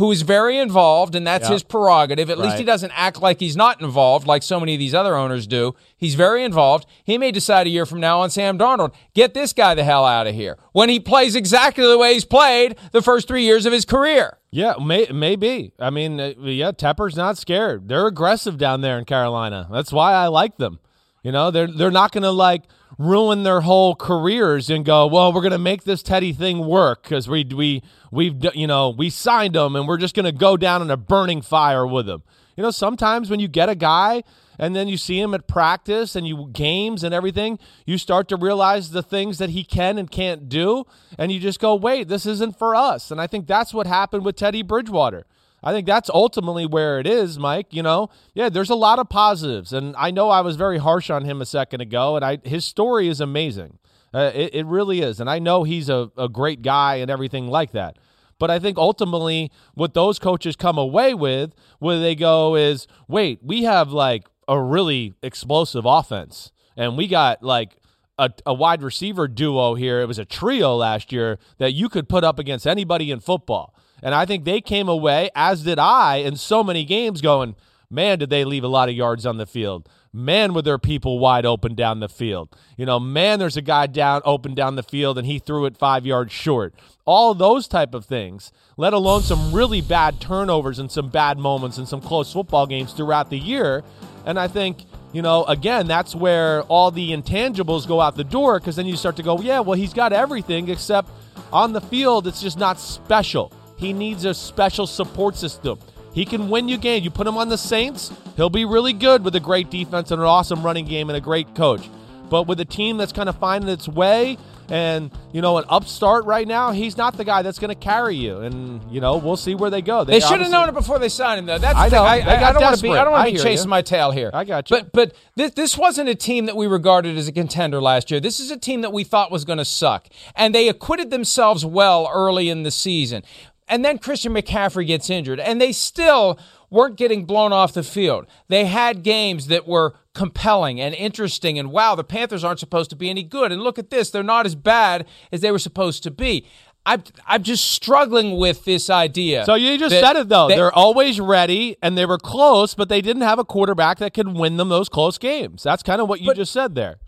who 0.00 0.10
is 0.10 0.22
very 0.22 0.56
involved, 0.58 1.14
and 1.14 1.26
that's 1.26 1.46
Yeah. 1.48 1.52
his 1.52 1.62
prerogative. 1.62 2.30
At 2.30 2.38
least 2.38 2.56
he 2.56 2.64
doesn't 2.64 2.90
act 2.96 3.20
like 3.20 3.38
he's 3.38 3.54
not 3.54 3.82
involved, 3.82 4.26
like 4.26 4.42
so 4.42 4.58
many 4.58 4.72
of 4.74 4.78
these 4.78 4.94
other 4.94 5.14
owners 5.14 5.46
do. 5.46 5.74
He's 5.94 6.14
very 6.14 6.42
involved. 6.42 6.86
He 7.04 7.18
may 7.18 7.30
decide 7.30 7.66
a 7.66 7.70
year 7.70 7.84
from 7.84 8.00
now 8.00 8.20
on 8.20 8.30
Sam 8.30 8.56
Darnold, 8.58 8.94
get 9.14 9.34
this 9.34 9.52
guy 9.52 9.74
the 9.74 9.84
hell 9.84 10.06
out 10.06 10.26
of 10.26 10.34
here 10.34 10.56
when 10.72 10.88
he 10.88 10.98
plays 10.98 11.36
exactly 11.36 11.86
the 11.86 11.98
way 11.98 12.14
he's 12.14 12.24
played 12.24 12.76
the 12.92 13.02
first 13.02 13.28
three 13.28 13.44
years 13.44 13.66
of 13.66 13.74
his 13.74 13.84
career. 13.84 14.38
Yeah, 14.50 14.74
may, 14.82 15.06
maybe. 15.12 15.72
I 15.78 15.90
mean, 15.90 16.18
uh, 16.18 16.32
yeah, 16.40 16.72
Tepper's 16.72 17.14
not 17.16 17.36
scared. 17.36 17.88
They're 17.88 18.06
aggressive 18.06 18.56
down 18.56 18.80
there 18.80 18.98
in 18.98 19.04
Carolina. 19.04 19.68
That's 19.70 19.92
why 19.92 20.14
I 20.14 20.28
like 20.28 20.56
them. 20.56 20.80
You 21.22 21.32
know, 21.32 21.50
they're 21.50 21.66
they're 21.66 21.90
not 21.90 22.12
going 22.12 22.22
to 22.22 22.30
like 22.30 22.62
ruin 22.98 23.42
their 23.42 23.60
whole 23.60 23.94
careers 23.94 24.70
and 24.70 24.84
go, 24.84 25.06
well, 25.06 25.32
we're 25.32 25.42
going 25.42 25.52
to 25.52 25.58
make 25.58 25.84
this 25.84 26.02
Teddy 26.02 26.32
thing 26.32 26.66
work 26.66 27.02
because 27.02 27.28
we 27.28 27.44
we 27.44 27.82
we've 28.10 28.34
you 28.54 28.66
know 28.66 28.90
we 28.90 29.10
signed 29.10 29.54
him 29.54 29.76
and 29.76 29.86
we're 29.86 29.98
just 29.98 30.14
going 30.14 30.24
to 30.24 30.32
go 30.32 30.56
down 30.56 30.82
in 30.82 30.90
a 30.90 30.96
burning 30.96 31.42
fire 31.42 31.86
with 31.86 32.08
him. 32.08 32.22
You 32.56 32.62
know, 32.62 32.70
sometimes 32.70 33.30
when 33.30 33.40
you 33.40 33.48
get 33.48 33.68
a 33.68 33.74
guy 33.74 34.22
and 34.58 34.76
then 34.76 34.88
you 34.88 34.98
see 34.98 35.18
him 35.18 35.32
at 35.34 35.46
practice 35.46 36.14
and 36.14 36.26
you 36.26 36.50
games 36.52 37.02
and 37.02 37.14
everything, 37.14 37.58
you 37.86 37.96
start 37.96 38.28
to 38.28 38.36
realize 38.36 38.90
the 38.90 39.02
things 39.02 39.38
that 39.38 39.50
he 39.50 39.64
can 39.64 39.96
and 39.96 40.10
can't 40.10 40.48
do, 40.48 40.84
and 41.16 41.32
you 41.32 41.40
just 41.40 41.60
go, 41.60 41.74
wait, 41.74 42.08
this 42.08 42.26
isn't 42.26 42.58
for 42.58 42.74
us. 42.74 43.10
And 43.10 43.20
I 43.20 43.26
think 43.26 43.46
that's 43.46 43.72
what 43.72 43.86
happened 43.86 44.24
with 44.24 44.36
Teddy 44.36 44.62
Bridgewater. 44.62 45.24
I 45.62 45.72
think 45.72 45.86
that's 45.86 46.08
ultimately 46.10 46.66
where 46.66 46.98
it 46.98 47.06
is, 47.06 47.38
Mike. 47.38 47.68
You 47.70 47.82
know, 47.82 48.08
yeah, 48.34 48.48
there's 48.48 48.70
a 48.70 48.74
lot 48.74 48.98
of 48.98 49.08
positives, 49.08 49.72
and 49.72 49.94
I 49.96 50.10
know 50.10 50.30
I 50.30 50.40
was 50.40 50.56
very 50.56 50.78
harsh 50.78 51.10
on 51.10 51.24
him 51.24 51.40
a 51.40 51.46
second 51.46 51.80
ago, 51.80 52.16
and 52.16 52.24
I 52.24 52.38
his 52.44 52.64
story 52.64 53.08
is 53.08 53.20
amazing. 53.20 53.78
Uh, 54.12 54.32
it, 54.34 54.54
it 54.54 54.66
really 54.66 55.00
is, 55.00 55.20
and 55.20 55.30
I 55.30 55.38
know 55.38 55.62
he's 55.62 55.88
a, 55.88 56.10
a 56.16 56.28
great 56.28 56.62
guy 56.62 56.96
and 56.96 57.10
everything 57.10 57.46
like 57.46 57.72
that. 57.72 57.96
But 58.40 58.50
I 58.50 58.58
think 58.58 58.78
ultimately 58.78 59.52
what 59.74 59.94
those 59.94 60.18
coaches 60.18 60.56
come 60.56 60.78
away 60.78 61.14
with, 61.14 61.54
where 61.78 62.00
they 62.00 62.14
go 62.14 62.56
is, 62.56 62.88
wait, 63.06 63.38
we 63.42 63.64
have 63.64 63.92
like 63.92 64.26
a 64.48 64.60
really 64.60 65.14
explosive 65.22 65.84
offense, 65.84 66.50
and 66.76 66.96
we 66.96 67.06
got 67.06 67.42
like 67.42 67.76
a, 68.18 68.30
a 68.46 68.54
wide 68.54 68.82
receiver 68.82 69.28
duo 69.28 69.74
here. 69.74 70.00
It 70.00 70.06
was 70.06 70.18
a 70.18 70.24
trio 70.24 70.74
last 70.76 71.12
year 71.12 71.38
that 71.58 71.72
you 71.72 71.88
could 71.88 72.08
put 72.08 72.24
up 72.24 72.38
against 72.38 72.66
anybody 72.66 73.10
in 73.10 73.20
football. 73.20 73.74
And 74.02 74.14
I 74.14 74.24
think 74.24 74.44
they 74.44 74.60
came 74.60 74.88
away, 74.88 75.30
as 75.34 75.62
did 75.62 75.78
I, 75.78 76.16
in 76.16 76.36
so 76.36 76.64
many 76.64 76.84
games 76.84 77.20
going, 77.20 77.54
Man, 77.92 78.20
did 78.20 78.30
they 78.30 78.44
leave 78.44 78.62
a 78.62 78.68
lot 78.68 78.88
of 78.88 78.94
yards 78.94 79.26
on 79.26 79.36
the 79.36 79.46
field. 79.46 79.88
Man, 80.12 80.54
were 80.54 80.62
there 80.62 80.78
people 80.78 81.18
wide 81.18 81.44
open 81.44 81.74
down 81.74 81.98
the 81.98 82.08
field. 82.08 82.56
You 82.76 82.86
know, 82.86 83.00
man, 83.00 83.40
there's 83.40 83.56
a 83.56 83.62
guy 83.62 83.88
down 83.88 84.22
open 84.24 84.54
down 84.54 84.76
the 84.76 84.84
field 84.84 85.18
and 85.18 85.26
he 85.26 85.40
threw 85.40 85.64
it 85.64 85.76
five 85.76 86.06
yards 86.06 86.32
short. 86.32 86.72
All 87.04 87.34
those 87.34 87.66
type 87.66 87.92
of 87.92 88.04
things, 88.04 88.52
let 88.76 88.92
alone 88.92 89.22
some 89.22 89.52
really 89.52 89.80
bad 89.80 90.20
turnovers 90.20 90.78
and 90.78 90.90
some 90.90 91.08
bad 91.08 91.36
moments 91.36 91.78
and 91.78 91.88
some 91.88 92.00
close 92.00 92.32
football 92.32 92.68
games 92.68 92.92
throughout 92.92 93.28
the 93.28 93.38
year. 93.38 93.82
And 94.24 94.38
I 94.38 94.46
think 94.46 94.84
you 95.12 95.22
know, 95.22 95.42
again, 95.46 95.88
that's 95.88 96.14
where 96.14 96.62
all 96.62 96.92
the 96.92 97.10
intangibles 97.10 97.88
go 97.88 98.00
out 98.00 98.14
the 98.14 98.22
door 98.22 98.60
because 98.60 98.76
then 98.76 98.86
you 98.86 98.96
start 98.96 99.16
to 99.16 99.24
go, 99.24 99.40
yeah, 99.40 99.58
well, 99.58 99.76
he's 99.76 99.92
got 99.92 100.12
everything 100.12 100.68
except 100.68 101.10
on 101.52 101.72
the 101.72 101.80
field, 101.80 102.28
it's 102.28 102.40
just 102.40 102.56
not 102.56 102.78
special. 102.78 103.52
He 103.80 103.94
needs 103.94 104.26
a 104.26 104.34
special 104.34 104.86
support 104.86 105.36
system. 105.36 105.78
He 106.12 106.26
can 106.26 106.50
win 106.50 106.68
you 106.68 106.76
games. 106.76 107.02
You 107.02 107.10
put 107.10 107.26
him 107.26 107.38
on 107.38 107.48
the 107.48 107.56
Saints, 107.56 108.12
he'll 108.36 108.50
be 108.50 108.66
really 108.66 108.92
good 108.92 109.24
with 109.24 109.34
a 109.36 109.40
great 109.40 109.70
defense 109.70 110.10
and 110.10 110.20
an 110.20 110.26
awesome 110.26 110.62
running 110.62 110.84
game 110.84 111.08
and 111.08 111.16
a 111.16 111.20
great 111.20 111.54
coach. 111.54 111.88
But 112.28 112.46
with 112.46 112.60
a 112.60 112.64
team 112.64 112.98
that's 112.98 113.12
kind 113.12 113.28
of 113.28 113.36
finding 113.38 113.70
its 113.70 113.88
way 113.88 114.36
and 114.70 115.10
you 115.32 115.42
know 115.42 115.58
an 115.58 115.64
upstart 115.68 116.24
right 116.26 116.46
now, 116.46 116.70
he's 116.70 116.96
not 116.96 117.16
the 117.16 117.24
guy 117.24 117.42
that's 117.42 117.58
going 117.58 117.70
to 117.70 117.74
carry 117.74 118.14
you. 118.14 118.38
And 118.38 118.80
you 118.90 119.00
know 119.00 119.16
we'll 119.16 119.36
see 119.36 119.54
where 119.56 119.68
they 119.68 119.82
go. 119.82 120.04
They, 120.04 120.14
they 120.14 120.20
should 120.20 120.40
have 120.40 120.50
known 120.50 120.68
it 120.68 120.72
before 120.72 121.00
they 121.00 121.08
signed 121.08 121.40
him, 121.40 121.46
though. 121.46 121.58
That's 121.58 121.76
I 121.76 121.88
know. 121.88 122.04
I, 122.04 122.18
I, 122.18 122.48
I, 122.48 122.52
don't 122.52 122.62
want 122.62 122.76
to 122.76 122.82
be. 122.82 122.90
I 122.90 123.02
don't 123.02 123.12
want 123.12 123.28
to 123.28 123.32
be 123.34 123.38
chasing 123.38 123.66
you. 123.66 123.70
my 123.70 123.82
tail 123.82 124.12
here. 124.12 124.30
I 124.32 124.44
got 124.44 124.70
you. 124.70 124.76
But 124.76 124.92
but 124.92 125.14
this 125.34 125.52
this 125.54 125.76
wasn't 125.76 126.08
a 126.08 126.14
team 126.14 126.46
that 126.46 126.56
we 126.56 126.68
regarded 126.68 127.18
as 127.18 127.26
a 127.26 127.32
contender 127.32 127.82
last 127.82 128.12
year. 128.12 128.20
This 128.20 128.38
is 128.38 128.52
a 128.52 128.56
team 128.56 128.82
that 128.82 128.92
we 128.92 129.02
thought 129.02 129.32
was 129.32 129.44
going 129.44 129.58
to 129.58 129.64
suck, 129.64 130.06
and 130.36 130.54
they 130.54 130.68
acquitted 130.68 131.10
themselves 131.10 131.66
well 131.66 132.08
early 132.12 132.48
in 132.48 132.62
the 132.62 132.70
season. 132.70 133.24
And 133.70 133.84
then 133.84 133.98
Christian 133.98 134.34
McCaffrey 134.34 134.86
gets 134.86 135.08
injured, 135.08 135.38
and 135.38 135.60
they 135.60 135.70
still 135.70 136.38
weren't 136.70 136.96
getting 136.96 137.24
blown 137.24 137.52
off 137.52 137.72
the 137.72 137.84
field. 137.84 138.26
They 138.48 138.64
had 138.64 139.04
games 139.04 139.46
that 139.46 139.66
were 139.66 139.94
compelling 140.12 140.80
and 140.80 140.92
interesting, 140.94 141.56
and 141.56 141.70
wow, 141.70 141.94
the 141.94 142.04
Panthers 142.04 142.42
aren't 142.42 142.58
supposed 142.58 142.90
to 142.90 142.96
be 142.96 143.08
any 143.08 143.22
good. 143.22 143.52
And 143.52 143.62
look 143.62 143.78
at 143.78 143.90
this, 143.90 144.10
they're 144.10 144.24
not 144.24 144.44
as 144.44 144.56
bad 144.56 145.06
as 145.30 145.40
they 145.40 145.52
were 145.52 145.58
supposed 145.58 146.02
to 146.02 146.10
be. 146.10 146.46
I'm, 146.84 147.04
I'm 147.26 147.42
just 147.42 147.70
struggling 147.70 148.38
with 148.38 148.64
this 148.64 148.90
idea. 148.90 149.44
So 149.44 149.54
you 149.54 149.78
just 149.78 149.94
said 149.94 150.16
it 150.16 150.28
though. 150.28 150.48
They, 150.48 150.58
are 150.58 150.72
always 150.72 151.20
ready, 151.20 151.76
and 151.82 151.96
they 151.96 152.06
were 152.06 152.18
close, 152.18 152.74
but 152.74 152.88
they 152.88 153.00
didn't 153.00 153.22
have 153.22 153.38
a 153.38 153.44
quarterback 153.44 153.98
that 153.98 154.14
could 154.14 154.28
win 154.28 154.56
them 154.56 154.68
those 154.68 154.88
close 154.88 155.16
games. 155.16 155.62
That's 155.62 155.82
kind 155.82 156.00
of 156.00 156.08
what 156.08 156.20
you 156.20 156.28
but, 156.28 156.36
just 156.36 156.52
said 156.52 156.74
there. 156.74 156.98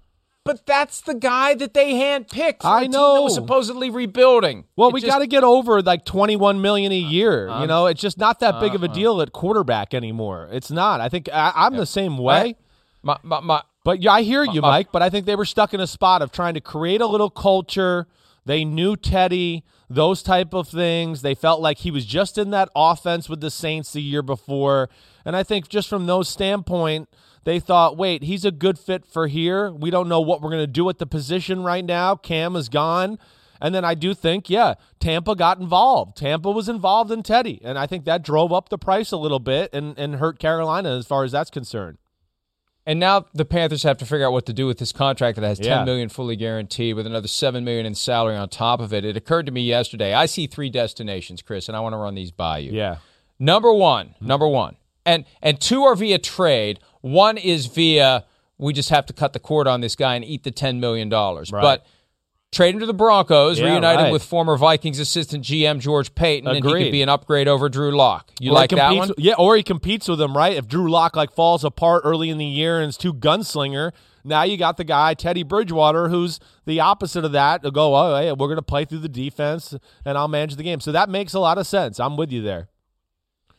But 0.45 0.67
that's 0.67 1.01
the 1.01 1.15
guy 1.15 1.55
that 1.55 1.73
they 1.73 1.93
handpicked. 1.93 2.65
I 2.65 2.89
know. 2.89 3.15
that 3.15 3.23
was 3.23 3.35
supposedly 3.35 3.91
rebuilding. 3.91 4.65
Well, 4.75 4.89
it 4.89 4.95
we 4.95 5.01
got 5.01 5.21
to 5.21 5.29
get 5.29 5.45
over 5.45 5.81
like 5.83 6.05
twenty-one 6.05 6.61
million 6.61 6.91
a 6.91 6.99
year. 6.99 7.49
Uh, 7.49 7.61
you 7.61 7.69
know, 7.69 7.87
it's 7.87 8.01
just 8.01 8.19
not 8.19 8.41
that 8.41 8.59
big 8.59 8.73
uh, 8.73 8.77
of 8.77 8.83
a 8.83 8.89
uh-uh. 8.89 8.95
deal 8.95 9.23
at 9.23 9.33
quarterback 9.33 9.95
anymore. 9.95 10.49
It's 10.51 10.71
not. 10.71 11.01
I 11.01 11.09
think 11.09 11.29
I, 11.33 11.53
am 11.55 11.75
yeah. 11.75 11.81
the 11.81 11.87
same 11.87 12.19
way. 12.19 12.57
My, 13.05 13.19
my, 13.23 13.41
my, 13.41 13.63
but 13.85 14.03
yeah, 14.03 14.13
I 14.13 14.23
hear 14.23 14.45
you, 14.45 14.63
Mike. 14.63 14.89
But 14.91 15.03
I 15.03 15.11
think 15.11 15.27
they 15.27 15.37
were 15.37 15.45
stuck 15.45 15.75
in 15.75 15.81
a 15.81 15.87
spot 15.87 16.23
of 16.23 16.33
trying 16.33 16.55
to 16.55 16.61
create 16.61 17.01
a 17.01 17.07
little 17.07 17.31
culture. 17.31 18.09
They 18.45 18.65
knew 18.65 18.97
Teddy, 18.97 19.65
those 19.89 20.25
type 20.25 20.55
of 20.55 20.69
things. 20.69 21.23
They 21.23 21.37
felt 21.37 21.61
like 21.61 21.79
he 21.79 21.93
was 21.93 22.05
just 22.05 22.37
in 22.37 22.51
that 22.51 22.69
offense 22.75 23.29
with 23.29 23.41
the 23.41 23.51
Saints 23.51 23.93
the 23.93 24.03
year 24.03 24.23
before, 24.23 24.89
and 25.25 25.37
I 25.37 25.45
think 25.45 25.69
just 25.69 25.89
from 25.89 26.07
those 26.07 26.29
standpoint 26.29 27.09
they 27.45 27.59
thought, 27.61 27.97
wait, 27.97 28.23
he's 28.23 28.45
a 28.45 28.51
good 28.51 28.79
fit 28.79 29.05
for 29.05 29.27
here. 29.27 29.71
We 29.71 29.91
don't 29.91 30.09
know 30.09 30.21
what 30.21 30.41
we're 30.41 30.51
going 30.51 30.63
to 30.63 30.67
do 30.67 30.89
at 30.89 30.99
the 30.99 31.07
position 31.07 31.63
right 31.63 31.85
now. 31.85 32.17
Cam 32.17 32.57
is 32.57 32.69
gone. 32.69 33.19
And 33.61 33.75
then 33.75 33.85
I 33.85 33.95
do 33.95 34.13
think, 34.13 34.51
yeah, 34.51 34.75
Tampa 34.99 35.37
got 35.37 35.61
involved. 35.61 36.17
Tampa 36.17 36.51
was 36.51 36.69
involved 36.69 37.13
in 37.13 37.23
Teddy. 37.23 37.61
And 37.63 37.79
I 37.79 37.87
think 37.87 38.05
that 38.05 38.25
drove 38.25 38.53
up 38.53 38.69
the 38.71 38.79
price 38.79 39.13
a 39.13 39.17
little 39.17 39.39
bit 39.39 39.73
and, 39.73 39.97
and 39.99 40.17
hurt 40.17 40.41
Carolina 40.41 40.97
as 40.97 41.07
far 41.07 41.23
as 41.23 41.31
that's 41.31 41.51
concerned. 41.51 41.99
And 42.85 42.99
now 42.99 43.27
the 43.33 43.45
Panthers 43.45 43.85
have 43.85 43.99
to 43.99 44.07
figure 44.07 44.27
out 44.27 44.33
what 44.33 44.47
to 44.47 44.53
do 44.53 44.67
with 44.67 44.79
this 44.79 44.91
contract 44.91 45.37
that 45.37 45.47
has 45.47 45.59
ten 45.61 45.69
yeah. 45.69 45.85
million 45.85 46.09
fully 46.09 46.35
guaranteed 46.35 46.97
with 46.97 47.07
another 47.07 47.29
seven 47.29 47.65
million 47.65 47.87
in 47.87 47.95
salary 47.95 48.35
on 48.35 48.49
top 48.49 48.81
of 48.81 48.93
it. 48.93 49.05
It 49.05 49.17
occurred 49.17 49.47
to 49.47 49.53
me 49.53 49.63
yesterday. 49.63 50.13
I 50.13 50.27
see 50.27 50.49
three 50.49 50.69
destinations, 50.69 51.43
Chris, 51.43 51.69
and 51.69 51.77
I 51.77 51.81
want 51.81 51.93
to 51.93 51.99
run 51.99 52.17
these 52.17 52.33
by 52.33 52.59
you. 52.59 52.73
Yeah. 52.73 52.97
Number 53.39 53.73
one, 53.73 54.17
number 54.21 54.49
one, 54.49 54.77
and 55.07 55.25
and 55.41 55.61
two 55.61 55.85
are 55.85 55.95
via 55.95 56.19
trade. 56.19 56.81
One 57.03 57.37
is 57.37 57.67
via 57.67 58.25
we 58.59 58.73
just 58.73 58.91
have 58.91 59.07
to 59.07 59.13
cut 59.13 59.33
the 59.33 59.41
cord 59.41 59.67
on 59.67 59.81
this 59.81 59.97
guy 59.97 60.15
and 60.15 60.25
eat 60.25 60.45
the 60.45 60.53
$10 60.53 60.79
million. 60.79 61.11
Right. 61.11 61.47
But 61.51 61.85
trade 62.53 62.75
him 62.75 62.81
to 62.81 62.87
the 62.87 62.95
Broncos, 62.95 63.59
yeah, 63.59 63.67
reunite 63.67 63.97
right. 63.97 64.07
him 64.07 64.13
with 64.13 64.23
former 64.23 64.57
Vikings 64.57 64.99
assistant 64.99 65.45
GM 65.45 65.81
George 65.81 66.15
Paton, 66.15 66.47
Agreed. 66.47 66.57
and 66.57 66.79
he 66.79 66.85
could 66.85 66.93
be 66.93 67.03
an 67.03 67.09
upgrade 67.09 67.49
over 67.49 67.69
Drew 67.69 67.97
Lock. 67.97 68.31
You 68.39 68.53
or 68.53 68.55
like 68.55 68.71
that 68.71 68.95
one? 68.95 69.11
Yeah, 69.19 69.35
or 69.37 69.57
he 69.57 69.63
competes 69.63 70.09
with 70.09 70.21
him, 70.21 70.37
right? 70.37 70.57
If 70.57 70.69
Drew 70.69 70.91
Lock 70.91 71.17
like 71.17 71.33
falls 71.33 71.65
apart 71.65 72.03
early 72.05 72.31
in 72.31 72.39
the 72.39 72.47
year 72.47 72.81
and 72.81 72.89
is 72.89 72.97
too 72.97 73.13
gunslinger, 73.13 73.93
now 74.25 74.45
you 74.45 74.57
got 74.57 74.77
the 74.77 74.85
guy 74.85 75.15
Teddy 75.15 75.43
Bridgewater, 75.43 76.09
who's 76.09 76.39
the 76.65 76.79
opposite 76.79 77.25
of 77.25 77.33
that. 77.33 77.63
To 77.63 77.71
go, 77.71 77.97
oh, 77.97 78.17
hey, 78.17 78.31
we're 78.31 78.47
going 78.47 78.57
to 78.57 78.63
play 78.63 78.85
through 78.85 79.01
the 79.01 79.09
defense, 79.09 79.75
and 80.05 80.17
I'll 80.17 80.29
manage 80.29 80.57
the 80.57 80.63
game. 80.63 80.81
So 80.81 80.93
that 80.93 81.09
makes 81.09 81.35
a 81.35 81.41
lot 81.41 81.59
of 81.59 81.67
sense. 81.67 81.99
I'm 81.99 82.17
with 82.17 82.31
you 82.31 82.43
there. 82.43 82.69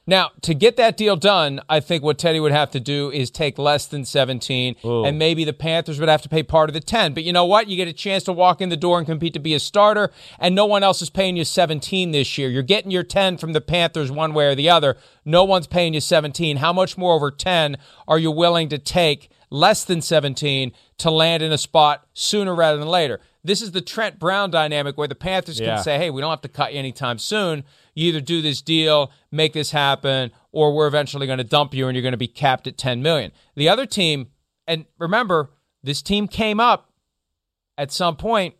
Now, 0.06 0.32
to 0.42 0.54
get 0.54 0.76
that 0.76 0.98
deal 0.98 1.16
done, 1.16 1.62
I 1.70 1.80
think 1.80 2.04
what 2.04 2.18
Teddy 2.18 2.40
would 2.42 2.52
have 2.52 2.72
to 2.72 2.80
do 2.82 3.10
is 3.10 3.32
take 3.32 3.58
less 3.58 3.86
than 3.86 4.04
17, 4.04 4.76
Ooh. 4.84 5.06
and 5.06 5.18
maybe 5.18 5.46
the 5.46 5.54
Panthers 5.54 5.98
would 5.98 6.10
have 6.10 6.22
to 6.24 6.30
pay 6.30 6.44
part 6.44 6.70
of 6.70 6.74
the 6.74 6.82
10. 6.82 7.14
But 7.14 7.24
you 7.24 7.32
know 7.32 7.46
what? 7.46 7.70
You 7.70 7.78
get 7.78 7.88
a 7.88 7.94
chance 7.94 8.24
to 8.26 8.34
walk 8.34 8.60
in 8.60 8.68
the 8.68 8.76
door 8.76 8.98
and 8.98 9.08
compete 9.08 9.34
to 9.34 9.40
be 9.40 9.54
a 9.54 9.60
starter, 9.60 10.12
and 10.40 10.54
no 10.54 10.66
one 10.66 10.84
else 10.84 11.02
is 11.02 11.10
paying 11.10 11.38
you 11.38 11.46
17 11.46 12.12
this 12.12 12.38
year. 12.38 12.50
You're 12.50 12.64
getting 12.64 12.92
your 12.92 13.04
10 13.04 13.38
from 13.38 13.54
the 13.54 13.62
Panthers 13.62 14.12
one 14.12 14.34
way 14.34 14.48
or 14.48 14.56
the 14.56 14.70
other. 14.70 14.98
No 15.24 15.46
one's 15.46 15.68
paying 15.68 15.94
you 15.94 16.02
17. 16.02 16.58
How 16.58 16.74
much 16.74 16.98
more 16.98 17.14
over 17.14 17.32
10 17.32 17.78
are 18.06 18.20
you 18.20 18.30
willing 18.30 18.68
to 18.70 18.78
take 18.78 19.30
less 19.50 19.86
than 19.86 20.02
17 20.02 20.74
to 20.98 21.12
land 21.12 21.44
in 21.44 21.54
a 21.54 21.58
spot 21.58 22.06
sooner 22.14 22.54
rather 22.54 22.78
than 22.78 22.90
later? 22.90 23.22
This 23.42 23.62
is 23.62 23.72
the 23.72 23.82
Trent 23.82 24.20
Brown 24.20 24.52
dynamic 24.52 24.98
where 24.98 25.08
the 25.08 25.16
Panthers 25.16 25.60
yeah. 25.60 25.76
can 25.76 25.84
say, 25.84 25.98
hey, 25.98 26.10
we 26.10 26.20
don't 26.20 26.30
have 26.30 26.42
to 26.42 26.50
cut 26.50 26.74
you 26.74 26.80
anytime 26.80 27.20
soon 27.20 27.64
you 27.94 28.10
either 28.10 28.22
do 28.22 28.42
this 28.42 28.62
deal, 28.62 29.12
make 29.32 29.54
this 29.54 29.72
happen, 29.72 30.32
or 30.52 30.74
we're 30.74 30.88
eventually 30.88 31.28
going 31.28 31.38
to 31.38 31.44
dump 31.44 31.74
you 31.74 31.88
and 31.88 31.96
you're 31.96 32.02
going 32.02 32.14
to 32.14 32.18
be 32.18 32.28
capped 32.28 32.68
at 32.68 32.78
10 32.78 33.02
million. 33.02 33.32
The 33.56 33.70
other 33.70 33.86
team, 33.86 34.28
and 34.68 34.86
remember, 34.98 35.52
this 35.84 36.02
team 36.02 36.28
came 36.28 36.60
up 36.60 36.92
at 37.78 37.92
some 37.92 38.16
point 38.16 38.56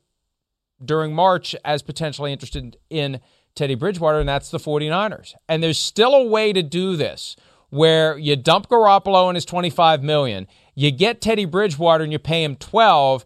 during 0.84 1.14
March 1.14 1.56
as 1.64 1.82
potentially 1.82 2.32
interested 2.32 2.78
in 2.90 3.22
Teddy 3.56 3.76
Bridgewater, 3.76 4.20
and 4.20 4.28
that's 4.28 4.50
the 4.50 4.58
49ers. 4.58 5.34
And 5.48 5.62
there's 5.62 5.78
still 5.78 6.16
a 6.16 6.26
way 6.26 6.54
to 6.54 6.64
do 6.64 6.96
this 6.96 7.36
where 7.70 8.18
you 8.18 8.36
dump 8.36 8.70
Garoppolo 8.70 9.30
and 9.30 9.36
his 9.36 9.46
25 9.46 10.04
million, 10.04 10.48
you 10.76 10.92
get 10.92 11.22
Teddy 11.22 11.46
Bridgewater 11.46 12.04
and 12.04 12.12
you 12.12 12.20
pay 12.20 12.44
him 12.44 12.56
12, 12.56 13.26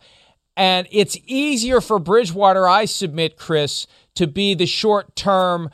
and 0.56 0.88
it's 0.90 1.18
easier 1.26 1.82
for 1.82 2.00
Bridgewater, 2.00 2.68
I 2.68 2.86
submit, 2.86 3.38
Chris, 3.38 3.88
to 4.16 4.26
be 4.26 4.54
the 4.54 4.66
short 4.66 5.16
term 5.16 5.70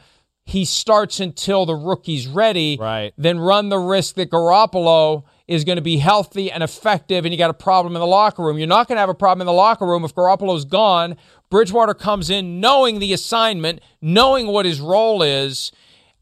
he 0.46 0.66
starts 0.66 1.20
until 1.20 1.66
the 1.66 1.76
rookie's 1.76 2.28
ready, 2.28 2.78
right. 2.80 3.14
then 3.18 3.40
run 3.40 3.70
the 3.70 3.80
risk 3.80 4.16
that 4.16 4.30
Garoppolo 4.30 5.24
is 5.48 5.64
going 5.64 5.78
to 5.78 5.82
be 5.82 5.98
healthy 5.98 6.52
and 6.52 6.64
effective 6.64 7.26
and 7.26 7.34
you 7.34 7.38
got 7.38 7.50
a 7.50 7.54
problem 7.54 7.96
in 7.96 8.00
the 8.00 8.08
locker 8.08 8.44
room. 8.44 8.58
You're 8.58 8.68
not 8.68 8.88
going 8.88 8.98
to 8.98 9.02
have 9.02 9.10
a 9.10 9.14
problem 9.14 9.42
in 9.42 9.46
the 9.46 9.54
locker 9.54 9.86
room 9.86 10.04
if 10.04 10.14
Garoppolo's 10.14 10.66
gone. 10.66 11.16
Bridgewater 11.50 11.94
comes 11.94 12.30
in 12.30 12.60
knowing 12.60 13.00
the 13.00 13.14
assignment, 13.14 13.82
knowing 14.02 14.48
what 14.48 14.66
his 14.66 14.82
role 14.82 15.22
is. 15.22 15.72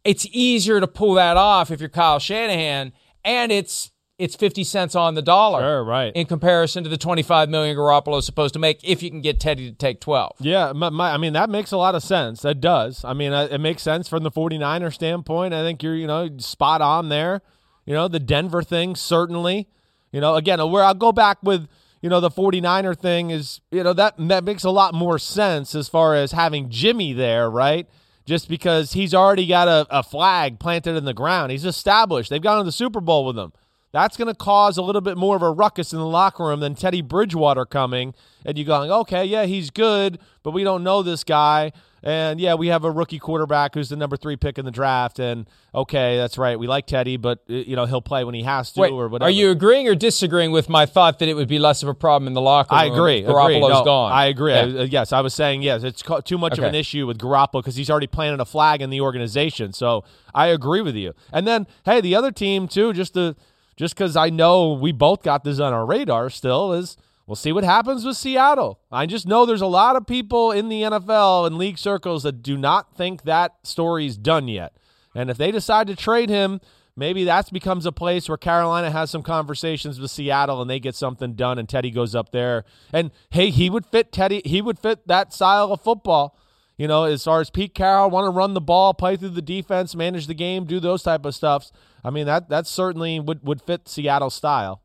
It's 0.04 0.26
easier 0.32 0.80
to 0.80 0.88
pull 0.88 1.14
that 1.16 1.38
off 1.38 1.72
if 1.72 1.80
you're 1.80 1.90
Kyle 1.90 2.20
Shanahan, 2.20 2.92
and 3.24 3.52
it's 3.52 3.91
it's 4.22 4.36
50 4.36 4.64
cents 4.64 4.96
on 4.96 5.16
the 5.16 5.22
dollar. 5.22 5.62
Sure, 5.62 5.84
right. 5.84 6.16
In 6.16 6.28
comparison 6.28 6.84
to 6.84 6.90
the 6.90 6.98
25 6.98 7.50
million 7.50 7.76
Garoppolo 7.76 8.20
is 8.20 8.26
supposed 8.26 8.54
to 8.54 8.60
make 8.60 8.80
if 8.84 9.02
you 9.02 9.10
can 9.10 9.22
get 9.22 9.40
Teddy 9.40 9.70
to 9.70 9.76
take 9.76 10.00
12. 10.00 10.36
Yeah, 10.40 10.74
my, 10.74 10.90
my, 10.90 11.12
I 11.12 11.18
mean 11.18 11.34
that 11.34 11.50
makes 11.50 11.72
a 11.72 11.78
lot 11.78 11.96
of 11.96 12.04
sense. 12.04 12.42
That 12.42 12.62
does. 12.62 13.04
I 13.04 13.14
mean, 13.14 13.34
uh, 13.34 13.48
it 13.50 13.60
makes 13.60 13.82
sense 13.82 14.08
from 14.08 14.24
the 14.24 14.32
49er 14.32 14.94
standpoint. 14.94 15.54
I 15.54 15.64
think 15.64 15.82
you're, 15.82 15.96
you 15.96 16.08
know, 16.08 16.30
spot 16.38 16.82
on 16.82 17.10
there. 17.10 17.42
You 17.86 17.94
know, 17.94 18.08
the 18.08 18.20
Denver 18.20 18.62
thing 18.62 18.96
certainly. 18.96 19.68
You 20.12 20.22
know, 20.22 20.36
again, 20.36 20.60
where 20.72 20.84
I'll 20.84 20.94
go 20.94 21.12
back 21.12 21.38
with 21.42 21.68
you 22.02 22.10
know, 22.10 22.20
the 22.20 22.32
49er 22.32 22.98
thing 22.98 23.30
is, 23.30 23.62
you 23.70 23.84
know, 23.84 23.94
that 23.94 24.16
that 24.18 24.44
makes 24.44 24.64
a 24.64 24.72
lot 24.72 24.94
more 24.94 25.20
sense 25.20 25.76
as 25.76 25.88
far 25.88 26.16
as 26.16 26.32
having 26.32 26.70
Jimmy 26.70 27.14
there, 27.14 27.50
right? 27.50 27.88
Just 28.26 28.50
because 28.50 28.94
he's 28.94 29.14
already 29.14 29.46
got 29.46 29.68
a, 29.68 29.86
a 29.90 30.04
flag 30.04 30.60
planted 30.60 30.96
in 30.96 31.06
the 31.06 31.14
ground. 31.14 31.52
He's 31.52 31.66
established. 31.66 32.30
They've 32.30 32.42
gone 32.42 32.58
to 32.58 32.64
the 32.64 32.72
Super 32.72 33.02
Bowl 33.02 33.26
with 33.26 33.38
him. 33.38 33.54
That's 33.92 34.18
going 34.18 34.28
to 34.28 34.34
cause 34.34 34.78
a 34.78 34.82
little 34.82 35.02
bit 35.02 35.18
more 35.18 35.36
of 35.36 35.42
a 35.42 35.52
ruckus 35.52 35.94
in 35.94 36.00
the 36.00 36.06
locker 36.06 36.46
room 36.46 36.60
than 36.60 36.76
Teddy 36.76 37.02
Bridgewater 37.02 37.66
coming 37.66 38.14
and 38.46 38.58
you 38.58 38.66
going, 38.66 38.92
okay, 38.92 39.26
yeah, 39.26 39.46
he's 39.46 39.70
good, 39.70 40.20
but 40.44 40.52
we 40.52 40.64
don't 40.64 40.84
know 40.84 41.04
this 41.04 41.24
guy. 41.24 41.72
And 42.04 42.40
yeah, 42.40 42.56
we 42.56 42.68
have 42.68 42.84
a 42.84 42.90
rookie 42.90 43.20
quarterback 43.20 43.76
who's 43.76 43.90
the 43.90 43.96
number 43.96 44.18
three 44.18 44.36
pick 44.36 44.58
in 44.58 44.66
the 44.66 44.72
draft. 44.72 45.20
And 45.20 45.48
okay, 45.74 46.18
that's 46.18 46.36
right. 46.36 46.58
We 46.58 46.66
like 46.66 46.88
Teddy, 46.88 47.16
but 47.16 47.44
uh, 47.48 47.54
you 47.54 47.76
know 47.76 47.86
he'll 47.86 48.02
play 48.02 48.24
when 48.24 48.34
he 48.34 48.42
has 48.42 48.72
to 48.72 48.80
Wait, 48.80 48.92
or 48.92 49.08
whatever. 49.08 49.28
Are 49.28 49.32
you 49.32 49.52
agreeing 49.52 49.88
or 49.88 49.94
disagreeing 49.94 50.52
with 50.52 50.68
my 50.68 50.88
thought 50.88 51.20
that 51.20 51.30
it 51.30 51.36
would 51.36 51.48
be 51.48 51.60
less 51.60 51.84
of 51.84 51.90
a 51.90 51.94
problem 51.94 52.28
in 52.28 52.34
the 52.34 52.42
locker 52.42 52.74
room? 52.74 52.82
I 52.82 52.86
agree. 52.86 53.22
Garoppolo's 53.22 53.56
agree. 53.58 53.70
No, 53.70 53.84
gone. 53.84 54.12
I 54.12 54.26
agree. 54.26 54.54
Yeah. 54.54 54.62
I, 54.62 54.80
uh, 54.80 54.84
yes, 54.86 55.14
I 55.14 55.22
was 55.22 55.36
saying 55.36 55.62
yes. 55.62 55.84
It's 55.84 56.04
too 56.24 56.40
much 56.40 56.58
of 56.58 56.64
an 56.64 56.74
issue 56.74 57.06
with 57.06 57.20
Garoppolo 57.20 57.62
because 57.62 57.76
he's 57.76 57.92
already 57.92 58.08
planted 58.08 58.40
a 58.40 58.46
flag 58.46 58.82
in 58.82 58.90
the 58.90 59.02
organization. 59.02 59.72
So 59.72 60.04
I 60.34 60.48
agree 60.48 60.82
with 60.82 60.96
you. 60.96 61.14
And 61.32 61.46
then 61.46 61.68
hey, 61.86 62.02
the 62.02 62.16
other 62.16 62.32
team 62.32 62.68
too. 62.68 62.94
Just 62.94 63.14
to 63.14 63.36
just 63.76 63.96
because 63.96 64.16
I 64.16 64.30
know 64.30 64.74
we 64.74 64.92
both 64.92 65.24
got 65.24 65.44
this 65.44 65.60
on 65.60 65.74
our 65.74 65.86
radar 65.86 66.30
still 66.30 66.74
is. 66.74 66.98
We'll 67.28 67.36
see 67.36 67.54
what 67.54 67.64
happens 67.64 68.04
with 68.04 68.18
Seattle. 68.18 68.80
I 68.92 69.06
just 69.06 69.26
know 69.26 69.46
there's 69.46 69.62
a 69.62 69.68
lot 69.68 69.96
of 69.96 70.06
people 70.06 70.52
in 70.52 70.70
the 70.70 70.82
NFL 70.82 71.48
and 71.48 71.58
league 71.58 71.78
circles 71.78 72.24
that 72.24 72.44
do 72.44 72.58
not 72.58 72.96
think 72.96 73.24
that 73.24 73.56
story's 73.64 74.18
done 74.18 74.48
yet. 74.48 74.76
And 75.16 75.30
if 75.30 75.38
they 75.38 75.52
decide 75.52 75.88
to 75.88 75.96
trade 75.96 76.30
him, 76.30 76.60
maybe 76.96 77.24
that 77.24 77.52
becomes 77.54 77.86
a 77.86 77.92
place 77.92 78.28
where 78.28 78.38
Carolina 78.38 78.92
has 78.92 79.10
some 79.10 79.24
conversations 79.24 80.00
with 80.00 80.12
Seattle 80.12 80.62
and 80.62 80.70
they 80.70 80.80
get 80.80 80.96
something 80.96 81.34
done 81.34 81.58
and 81.58 81.70
Teddy 81.70 81.92
goes 81.92 82.16
up 82.16 82.32
there. 82.32 82.66
And 82.92 83.12
hey, 83.30 83.50
he 83.50 83.70
would 83.70 83.86
fit 83.86 84.12
Teddy, 84.12 84.42
he 84.44 84.62
would 84.62 84.80
fit 84.80 85.08
that 85.08 85.34
style 85.34 85.72
of 85.72 85.82
football. 85.82 86.38
You 86.78 86.88
know, 86.88 87.04
as 87.04 87.24
far 87.24 87.42
as 87.42 87.50
Pete 87.50 87.76
Carroll 87.76 88.10
want 88.10 88.26
to 88.26 88.32
run 88.32 88.56
the 88.56 88.62
ball, 88.62 88.94
play 88.94 89.16
through 89.16 89.30
the 89.30 89.42
defense, 89.42 89.96
manage 89.96 90.26
the 90.26 90.34
game, 90.34 90.66
do 90.66 90.80
those 90.80 91.04
type 91.04 91.26
of 91.26 91.36
stuffs. 91.36 91.72
I 92.04 92.10
mean, 92.10 92.26
that 92.26 92.50
that 92.50 92.68
certainly 92.68 93.20
would 93.20 93.46
would 93.46 93.62
fit 93.62 93.88
Seattle 93.88 94.30
style. 94.30 94.82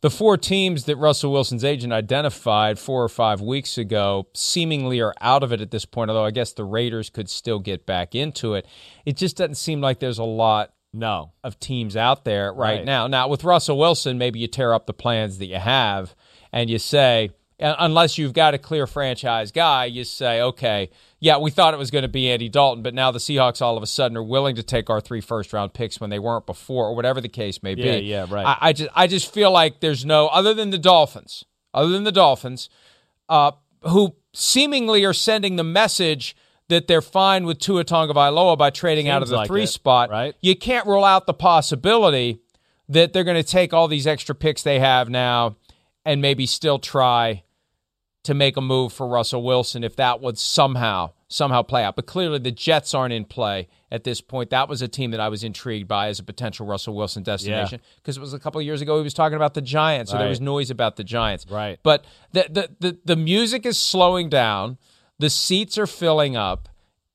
The 0.00 0.08
four 0.10 0.38
teams 0.38 0.84
that 0.84 0.96
Russell 0.96 1.32
Wilson's 1.32 1.64
agent 1.64 1.92
identified 1.92 2.78
four 2.78 3.04
or 3.04 3.10
five 3.10 3.42
weeks 3.42 3.76
ago 3.76 4.26
seemingly 4.34 5.00
are 5.02 5.12
out 5.20 5.42
of 5.42 5.52
it 5.52 5.60
at 5.60 5.70
this 5.70 5.84
point, 5.84 6.10
although 6.10 6.24
I 6.24 6.30
guess 6.30 6.52
the 6.52 6.64
Raiders 6.64 7.10
could 7.10 7.28
still 7.28 7.58
get 7.58 7.84
back 7.84 8.14
into 8.14 8.54
it. 8.54 8.66
It 9.04 9.16
just 9.18 9.36
doesn't 9.36 9.56
seem 9.56 9.82
like 9.82 9.98
there's 9.98 10.18
a 10.18 10.24
lot 10.24 10.72
No. 10.94 11.32
of 11.44 11.60
teams 11.60 11.94
out 11.94 12.24
there 12.24 12.52
right, 12.54 12.78
Right. 12.78 12.84
now. 12.86 13.06
Now, 13.06 13.28
with 13.28 13.44
Russell 13.44 13.76
Wilson, 13.78 14.16
maybe 14.16 14.38
you 14.38 14.46
tear 14.46 14.72
up 14.72 14.86
the 14.86 14.94
plans 14.94 15.36
that 15.38 15.46
you 15.46 15.56
have 15.58 16.14
and 16.52 16.70
you 16.70 16.78
say, 16.78 17.30
unless 17.58 18.18
you've 18.18 18.32
got 18.32 18.54
a 18.54 18.58
clear 18.58 18.86
franchise 18.86 19.50
guy, 19.50 19.86
you 19.86 20.04
say, 20.04 20.40
okay, 20.42 20.90
yeah, 21.20 21.38
we 21.38 21.50
thought 21.50 21.74
it 21.74 21.78
was 21.78 21.90
going 21.90 22.02
to 22.02 22.08
be 22.08 22.30
Andy 22.30 22.48
Dalton, 22.48 22.82
but 22.82 22.94
now 22.94 23.10
the 23.10 23.18
Seahawks 23.18 23.62
all 23.62 23.76
of 23.76 23.82
a 23.82 23.86
sudden 23.86 24.16
are 24.16 24.22
willing 24.22 24.56
to 24.56 24.62
take 24.62 24.90
our 24.90 25.00
three 25.00 25.20
first 25.20 25.52
round 25.52 25.72
picks 25.72 26.00
when 26.00 26.10
they 26.10 26.18
weren't 26.18 26.46
before, 26.46 26.86
or 26.86 26.94
whatever 26.94 27.20
the 27.20 27.28
case 27.28 27.62
may 27.62 27.74
be. 27.74 27.82
Yeah, 27.82 27.96
yeah, 27.96 28.26
right. 28.28 28.46
I, 28.46 28.58
I 28.60 28.72
just, 28.72 28.90
I 28.94 29.06
just 29.06 29.32
feel 29.32 29.50
like 29.50 29.80
there's 29.80 30.04
no 30.04 30.28
other 30.28 30.52
than 30.52 30.70
the 30.70 30.78
Dolphins, 30.78 31.44
other 31.72 31.88
than 31.88 32.04
the 32.04 32.12
Dolphins, 32.12 32.68
uh, 33.28 33.52
who 33.82 34.16
seemingly 34.34 35.04
are 35.04 35.14
sending 35.14 35.56
the 35.56 35.64
message 35.64 36.36
that 36.68 36.88
they're 36.88 37.00
fine 37.00 37.46
with 37.46 37.58
Tua 37.58 37.84
Tagovailoa 37.84 38.58
by 38.58 38.70
trading 38.70 39.08
out 39.08 39.22
of 39.22 39.28
the 39.28 39.36
like 39.36 39.46
three 39.46 39.62
it, 39.62 39.68
spot. 39.68 40.10
right? 40.10 40.34
You 40.40 40.56
can't 40.56 40.86
rule 40.86 41.04
out 41.04 41.26
the 41.26 41.34
possibility 41.34 42.40
that 42.88 43.12
they're 43.12 43.24
going 43.24 43.42
to 43.42 43.48
take 43.48 43.72
all 43.72 43.88
these 43.88 44.06
extra 44.06 44.34
picks 44.34 44.62
they 44.62 44.78
have 44.78 45.08
now 45.08 45.56
and 46.04 46.20
maybe 46.20 46.44
still 46.46 46.78
try 46.78 47.42
to 48.26 48.34
make 48.34 48.56
a 48.56 48.60
move 48.60 48.92
for 48.92 49.06
Russell 49.06 49.42
Wilson 49.42 49.84
if 49.84 49.96
that 49.96 50.20
would 50.20 50.36
somehow 50.36 51.12
somehow 51.28 51.62
play 51.62 51.82
out. 51.82 51.96
But 51.96 52.06
clearly 52.06 52.38
the 52.38 52.50
Jets 52.50 52.92
aren't 52.92 53.12
in 53.12 53.24
play 53.24 53.68
at 53.90 54.04
this 54.04 54.20
point. 54.20 54.50
That 54.50 54.68
was 54.68 54.82
a 54.82 54.88
team 54.88 55.12
that 55.12 55.20
I 55.20 55.28
was 55.28 55.42
intrigued 55.44 55.88
by 55.88 56.08
as 56.08 56.18
a 56.18 56.24
potential 56.24 56.66
Russell 56.66 56.94
Wilson 56.94 57.22
destination 57.22 57.80
because 57.96 58.16
it 58.16 58.20
was 58.20 58.34
a 58.34 58.38
couple 58.38 58.60
of 58.60 58.66
years 58.66 58.80
ago 58.80 58.96
he 58.98 59.04
was 59.04 59.14
talking 59.14 59.36
about 59.36 59.54
the 59.54 59.62
Giants, 59.62 60.10
so 60.10 60.18
there 60.18 60.28
was 60.28 60.40
noise 60.40 60.70
about 60.70 60.96
the 60.96 61.04
Giants. 61.04 61.46
Right. 61.48 61.78
But 61.82 62.04
the 62.32 62.46
the 62.50 62.70
the, 62.80 62.98
the 63.04 63.16
music 63.16 63.64
is 63.64 63.78
slowing 63.78 64.28
down. 64.28 64.78
The 65.18 65.30
seats 65.30 65.78
are 65.78 65.86
filling 65.86 66.36
up. 66.36 66.68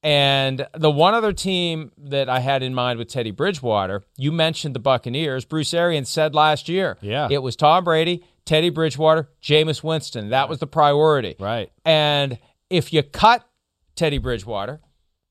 And 0.04 0.66
the 0.74 0.90
one 0.90 1.14
other 1.14 1.32
team 1.32 1.92
that 1.98 2.28
I 2.28 2.40
had 2.40 2.64
in 2.64 2.74
mind 2.74 2.98
with 2.98 3.08
Teddy 3.08 3.32
Bridgewater, 3.32 4.04
you 4.18 4.32
mentioned 4.32 4.74
the 4.76 4.80
Buccaneers. 4.80 5.46
Bruce 5.46 5.74
Arians 5.74 6.10
said 6.10 6.34
last 6.34 6.68
year, 6.68 6.98
Yeah. 7.02 7.28
it 7.30 7.44
was 7.44 7.56
Tom 7.56 7.84
Brady, 7.84 8.24
Teddy 8.46 8.70
Bridgewater, 8.72 9.30
Jameis 9.44 9.84
Winston. 9.84 10.30
That 10.30 10.50
was 10.50 10.58
the 10.60 10.68
priority. 10.68 11.36
Right. 11.40 11.72
And 11.86 12.40
if 12.70 12.92
you 12.92 13.04
cut 13.04 13.48
Teddy 13.96 14.18
Bridgewater, 14.18 14.82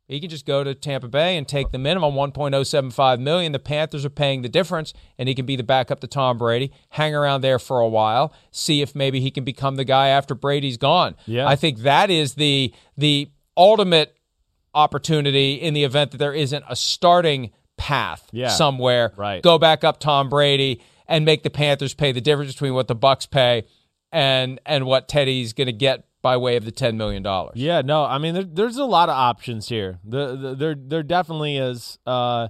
he 0.06 0.20
can 0.20 0.28
just 0.30 0.44
go 0.46 0.62
to 0.64 0.74
Tampa 0.74 1.08
Bay 1.08 1.36
and 1.36 1.46
take 1.46 1.70
the 1.70 1.78
minimum 1.78 2.14
1.075 2.14 3.20
million. 3.20 3.52
The 3.52 3.58
Panthers 3.60 4.04
are 4.04 4.10
paying 4.10 4.42
the 4.42 4.48
difference, 4.48 4.92
and 5.18 5.28
he 5.28 5.34
can 5.36 5.46
be 5.46 5.54
the 5.56 5.62
backup 5.62 6.00
to 6.00 6.06
Tom 6.08 6.36
Brady. 6.38 6.72
Hang 6.90 7.14
around 7.14 7.42
there 7.42 7.58
for 7.60 7.80
a 7.80 7.88
while, 7.88 8.32
see 8.50 8.82
if 8.82 8.94
maybe 8.94 9.20
he 9.20 9.30
can 9.30 9.44
become 9.44 9.76
the 9.76 9.84
guy 9.84 10.08
after 10.08 10.34
Brady's 10.34 10.76
gone. 10.76 11.14
Yeah. 11.26 11.46
I 11.48 11.54
think 11.56 11.80
that 11.80 12.10
is 12.10 12.34
the 12.34 12.72
the 12.96 13.30
ultimate 13.56 14.16
opportunity 14.74 15.54
in 15.54 15.74
the 15.74 15.84
event 15.84 16.10
that 16.12 16.18
there 16.18 16.34
isn't 16.34 16.64
a 16.68 16.76
starting 16.76 17.50
path 17.76 18.28
Yeah. 18.32 18.48
somewhere. 18.48 19.12
Right. 19.16 19.42
Go 19.42 19.58
back 19.58 19.84
up 19.84 20.00
Tom 20.00 20.28
Brady 20.28 20.80
and 21.08 21.24
make 21.24 21.42
the 21.42 21.50
Panthers 21.50 21.94
pay 21.94 22.12
the 22.12 22.20
difference 22.20 22.52
between 22.52 22.74
what 22.74 22.88
the 22.88 22.94
Bucks 22.94 23.26
pay 23.26 23.64
and 24.12 24.60
and 24.66 24.86
what 24.86 25.08
Teddy's 25.08 25.52
going 25.52 25.66
to 25.66 25.72
get 25.72 26.04
by 26.22 26.36
way 26.36 26.56
of 26.56 26.64
the 26.64 26.70
ten 26.72 26.96
million 26.96 27.22
dollars. 27.22 27.54
Yeah, 27.56 27.80
no, 27.82 28.04
I 28.04 28.18
mean 28.18 28.34
there, 28.34 28.44
there's 28.44 28.76
a 28.76 28.84
lot 28.84 29.08
of 29.08 29.14
options 29.16 29.68
here. 29.68 29.98
The, 30.04 30.36
the, 30.36 30.54
there 30.54 30.74
there 30.76 31.02
definitely 31.02 31.56
is. 31.56 31.98
Uh, 32.06 32.48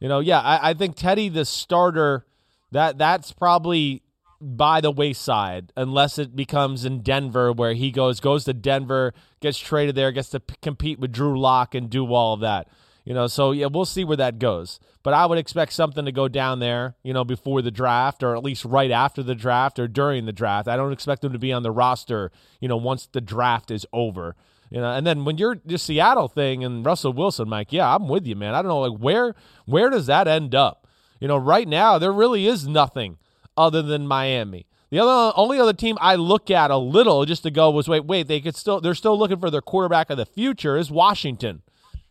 you 0.00 0.08
know, 0.08 0.20
yeah, 0.20 0.38
I, 0.40 0.70
I 0.70 0.74
think 0.74 0.94
Teddy 0.96 1.28
the 1.28 1.44
starter 1.44 2.24
that 2.70 2.98
that's 2.98 3.32
probably 3.32 4.02
by 4.40 4.80
the 4.80 4.90
wayside 4.90 5.72
unless 5.76 6.18
it 6.18 6.36
becomes 6.36 6.84
in 6.84 7.02
Denver 7.02 7.52
where 7.52 7.74
he 7.74 7.90
goes 7.90 8.20
goes 8.20 8.44
to 8.44 8.54
Denver, 8.54 9.12
gets 9.40 9.58
traded 9.58 9.94
there, 9.94 10.12
gets 10.12 10.30
to 10.30 10.40
p- 10.40 10.54
compete 10.62 10.98
with 10.98 11.12
Drew 11.12 11.38
Lock 11.38 11.74
and 11.74 11.90
do 11.90 12.06
all 12.12 12.34
of 12.34 12.40
that. 12.40 12.68
You 13.04 13.14
know, 13.14 13.26
so 13.26 13.52
yeah, 13.52 13.66
we'll 13.66 13.86
see 13.86 14.04
where 14.04 14.18
that 14.18 14.38
goes. 14.38 14.78
But 15.02 15.14
I 15.14 15.26
would 15.26 15.38
expect 15.38 15.72
something 15.72 16.04
to 16.04 16.12
go 16.12 16.28
down 16.28 16.58
there, 16.58 16.96
you 17.02 17.14
know, 17.14 17.24
before 17.24 17.62
the 17.62 17.70
draft 17.70 18.22
or 18.22 18.36
at 18.36 18.44
least 18.44 18.64
right 18.64 18.90
after 18.90 19.22
the 19.22 19.34
draft 19.34 19.78
or 19.78 19.88
during 19.88 20.26
the 20.26 20.32
draft. 20.32 20.68
I 20.68 20.76
don't 20.76 20.92
expect 20.92 21.24
him 21.24 21.32
to 21.32 21.38
be 21.38 21.52
on 21.52 21.62
the 21.62 21.70
roster, 21.70 22.30
you 22.60 22.68
know, 22.68 22.76
once 22.76 23.06
the 23.06 23.22
draft 23.22 23.70
is 23.70 23.86
over. 23.92 24.36
You 24.70 24.82
know, 24.82 24.90
and 24.90 25.06
then 25.06 25.24
when 25.24 25.38
you're 25.38 25.58
the 25.64 25.78
Seattle 25.78 26.28
thing 26.28 26.62
and 26.62 26.84
Russell 26.84 27.14
Wilson, 27.14 27.48
Mike, 27.48 27.72
yeah, 27.72 27.94
I'm 27.94 28.08
with 28.08 28.26
you, 28.26 28.36
man. 28.36 28.54
I 28.54 28.60
don't 28.60 28.68
know, 28.68 28.80
like 28.80 29.00
where 29.00 29.34
where 29.64 29.88
does 29.88 30.06
that 30.06 30.28
end 30.28 30.54
up? 30.54 30.86
You 31.18 31.28
know, 31.28 31.38
right 31.38 31.66
now 31.66 31.98
there 31.98 32.12
really 32.12 32.46
is 32.46 32.68
nothing 32.68 33.16
other 33.58 33.82
than 33.82 34.06
Miami. 34.06 34.66
The 34.90 35.00
other 35.00 35.34
only 35.36 35.60
other 35.60 35.74
team 35.74 35.98
I 36.00 36.14
look 36.14 36.50
at 36.50 36.70
a 36.70 36.78
little 36.78 37.26
just 37.26 37.42
to 37.42 37.50
go 37.50 37.70
was 37.70 37.88
wait, 37.88 38.06
wait, 38.06 38.26
they 38.26 38.40
could 38.40 38.56
still 38.56 38.80
they're 38.80 38.94
still 38.94 39.18
looking 39.18 39.38
for 39.38 39.50
their 39.50 39.60
quarterback 39.60 40.08
of 40.08 40.16
the 40.16 40.24
future 40.24 40.76
is 40.76 40.90
Washington. 40.90 41.62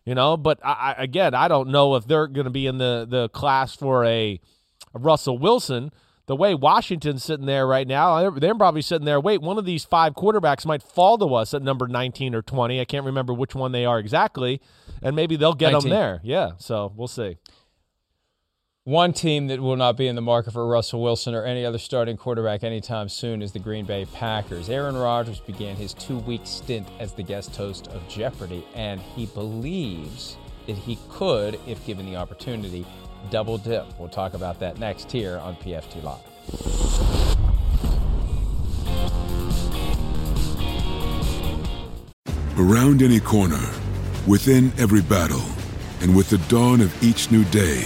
You 0.06 0.16
know, 0.16 0.38
but 0.38 0.60
I, 0.64 0.96
I, 0.98 1.04
again, 1.04 1.34
I 1.34 1.48
don't 1.48 1.70
know 1.70 1.96
if 1.96 2.06
they're 2.06 2.28
going 2.28 2.46
to 2.46 2.52
be 2.52 2.68
in 2.68 2.78
the 2.78 3.06
the 3.10 3.30
class 3.30 3.76
for 3.76 4.06
a, 4.06 4.40
a 4.94 5.00
Russell 5.00 5.38
Wilson. 5.38 5.92
The 6.28 6.36
way 6.36 6.54
Washington's 6.54 7.24
sitting 7.24 7.46
there 7.46 7.66
right 7.66 7.88
now, 7.88 8.20
they're, 8.20 8.32
they're 8.32 8.56
probably 8.56 8.82
sitting 8.82 9.06
there. 9.06 9.20
Wait, 9.20 9.42
one 9.42 9.58
of 9.58 9.64
these 9.64 9.86
five 9.86 10.14
quarterbacks 10.14 10.66
might 10.66 10.84
fall 10.84 11.18
to 11.18 11.34
us 11.34 11.54
at 11.54 11.62
number 11.62 11.88
nineteen 11.88 12.36
or 12.36 12.42
twenty. 12.42 12.80
I 12.80 12.86
can't 12.86 13.06
remember 13.06 13.34
which 13.34 13.56
one 13.56 13.72
they 13.72 13.86
are 13.86 13.98
exactly, 13.98 14.62
and 15.02 15.16
maybe 15.16 15.36
they'll 15.36 15.54
get 15.54 15.72
19. 15.72 15.90
them 15.90 15.98
there. 15.98 16.20
Yeah, 16.24 16.52
so 16.58 16.94
we'll 16.96 17.08
see. 17.08 17.38
One 18.88 19.12
team 19.12 19.48
that 19.48 19.60
will 19.60 19.76
not 19.76 19.98
be 19.98 20.08
in 20.08 20.16
the 20.16 20.22
market 20.22 20.52
for 20.52 20.66
Russell 20.66 21.02
Wilson 21.02 21.36
or 21.36 21.44
any 21.44 21.66
other 21.66 21.78
starting 21.78 22.16
quarterback 22.16 22.64
anytime 22.64 23.10
soon 23.10 23.42
is 23.42 23.52
the 23.52 23.60
Green 23.60 23.84
Bay 23.84 24.06
Packers. 24.14 24.70
Aaron 24.70 24.96
Rodgers 24.96 25.42
began 25.42 25.76
his 25.76 25.94
two 25.94 26.20
week 26.20 26.40
stint 26.46 26.88
as 26.98 27.12
the 27.12 27.22
guest 27.22 27.54
host 27.54 27.88
of 27.88 28.08
Jeopardy, 28.08 28.66
and 28.74 29.02
he 29.02 29.26
believes 29.26 30.38
that 30.68 30.78
he 30.78 30.98
could, 31.10 31.60
if 31.68 31.86
given 31.86 32.06
the 32.06 32.16
opportunity, 32.16 32.86
double 33.30 33.58
dip. 33.58 33.86
We'll 34.00 34.08
talk 34.08 34.36
about 34.36 34.58
that 34.62 34.80
next 34.80 35.12
here 35.12 35.38
on 35.40 35.58
PFT 35.58 36.02
Live. 36.02 36.22
Around 42.58 43.02
any 43.02 43.20
corner, 43.20 43.70
within 44.26 44.72
every 44.78 45.02
battle, 45.02 45.44
and 46.00 46.16
with 46.16 46.30
the 46.30 46.38
dawn 46.48 46.80
of 46.80 47.04
each 47.04 47.30
new 47.32 47.44
day, 47.44 47.86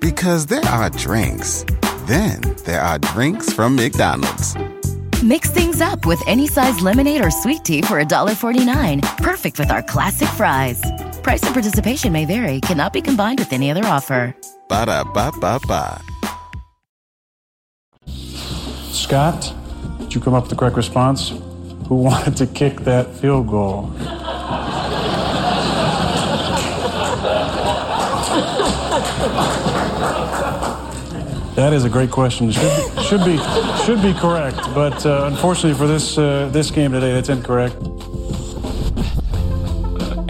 Because 0.00 0.46
there 0.46 0.64
are 0.64 0.88
drinks, 0.88 1.66
then 2.06 2.40
there 2.64 2.80
are 2.80 2.98
drinks 2.98 3.52
from 3.52 3.76
McDonald's. 3.76 4.56
Mix 5.22 5.50
things 5.50 5.82
up 5.82 6.06
with 6.06 6.22
any 6.26 6.46
size 6.46 6.80
lemonade 6.80 7.22
or 7.22 7.30
sweet 7.30 7.64
tea 7.64 7.82
for 7.82 8.02
$1.49. 8.02 9.02
Perfect 9.18 9.58
with 9.58 9.70
our 9.70 9.82
classic 9.82 10.28
fries. 10.30 10.80
Price 11.22 11.42
and 11.42 11.52
participation 11.52 12.14
may 12.14 12.24
vary, 12.24 12.60
cannot 12.60 12.94
be 12.94 13.02
combined 13.02 13.38
with 13.40 13.52
any 13.52 13.70
other 13.70 13.84
offer. 13.84 14.34
Ba 14.70 14.86
da 14.86 15.04
ba 15.04 15.30
ba 15.38 15.60
ba. 15.68 16.00
Scott, 18.90 19.52
did 19.98 20.14
you 20.14 20.20
come 20.22 20.32
up 20.32 20.44
with 20.44 20.50
the 20.50 20.56
correct 20.56 20.76
response? 20.76 21.28
Who 21.88 21.96
wanted 21.96 22.38
to 22.38 22.46
kick 22.46 22.80
that 22.80 23.14
field 23.16 23.48
goal? 23.48 23.92
That 31.54 31.72
is 31.72 31.84
a 31.84 31.90
great 31.90 32.10
question. 32.10 32.50
Should 32.52 32.62
be 32.62 33.02
should 33.02 33.24
be, 33.24 33.36
should 33.84 34.02
be 34.02 34.14
correct, 34.14 34.56
but 34.74 35.04
uh, 35.04 35.28
unfortunately 35.30 35.74
for 35.74 35.86
this 35.86 36.16
uh, 36.16 36.48
this 36.52 36.70
game 36.70 36.92
today, 36.92 37.12
that's 37.12 37.28
incorrect. 37.28 37.76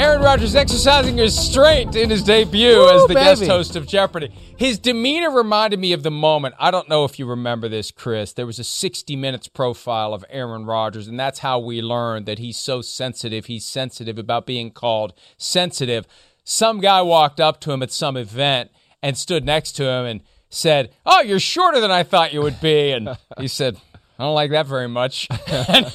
Aaron 0.00 0.22
Rodgers 0.22 0.54
exercising 0.54 1.18
restraint 1.18 1.94
in 1.94 2.08
his 2.08 2.22
debut 2.22 2.74
Woo, 2.74 2.88
as 2.88 3.06
the 3.06 3.12
guest 3.12 3.44
host 3.44 3.76
of 3.76 3.86
Jeopardy. 3.86 4.32
His 4.56 4.78
demeanor 4.78 5.30
reminded 5.30 5.78
me 5.78 5.92
of 5.92 6.02
the 6.02 6.10
moment. 6.10 6.54
I 6.58 6.70
don't 6.70 6.88
know 6.88 7.04
if 7.04 7.18
you 7.18 7.26
remember 7.26 7.68
this, 7.68 7.90
Chris. 7.90 8.32
There 8.32 8.46
was 8.46 8.58
a 8.58 8.64
60 8.64 9.14
Minutes 9.14 9.48
profile 9.48 10.14
of 10.14 10.24
Aaron 10.30 10.64
Rodgers, 10.64 11.06
and 11.06 11.20
that's 11.20 11.40
how 11.40 11.58
we 11.58 11.82
learned 11.82 12.24
that 12.24 12.38
he's 12.38 12.58
so 12.58 12.80
sensitive. 12.80 13.44
He's 13.44 13.66
sensitive 13.66 14.18
about 14.18 14.46
being 14.46 14.70
called 14.70 15.12
sensitive. 15.36 16.06
Some 16.44 16.80
guy 16.80 17.02
walked 17.02 17.38
up 17.38 17.60
to 17.60 17.72
him 17.72 17.82
at 17.82 17.92
some 17.92 18.16
event 18.16 18.70
and 19.02 19.18
stood 19.18 19.44
next 19.44 19.72
to 19.72 19.84
him 19.84 20.06
and 20.06 20.22
said, 20.50 20.90
Oh, 21.06 21.22
you're 21.22 21.40
shorter 21.40 21.80
than 21.80 21.90
I 21.90 22.02
thought 22.02 22.32
you 22.34 22.42
would 22.42 22.60
be. 22.60 22.90
And 22.90 23.16
he 23.38 23.48
said, 23.48 23.78
I 24.20 24.24
don't 24.24 24.34
like 24.34 24.50
that 24.50 24.66
very 24.66 24.88
much. 24.88 25.28
that 25.28 25.94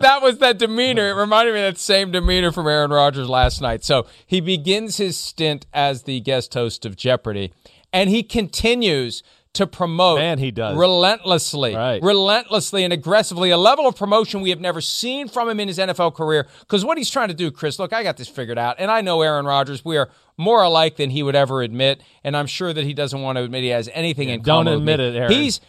that 0.00 0.22
was 0.22 0.38
that 0.38 0.58
demeanor. 0.58 1.08
It 1.08 1.12
reminded 1.12 1.54
me 1.54 1.60
of 1.60 1.74
that 1.74 1.80
same 1.80 2.10
demeanor 2.10 2.50
from 2.50 2.66
Aaron 2.66 2.90
Rodgers 2.90 3.28
last 3.28 3.60
night. 3.60 3.84
So 3.84 4.08
he 4.26 4.40
begins 4.40 4.96
his 4.96 5.16
stint 5.16 5.66
as 5.72 6.02
the 6.02 6.18
guest 6.18 6.54
host 6.54 6.84
of 6.84 6.96
Jeopardy, 6.96 7.52
and 7.92 8.10
he 8.10 8.24
continues 8.24 9.22
to 9.58 9.66
promote 9.66 10.18
Man, 10.18 10.38
he 10.38 10.50
does. 10.50 10.76
relentlessly, 10.76 11.74
Right. 11.74 12.02
relentlessly 12.02 12.82
and 12.84 12.92
aggressively, 12.92 13.50
a 13.50 13.56
level 13.56 13.86
of 13.86 13.94
promotion 13.96 14.40
we 14.40 14.50
have 14.50 14.60
never 14.60 14.80
seen 14.80 15.28
from 15.28 15.48
him 15.48 15.60
in 15.60 15.68
his 15.68 15.78
NFL 15.78 16.10
career. 16.14 16.46
Because 16.60 16.84
what 16.84 16.98
he's 16.98 17.10
trying 17.10 17.28
to 17.28 17.34
do, 17.34 17.50
Chris, 17.50 17.78
look, 17.78 17.92
I 17.92 18.02
got 18.02 18.16
this 18.16 18.28
figured 18.28 18.58
out, 18.58 18.76
and 18.78 18.90
I 18.90 19.00
know 19.00 19.22
Aaron 19.22 19.46
Rodgers. 19.46 19.84
We 19.84 19.96
are 19.96 20.08
more 20.36 20.62
alike 20.62 20.96
than 20.96 21.10
he 21.10 21.22
would 21.22 21.36
ever 21.36 21.62
admit, 21.62 22.00
and 22.24 22.36
I'm 22.36 22.46
sure 22.46 22.72
that 22.72 22.84
he 22.84 22.94
doesn't 22.94 23.20
want 23.20 23.36
to 23.38 23.44
admit 23.44 23.62
he 23.62 23.68
has 23.70 23.88
anything 23.92 24.28
in 24.28 24.40
don't 24.42 24.64
common. 24.66 24.72
with 24.74 24.78
admit 24.80 25.00
it, 25.00 25.16
Aaron. 25.16 25.32
He's 25.32 25.60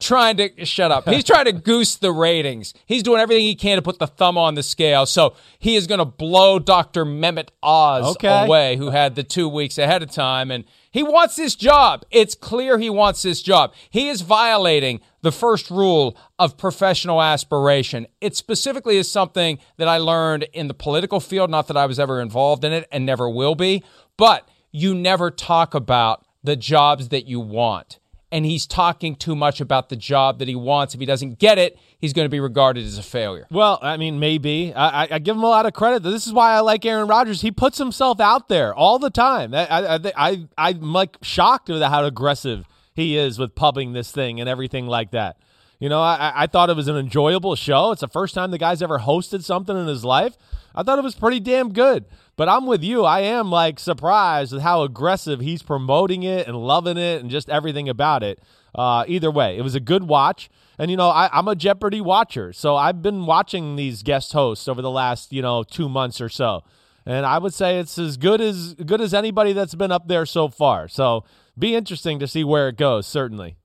trying 0.00 0.36
to 0.36 0.64
shut 0.66 0.90
up. 0.90 1.08
He's 1.08 1.24
trying 1.24 1.46
to 1.46 1.52
goose 1.52 1.96
the 1.96 2.12
ratings. 2.12 2.74
He's 2.86 3.02
doing 3.02 3.20
everything 3.20 3.44
he 3.44 3.54
can 3.54 3.76
to 3.76 3.82
put 3.82 3.98
the 3.98 4.06
thumb 4.06 4.36
on 4.36 4.54
the 4.54 4.62
scale. 4.62 5.06
So 5.06 5.34
he 5.58 5.76
is 5.76 5.86
going 5.86 5.98
to 5.98 6.04
blow 6.04 6.58
Dr. 6.58 7.04
Mehmet 7.04 7.48
Oz 7.62 8.16
Okay. 8.16 8.44
away, 8.44 8.76
who 8.76 8.90
had 8.90 9.14
the 9.14 9.22
two 9.22 9.48
weeks 9.48 9.78
ahead 9.78 10.02
of 10.02 10.10
time. 10.10 10.50
And 10.50 10.64
he 10.90 11.02
wants 11.02 11.36
this 11.36 11.54
job. 11.54 12.04
It's 12.10 12.34
clear 12.34 12.78
he 12.78 12.90
wants 12.90 13.22
this 13.22 13.42
job. 13.42 13.74
He 13.90 14.08
is 14.08 14.22
violating 14.22 15.00
the 15.22 15.32
first 15.32 15.70
rule 15.70 16.16
of 16.38 16.56
professional 16.56 17.20
aspiration. 17.20 18.06
It 18.20 18.36
specifically 18.36 18.96
is 18.96 19.10
something 19.10 19.58
that 19.76 19.88
I 19.88 19.98
learned 19.98 20.44
in 20.52 20.68
the 20.68 20.74
political 20.74 21.20
field, 21.20 21.50
not 21.50 21.66
that 21.68 21.76
I 21.76 21.86
was 21.86 21.98
ever 21.98 22.20
involved 22.20 22.64
in 22.64 22.72
it 22.72 22.88
and 22.90 23.04
never 23.04 23.28
will 23.28 23.54
be, 23.54 23.82
but 24.16 24.48
you 24.70 24.94
never 24.94 25.30
talk 25.30 25.74
about 25.74 26.24
the 26.42 26.56
jobs 26.56 27.08
that 27.08 27.26
you 27.26 27.40
want 27.40 27.98
and 28.30 28.44
he's 28.44 28.66
talking 28.66 29.16
too 29.16 29.34
much 29.34 29.60
about 29.60 29.88
the 29.88 29.96
job 29.96 30.38
that 30.38 30.48
he 30.48 30.54
wants. 30.54 30.94
If 30.94 31.00
he 31.00 31.06
doesn't 31.06 31.38
get 31.38 31.58
it, 31.58 31.78
he's 31.98 32.12
going 32.12 32.26
to 32.26 32.30
be 32.30 32.40
regarded 32.40 32.84
as 32.84 32.98
a 32.98 33.02
failure. 33.02 33.46
Well, 33.50 33.78
I 33.80 33.96
mean, 33.96 34.18
maybe. 34.20 34.72
I, 34.74 35.08
I, 35.10 35.18
give 35.18 35.36
him 35.36 35.42
a 35.42 35.48
lot 35.48 35.66
of 35.66 35.72
credit. 35.72 36.02
This 36.02 36.26
is 36.26 36.32
why 36.32 36.52
I 36.52 36.60
like 36.60 36.84
Aaron 36.84 37.08
Rodgers. 37.08 37.40
He 37.40 37.50
puts 37.50 37.78
himself 37.78 38.20
out 38.20 38.48
there 38.48 38.74
all 38.74 38.98
the 38.98 39.10
time. 39.10 39.54
I, 39.54 39.66
I, 39.66 39.94
I, 39.94 40.00
I, 40.16 40.46
I'm 40.58 40.92
like 40.92 41.16
shocked 41.22 41.70
at 41.70 41.82
how 41.90 42.04
aggressive 42.04 42.66
he 42.94 43.16
is 43.16 43.38
with 43.38 43.54
pubbing 43.54 43.92
this 43.92 44.10
thing 44.12 44.40
and 44.40 44.48
everything 44.48 44.86
like 44.86 45.12
that. 45.12 45.38
You 45.78 45.88
know, 45.88 46.00
I, 46.00 46.32
I 46.34 46.46
thought 46.48 46.70
it 46.70 46.76
was 46.76 46.88
an 46.88 46.96
enjoyable 46.96 47.54
show. 47.54 47.92
It's 47.92 48.00
the 48.00 48.08
first 48.08 48.34
time 48.34 48.50
the 48.50 48.58
guy's 48.58 48.82
ever 48.82 48.98
hosted 48.98 49.44
something 49.44 49.76
in 49.76 49.86
his 49.86 50.04
life. 50.04 50.36
I 50.74 50.82
thought 50.82 50.98
it 50.98 51.04
was 51.04 51.14
pretty 51.14 51.40
damn 51.40 51.72
good. 51.72 52.04
But 52.38 52.48
I'm 52.48 52.66
with 52.66 52.84
you. 52.84 53.04
I 53.04 53.22
am 53.22 53.50
like 53.50 53.80
surprised 53.80 54.54
at 54.54 54.60
how 54.60 54.84
aggressive 54.84 55.40
he's 55.40 55.60
promoting 55.60 56.22
it 56.22 56.46
and 56.46 56.56
loving 56.56 56.96
it 56.96 57.20
and 57.20 57.28
just 57.28 57.50
everything 57.50 57.88
about 57.88 58.22
it. 58.22 58.40
Uh, 58.72 59.04
either 59.08 59.28
way, 59.28 59.58
it 59.58 59.62
was 59.62 59.74
a 59.74 59.80
good 59.80 60.04
watch. 60.04 60.48
And 60.78 60.88
you 60.88 60.96
know, 60.96 61.08
I, 61.08 61.28
I'm 61.32 61.48
a 61.48 61.56
Jeopardy 61.56 62.00
watcher, 62.00 62.52
so 62.52 62.76
I've 62.76 63.02
been 63.02 63.26
watching 63.26 63.74
these 63.74 64.04
guest 64.04 64.32
hosts 64.32 64.68
over 64.68 64.80
the 64.80 64.90
last 64.90 65.32
you 65.32 65.42
know 65.42 65.64
two 65.64 65.88
months 65.88 66.20
or 66.20 66.28
so, 66.28 66.62
and 67.04 67.26
I 67.26 67.38
would 67.38 67.52
say 67.52 67.80
it's 67.80 67.98
as 67.98 68.16
good 68.16 68.40
as 68.40 68.74
good 68.74 69.00
as 69.00 69.12
anybody 69.12 69.52
that's 69.52 69.74
been 69.74 69.90
up 69.90 70.06
there 70.06 70.24
so 70.24 70.46
far. 70.46 70.86
So 70.86 71.24
be 71.58 71.74
interesting 71.74 72.20
to 72.20 72.28
see 72.28 72.44
where 72.44 72.68
it 72.68 72.76
goes. 72.76 73.08
Certainly, 73.08 73.56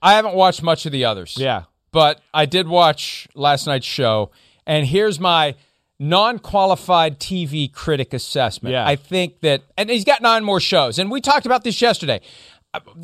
I 0.00 0.14
haven't 0.14 0.34
watched 0.34 0.62
much 0.62 0.86
of 0.86 0.92
the 0.92 1.04
others. 1.04 1.36
yeah. 1.38 1.64
But 1.92 2.22
I 2.32 2.46
did 2.46 2.66
watch 2.66 3.28
last 3.34 3.66
night's 3.66 3.84
show, 3.84 4.30
and 4.66 4.86
here's 4.86 5.20
my 5.20 5.54
non-qualified 6.00 7.20
TV 7.20 7.72
critic 7.72 8.12
assessment. 8.12 8.72
Yeah. 8.72 8.86
I 8.86 8.96
think 8.96 9.40
that, 9.40 9.62
and 9.76 9.90
he's 9.90 10.04
got 10.04 10.22
nine 10.22 10.42
more 10.42 10.58
shows, 10.58 10.98
and 10.98 11.10
we 11.10 11.20
talked 11.20 11.46
about 11.46 11.62
this 11.62 11.80
yesterday. 11.80 12.20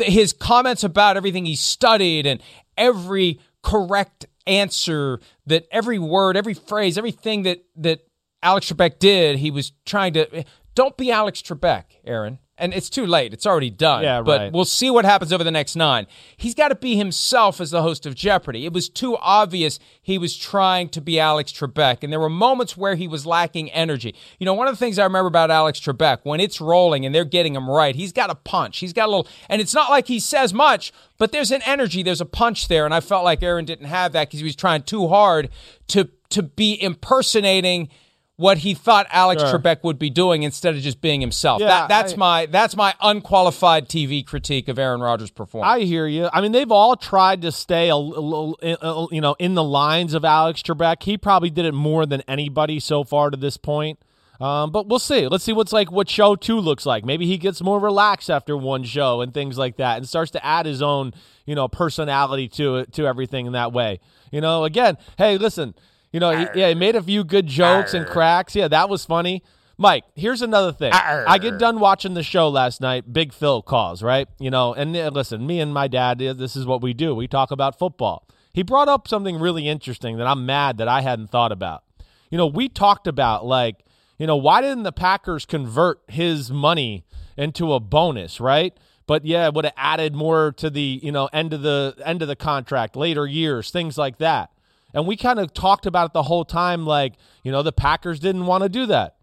His 0.01 0.33
comments 0.33 0.83
about 0.83 1.17
everything 1.17 1.45
he 1.45 1.57
studied 1.57 2.27
and 2.27 2.41
every 2.77 3.39
correct 3.63 4.27
answer, 4.47 5.21
that 5.47 5.67
every 5.71 5.99
word, 5.99 6.37
every 6.37 6.55
phrase, 6.55 6.97
everything 6.97 7.43
that 7.43 7.65
that 7.77 8.07
Alex 8.43 8.73
Trebek 8.73 8.99
did, 8.99 9.39
he 9.39 9.51
was 9.51 9.73
trying 9.85 10.13
to. 10.15 10.45
Don't 10.75 10.97
be 10.97 11.11
Alex 11.11 11.43
Trebek, 11.43 11.85
Aaron. 12.05 12.39
And 12.59 12.73
it's 12.73 12.89
too 12.89 13.05
late. 13.05 13.35
It's 13.35 13.45
already 13.45 13.69
done. 13.69 14.03
Yeah, 14.03 14.17
right. 14.17 14.25
But 14.25 14.53
we'll 14.53 14.65
see 14.65 14.89
what 14.89 15.05
happens 15.05 15.31
over 15.31 15.45
the 15.45 15.51
next 15.51 15.77
nine. 15.77 16.07
He's 16.39 16.55
got 16.55 16.69
to 16.69 16.75
be 16.75 16.97
himself 16.97 17.61
as 17.61 17.71
the 17.71 17.83
host 17.83 18.07
of 18.07 18.15
Jeopardy. 18.15 18.65
It 18.65 18.73
was 18.73 18.89
too 18.89 19.17
obvious 19.19 19.79
he 20.01 20.17
was 20.17 20.35
trying 20.35 20.89
to 20.91 21.03
be 21.03 21.21
Alex 21.21 21.53
Trebek, 21.53 22.03
and 22.03 22.11
there 22.11 22.21
were 22.21 22.31
moments 22.31 22.75
where 22.75 22.95
he 22.95 23.07
was 23.07 23.27
lacking 23.27 23.71
energy. 23.73 24.15
You 24.39 24.47
know, 24.47 24.55
one 24.55 24.69
of 24.69 24.73
the 24.73 24.79
things 24.79 24.99
I 24.99 25.05
remember 25.05 25.29
about 25.29 25.51
Alex 25.51 25.81
Trebek, 25.81 26.21
when 26.23 26.41
it's 26.41 26.59
rolling 26.59 27.05
and 27.05 27.15
they're 27.15 27.27
getting 27.27 27.55
him 27.55 27.69
right, 27.69 27.95
he's 27.95 28.13
got 28.13 28.31
a 28.31 28.35
punch. 28.35 28.79
He's 28.79 28.95
got 28.95 29.07
a 29.07 29.11
little, 29.11 29.29
and 29.51 29.61
it's 29.61 29.75
not 29.75 29.91
like 29.91 30.07
he 30.09 30.19
says 30.19 30.55
much, 30.55 30.93
but 31.19 31.33
there's 31.33 31.51
an 31.51 31.61
energy, 31.67 32.03
there's 32.03 32.23
a 32.23 32.27
punch 32.27 32.69
there, 32.69 32.87
and 32.87 32.95
I 32.95 33.01
felt 33.01 33.25
like 33.25 33.43
Aaron 33.43 33.67
didn't 33.67 33.87
have 33.87 34.13
that 34.13 34.29
because 34.29 34.41
he 34.41 34.45
was 34.45 34.57
trying 34.57 34.83
too 34.83 35.09
hard 35.09 35.51
to 35.89 36.09
to 36.31 36.43
be 36.43 36.83
impersonating 36.83 37.89
what 38.37 38.59
he 38.59 38.75
thought 38.75 39.07
Alex 39.11 39.43
Sure. 39.43 39.59
Trebek 39.59 39.83
would 39.83 39.99
be 39.99 40.11
doing 40.11 40.43
instead 40.43 40.75
of 40.75 40.83
just 40.83 41.01
being 41.01 41.21
himself. 41.23 41.61
Yeah, 41.61 41.69
that, 41.69 41.89
that's 41.89 42.13
I- 42.13 42.17
my 42.17 42.47
that's 42.47 42.77
my 42.77 42.95
unqualified 43.01 43.89
TV 43.89 44.25
critique 44.25 44.69
of 44.69 44.79
Aaron 44.79 45.01
Rodgers' 45.01 45.31
performance. 45.31 45.71
I 45.73 45.81
hear 45.85 46.07
you. 46.07 46.29
I 46.33 46.41
mean, 46.41 46.53
they've 46.53 46.71
all 46.71 46.97
tried 46.97 47.43
to 47.43 47.53
stay 47.53 47.89
a 47.89 47.97
little, 47.97 48.59
uh, 48.63 49.07
you 49.11 49.21
know, 49.21 49.37
in 49.39 49.55
the 49.55 49.65
lines 49.65 50.13
of 50.15 50.25
Alex 50.25 50.63
Trebek. 50.63 51.03
He 51.03 51.17
probably 51.17 51.51
did 51.51 51.65
it 51.65 51.73
more 51.73 52.05
than 52.07 52.21
anybody 52.29 52.79
so 52.79 53.05
far 53.05 53.31
to 53.31 53.37
this 53.37 53.57
point. 53.57 53.99
Um, 54.39 54.71
but 54.71 54.87
we'll 54.87 54.99
see. 54.99 55.27
Let's 55.29 55.45
see 55.45 55.55
what's 55.55 55.73
like 55.73 55.91
what 55.91 56.11
show 56.11 56.37
two 56.37 56.61
looks 56.61 56.85
like. 56.85 57.07
Maybe 57.07 57.27
he 57.27 57.39
gets 57.39 57.63
more 57.63 57.81
relaxed 57.81 58.29
after 58.29 58.55
one 58.55 58.85
show 58.85 59.23
and 59.23 59.33
things 59.33 59.57
like 59.57 59.79
that, 59.79 59.97
and 59.97 60.07
starts 60.07 60.31
to 60.33 60.45
add 60.45 60.67
his 60.67 60.83
own, 60.83 61.15
you 61.47 61.55
know, 61.55 61.69
personality 61.69 62.47
to 62.49 62.77
it, 62.77 62.93
to 62.93 63.07
everything 63.07 63.47
in 63.47 63.53
that 63.55 63.73
way. 63.73 63.99
You 64.31 64.43
know, 64.43 64.65
again, 64.65 64.99
hey, 65.17 65.39
listen, 65.39 65.75
you 66.17 66.21
know, 66.21 66.31
he, 66.31 66.47
yeah, 66.55 66.71
he 66.71 66.75
made 66.75 66.97
a 66.97 67.03
few 67.03 67.25
good 67.25 67.47
jokes 67.47 67.93
and 67.93 68.07
cracks. 68.07 68.57
Yeah, 68.57 68.69
that 68.69 68.89
was 68.89 69.05
funny. 69.05 69.43
Mike, 69.77 70.05
here's 70.15 70.41
another 70.41 70.73
thing. 70.73 70.91
I 71.29 71.37
get 71.37 71.59
done 71.59 71.79
watching 71.79 72.15
the 72.15 72.23
show 72.23 72.49
last 72.49 72.81
night. 72.81 73.13
Big 73.13 73.35
Phil 73.35 73.61
calls, 73.61 74.03
right? 74.03 74.27
You 74.39 74.51
know, 74.51 74.73
and 74.73 74.97
uh, 74.97 75.11
listen, 75.13 75.47
me 75.47 75.61
and 75.61 75.75
my 75.75 75.89
dad, 75.89 76.23
uh, 76.23 76.33
this 76.33 76.57
is 76.57 76.65
what 76.65 76.81
we 76.81 76.95
do. 76.95 77.15
We 77.15 77.29
talk 77.29 77.51
about 77.51 77.79
football. 77.79 78.27
He 78.55 78.63
brought 78.63 78.89
up 78.89 79.07
something 79.09 79.39
really 79.39 79.69
interesting 79.69 80.17
that 80.17 80.27
I'm 80.27 80.47
mad 80.47 80.79
that 80.79 80.89
I 80.89 81.03
hadn't 81.03 81.27
thought 81.27 81.53
about. 81.53 81.85
You 82.31 82.39
know, 82.39 82.47
we 82.47 82.71
talked 82.71 83.07
about 83.07 83.45
like, 83.45 83.85
you 84.17 84.27
know, 84.27 84.37
why 84.37 84.63
didn't 84.63 84.85
the 84.85 84.93
Packers 84.93 85.45
convert 85.45 86.01
his 86.09 86.51
money 86.51 87.05
into 87.37 87.75
a 87.75 87.79
bonus, 87.79 88.41
right? 88.41 88.75
But 89.07 89.27
yeah, 89.27 89.49
it 89.49 89.53
would 89.53 89.67
have 89.67 89.75
added 89.77 90.15
more 90.15 90.53
to 90.53 90.71
the, 90.71 90.99
you 91.03 91.13
know, 91.13 91.29
end 91.31 91.53
of 91.53 91.61
the 91.61 91.95
end 92.03 92.23
of 92.23 92.29
the 92.29 92.37
contract, 92.37 92.97
later 92.97 93.27
years, 93.27 93.71
things 93.71 93.99
like 93.99 94.17
that. 94.17 94.51
And 94.97 95.07
we 95.07 95.15
kind 95.15 95.39
of 95.39 95.53
talked 95.53 95.85
about 95.85 96.07
it 96.07 96.13
the 96.15 96.23
whole 96.23 96.47
time, 96.47 96.87
like, 96.87 97.17
you 97.43 97.53
know, 97.53 97.63
the 97.63 97.71
Packers 97.71 98.19
didn't 98.19 98.47
want 98.47 98.63
to 98.63 98.71
do 98.71 98.87
that. 98.87 99.17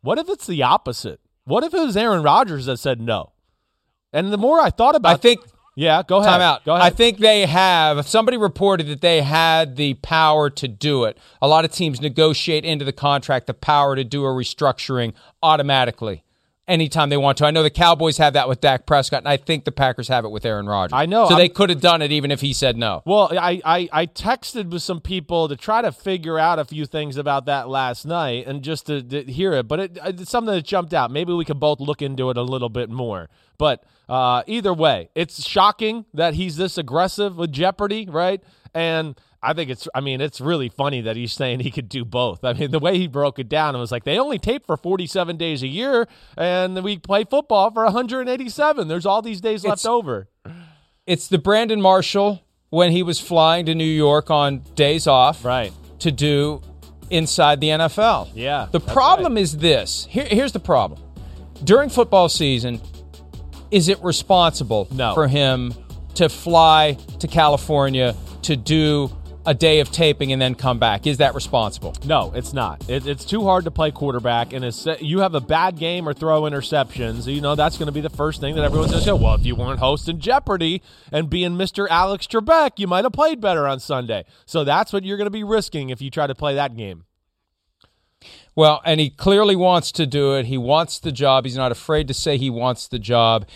What 0.00 0.18
if 0.18 0.26
it's 0.30 0.46
the 0.46 0.62
opposite? 0.62 1.20
What 1.44 1.64
if 1.64 1.74
it 1.74 1.80
was 1.80 1.98
Aaron 1.98 2.22
Rodgers 2.22 2.64
that 2.64 2.78
said 2.78 2.98
no? 2.98 3.32
And 4.10 4.32
the 4.32 4.38
more 4.38 4.58
I 4.58 4.70
thought 4.70 4.94
about 4.94 5.16
I 5.16 5.16
think 5.18 5.40
yeah, 5.76 6.02
go 6.02 6.16
ahead. 6.16 6.30
Time 6.30 6.40
out. 6.40 6.64
Go 6.64 6.74
ahead. 6.74 6.84
I 6.84 6.90
think 6.90 7.18
they 7.18 7.44
have. 7.44 8.08
Somebody 8.08 8.38
reported 8.38 8.86
that 8.86 9.02
they 9.02 9.20
had 9.20 9.76
the 9.76 9.94
power 9.94 10.48
to 10.50 10.66
do 10.66 11.04
it. 11.04 11.18
A 11.42 11.46
lot 11.46 11.66
of 11.66 11.72
teams 11.72 12.00
negotiate 12.00 12.64
into 12.64 12.86
the 12.86 12.92
contract 12.92 13.46
the 13.46 13.54
power 13.54 13.94
to 13.94 14.04
do 14.04 14.24
a 14.24 14.28
restructuring 14.28 15.12
automatically 15.42 16.24
anytime 16.68 17.08
they 17.08 17.16
want 17.16 17.38
to. 17.38 17.46
I 17.46 17.50
know 17.50 17.62
the 17.62 17.70
Cowboys 17.70 18.18
have 18.18 18.34
that 18.34 18.48
with 18.48 18.60
Dak 18.60 18.86
Prescott, 18.86 19.20
and 19.20 19.28
I 19.28 19.36
think 19.36 19.64
the 19.64 19.72
Packers 19.72 20.08
have 20.08 20.24
it 20.24 20.28
with 20.28 20.44
Aaron 20.44 20.66
Rodgers. 20.66 20.92
I 20.92 21.06
know. 21.06 21.24
So 21.24 21.30
I'm- 21.34 21.38
they 21.38 21.48
could 21.48 21.70
have 21.70 21.80
done 21.80 22.02
it 22.02 22.12
even 22.12 22.30
if 22.30 22.40
he 22.40 22.52
said 22.52 22.76
no. 22.76 23.02
Well, 23.04 23.30
I, 23.38 23.60
I, 23.64 23.88
I 23.92 24.06
texted 24.06 24.70
with 24.70 24.82
some 24.82 25.00
people 25.00 25.48
to 25.48 25.56
try 25.56 25.82
to 25.82 25.90
figure 25.90 26.38
out 26.38 26.58
a 26.58 26.64
few 26.64 26.86
things 26.86 27.16
about 27.16 27.46
that 27.46 27.68
last 27.68 28.04
night 28.04 28.46
and 28.46 28.62
just 28.62 28.86
to, 28.86 29.02
to 29.02 29.22
hear 29.24 29.52
it. 29.54 29.66
But 29.66 29.80
it, 29.80 29.98
it's 30.04 30.30
something 30.30 30.54
that 30.54 30.62
jumped 30.64 30.94
out. 30.94 31.10
Maybe 31.10 31.32
we 31.32 31.44
could 31.44 31.58
both 31.58 31.80
look 31.80 32.02
into 32.02 32.30
it 32.30 32.36
a 32.36 32.42
little 32.42 32.68
bit 32.68 32.90
more. 32.90 33.28
But 33.56 33.82
uh, 34.08 34.42
either 34.46 34.72
way, 34.72 35.10
it's 35.14 35.44
shocking 35.46 36.04
that 36.14 36.34
he's 36.34 36.56
this 36.56 36.78
aggressive 36.78 37.36
with 37.36 37.50
Jeopardy, 37.52 38.06
right? 38.08 38.42
And 38.74 39.18
I 39.42 39.52
think 39.52 39.70
it's, 39.70 39.86
I 39.94 40.00
mean, 40.00 40.20
it's 40.20 40.40
really 40.40 40.68
funny 40.68 41.00
that 41.02 41.14
he's 41.14 41.32
saying 41.32 41.60
he 41.60 41.70
could 41.70 41.88
do 41.88 42.04
both. 42.04 42.44
I 42.44 42.54
mean, 42.54 42.70
the 42.72 42.80
way 42.80 42.98
he 42.98 43.06
broke 43.06 43.38
it 43.38 43.48
down, 43.48 43.76
it 43.76 43.78
was 43.78 43.92
like 43.92 44.02
they 44.04 44.18
only 44.18 44.38
tape 44.38 44.66
for 44.66 44.76
47 44.76 45.36
days 45.36 45.62
a 45.62 45.68
year 45.68 46.08
and 46.36 46.82
we 46.82 46.98
play 46.98 47.22
football 47.24 47.70
for 47.70 47.84
187. 47.84 48.88
There's 48.88 49.06
all 49.06 49.22
these 49.22 49.40
days 49.40 49.64
left 49.64 49.80
It's- 49.80 49.86
over. 49.86 50.28
It's 51.06 51.28
the 51.28 51.38
Brandon 51.38 51.80
Marshall 51.80 52.42
when 52.70 52.90
he 52.92 53.02
was 53.02 53.20
flying 53.20 53.64
to 53.66 53.74
New 53.74 53.84
York 53.84 54.30
on 54.30 54.62
days 54.74 55.06
off 55.06 55.44
Right. 55.44 55.72
to 56.00 56.10
do 56.10 56.60
inside 57.08 57.60
the 57.60 57.68
NFL. 57.70 58.28
Yeah, 58.34 58.66
The 58.70 58.80
problem 58.80 59.38
is 59.38 59.56
this. 59.58 60.06
Here, 60.10 60.26
here's 60.26 60.52
the 60.52 60.60
problem. 60.60 61.00
During 61.64 61.88
football 61.90 62.28
season, 62.28 62.80
is 63.70 63.88
it 63.88 64.02
responsible 64.02 64.88
No. 64.90 65.14
for 65.14 65.28
him 65.28 65.72
to 66.14 66.28
fly 66.28 66.98
to 67.20 67.26
California 67.28 68.14
to 68.42 68.56
do 68.56 69.10
a 69.48 69.54
day 69.54 69.80
of 69.80 69.90
taping 69.90 70.30
and 70.30 70.42
then 70.42 70.54
come 70.54 70.78
back? 70.78 71.06
Is 71.06 71.16
that 71.16 71.34
responsible? 71.34 71.94
No, 72.04 72.30
it's 72.34 72.52
not. 72.52 72.86
It, 72.86 73.06
it's 73.06 73.24
too 73.24 73.44
hard 73.44 73.64
to 73.64 73.70
play 73.70 73.90
quarterback, 73.90 74.52
and 74.52 74.62
you 75.00 75.20
have 75.20 75.34
a 75.34 75.40
bad 75.40 75.78
game 75.78 76.06
or 76.06 76.12
throw 76.12 76.42
interceptions. 76.42 77.32
You 77.32 77.40
know 77.40 77.54
that's 77.54 77.78
going 77.78 77.86
to 77.86 77.92
be 77.92 78.02
the 78.02 78.10
first 78.10 78.42
thing 78.42 78.56
that 78.56 78.64
everyone's 78.64 78.90
going 78.90 79.02
to 79.02 79.06
say. 79.06 79.12
Well, 79.12 79.34
if 79.34 79.46
you 79.46 79.56
weren't 79.56 79.80
hosting 79.80 80.18
Jeopardy 80.18 80.82
and 81.10 81.30
being 81.30 81.52
Mr. 81.52 81.88
Alex 81.88 82.26
Trebek, 82.26 82.72
you 82.76 82.86
might 82.86 83.06
have 83.06 83.14
played 83.14 83.40
better 83.40 83.66
on 83.66 83.80
Sunday. 83.80 84.26
So 84.44 84.64
that's 84.64 84.92
what 84.92 85.02
you're 85.02 85.16
going 85.16 85.24
to 85.26 85.30
be 85.30 85.44
risking 85.44 85.88
if 85.88 86.02
you 86.02 86.10
try 86.10 86.26
to 86.26 86.34
play 86.34 86.54
that 86.54 86.76
game. 86.76 87.04
Well, 88.54 88.82
and 88.84 89.00
he 89.00 89.08
clearly 89.08 89.56
wants 89.56 89.92
to 89.92 90.06
do 90.06 90.34
it. 90.34 90.44
He 90.44 90.58
wants 90.58 90.98
the 90.98 91.12
job. 91.12 91.46
He's 91.46 91.56
not 91.56 91.72
afraid 91.72 92.06
to 92.08 92.14
say 92.14 92.36
he 92.36 92.50
wants 92.50 92.86
the 92.86 92.98
job. 92.98 93.48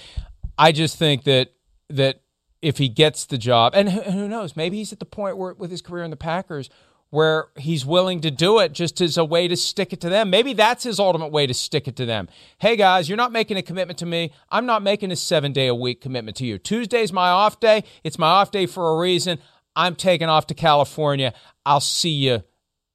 I 0.57 0.72
just 0.72 0.97
think 0.97 1.24
that 1.24 1.53
that 1.90 2.21
if 2.62 2.78
he 2.78 2.88
gets 2.88 3.26
the 3.26 3.36
job, 3.36 3.72
and 3.74 3.90
who, 3.90 4.28
knows, 4.28 4.56
maybe 4.56 4.78
he's 4.78 4.92
at 4.92 5.00
the 5.00 5.04
point 5.04 5.36
where 5.36 5.52
with 5.52 5.70
his 5.70 5.82
career 5.82 6.04
in 6.04 6.10
the 6.10 6.16
Packers 6.16 6.70
where 7.10 7.48
he's 7.58 7.84
willing 7.84 8.22
to 8.22 8.30
do 8.30 8.58
it 8.58 8.72
just 8.72 8.98
as 9.02 9.18
a 9.18 9.24
way 9.24 9.46
to 9.46 9.54
stick 9.54 9.92
it 9.92 10.00
to 10.00 10.08
them. 10.08 10.30
Maybe 10.30 10.54
that's 10.54 10.84
his 10.84 10.98
ultimate 10.98 11.30
way 11.30 11.46
to 11.46 11.52
stick 11.52 11.86
it 11.86 11.94
to 11.96 12.06
them. 12.06 12.26
Hey 12.56 12.74
guys, 12.74 13.06
you're 13.06 13.18
not 13.18 13.32
making 13.32 13.58
a 13.58 13.62
commitment 13.62 13.98
to 13.98 14.06
me. 14.06 14.32
I'm 14.48 14.64
not 14.64 14.82
making 14.82 15.10
a 15.10 15.14
7-day 15.14 15.66
a 15.66 15.74
week 15.74 16.00
commitment 16.00 16.38
to 16.38 16.46
you. 16.46 16.56
Tuesday's 16.56 17.12
my 17.12 17.28
off 17.28 17.60
day. 17.60 17.84
It's 18.02 18.18
my 18.18 18.28
off 18.28 18.50
day 18.50 18.64
for 18.64 18.94
a 18.94 18.98
reason. 18.98 19.40
I'm 19.76 19.94
taking 19.94 20.30
off 20.30 20.46
to 20.46 20.54
California. 20.54 21.34
I'll 21.66 21.80
see 21.80 22.12
you 22.12 22.44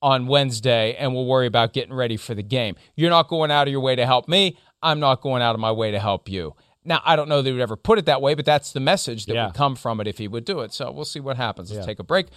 on 0.02 0.26
Wednesday 0.26 0.96
and 0.96 1.14
we'll 1.14 1.28
worry 1.28 1.46
about 1.46 1.74
getting 1.74 1.94
ready 1.94 2.18
for 2.18 2.34
the 2.34 2.42
game. 2.42 2.76
You're 2.96 3.12
not 3.12 3.28
going 3.28 3.52
out 3.52 3.68
of 3.68 3.72
your 3.72 3.82
way 3.82 3.96
to 3.96 4.06
help 4.08 4.28
me. 4.28 4.58
I'm 4.82 5.00
not 5.00 5.22
going 5.22 5.44
out 5.44 5.54
of 5.54 5.60
my 5.60 5.72
way 5.72 5.92
to 5.92 6.00
help 6.00 6.28
you. 6.28 6.56
Now, 6.88 7.02
I 7.04 7.18
don't 7.18 7.28
know 7.28 7.42
that 7.42 7.50
he 7.50 7.54
would 7.54 7.62
ever 7.62 7.76
put 7.76 8.00
it 8.00 8.06
that 8.06 8.22
way, 8.22 8.34
but 8.34 8.46
that's 8.46 8.72
the 8.72 8.80
message 8.80 9.26
that 9.26 9.34
Yeah. 9.36 9.46
would 9.48 9.56
come 9.56 9.76
from 9.76 10.00
it 10.00 10.08
if 10.08 10.18
he 10.18 10.28
would 10.30 10.46
do 10.46 10.62
it. 10.62 10.74
So 10.74 10.90
we'll 10.90 11.04
see 11.06 11.20
what 11.20 11.36
happens. 11.36 11.70
Let's 11.72 11.86
take 11.86 12.00
a 12.00 12.04
break. 12.04 12.28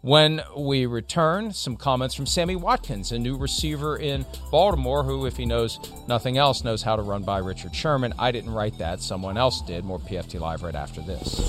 When 0.00 0.42
we 0.56 0.86
return, 0.86 1.52
some 1.52 1.76
comments 1.76 2.14
from 2.14 2.24
Sammy 2.24 2.56
Watkins, 2.56 3.12
a 3.12 3.18
new 3.18 3.36
receiver 3.36 3.96
in 3.98 4.24
Baltimore, 4.50 5.02
who, 5.02 5.26
if 5.26 5.36
he 5.36 5.44
knows 5.44 5.78
nothing 6.06 6.38
else, 6.38 6.64
knows 6.64 6.82
how 6.82 6.96
to 6.96 7.02
run 7.02 7.22
by 7.22 7.38
Richard 7.38 7.74
Sherman. 7.74 8.14
I 8.18 8.30
didn't 8.32 8.52
write 8.54 8.78
that. 8.78 9.02
Someone 9.02 9.36
else 9.36 9.60
did. 9.60 9.84
More 9.84 9.98
PFT 9.98 10.38
Live 10.38 10.62
right 10.62 10.74
after 10.76 11.00
this. 11.02 11.40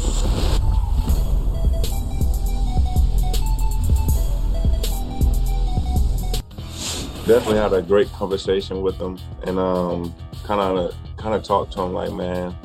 definitely 7.26 7.58
had 7.58 7.74
a 7.74 7.82
great 7.82 8.12
conversation 8.14 8.82
with 8.82 8.96
him 8.98 9.18
and 9.46 9.60
um 9.60 10.14
kind 10.44 10.60
of 10.60 10.96
kind 11.20 11.36
of 11.36 11.44
talked 11.44 11.74
to 11.74 11.82
him 11.82 11.94
like 11.94 12.12
man 12.14 12.56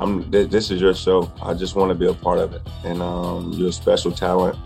i'm 0.00 0.30
th- 0.30 0.50
this 0.50 0.70
is 0.70 0.80
your 0.80 0.94
show. 0.94 1.32
I 1.42 1.54
just 1.54 1.76
want 1.76 1.90
to 1.90 1.94
be 1.94 2.06
a 2.06 2.14
part 2.14 2.38
of 2.38 2.52
it. 2.52 2.62
And 2.84 3.00
um 3.00 3.52
you're 3.52 3.68
a 3.68 3.72
special 3.72 4.12
talent. 4.12 4.58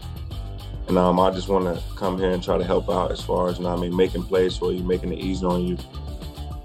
And 0.88 0.96
um 0.96 1.20
i 1.20 1.30
just 1.30 1.48
want 1.48 1.64
to 1.66 1.82
come 1.96 2.18
here 2.18 2.30
and 2.30 2.42
try 2.42 2.56
to 2.58 2.64
help 2.64 2.88
out 2.88 3.12
as 3.12 3.20
far 3.22 3.48
as 3.48 3.58
you 3.58 3.64
know 3.64 3.74
i 3.74 3.76
mean 3.76 3.94
making 3.94 4.22
plays 4.22 4.56
for 4.56 4.72
you 4.72 4.82
making 4.82 5.12
it 5.12 5.18
easy 5.18 5.44
on 5.44 5.64
you. 5.64 5.76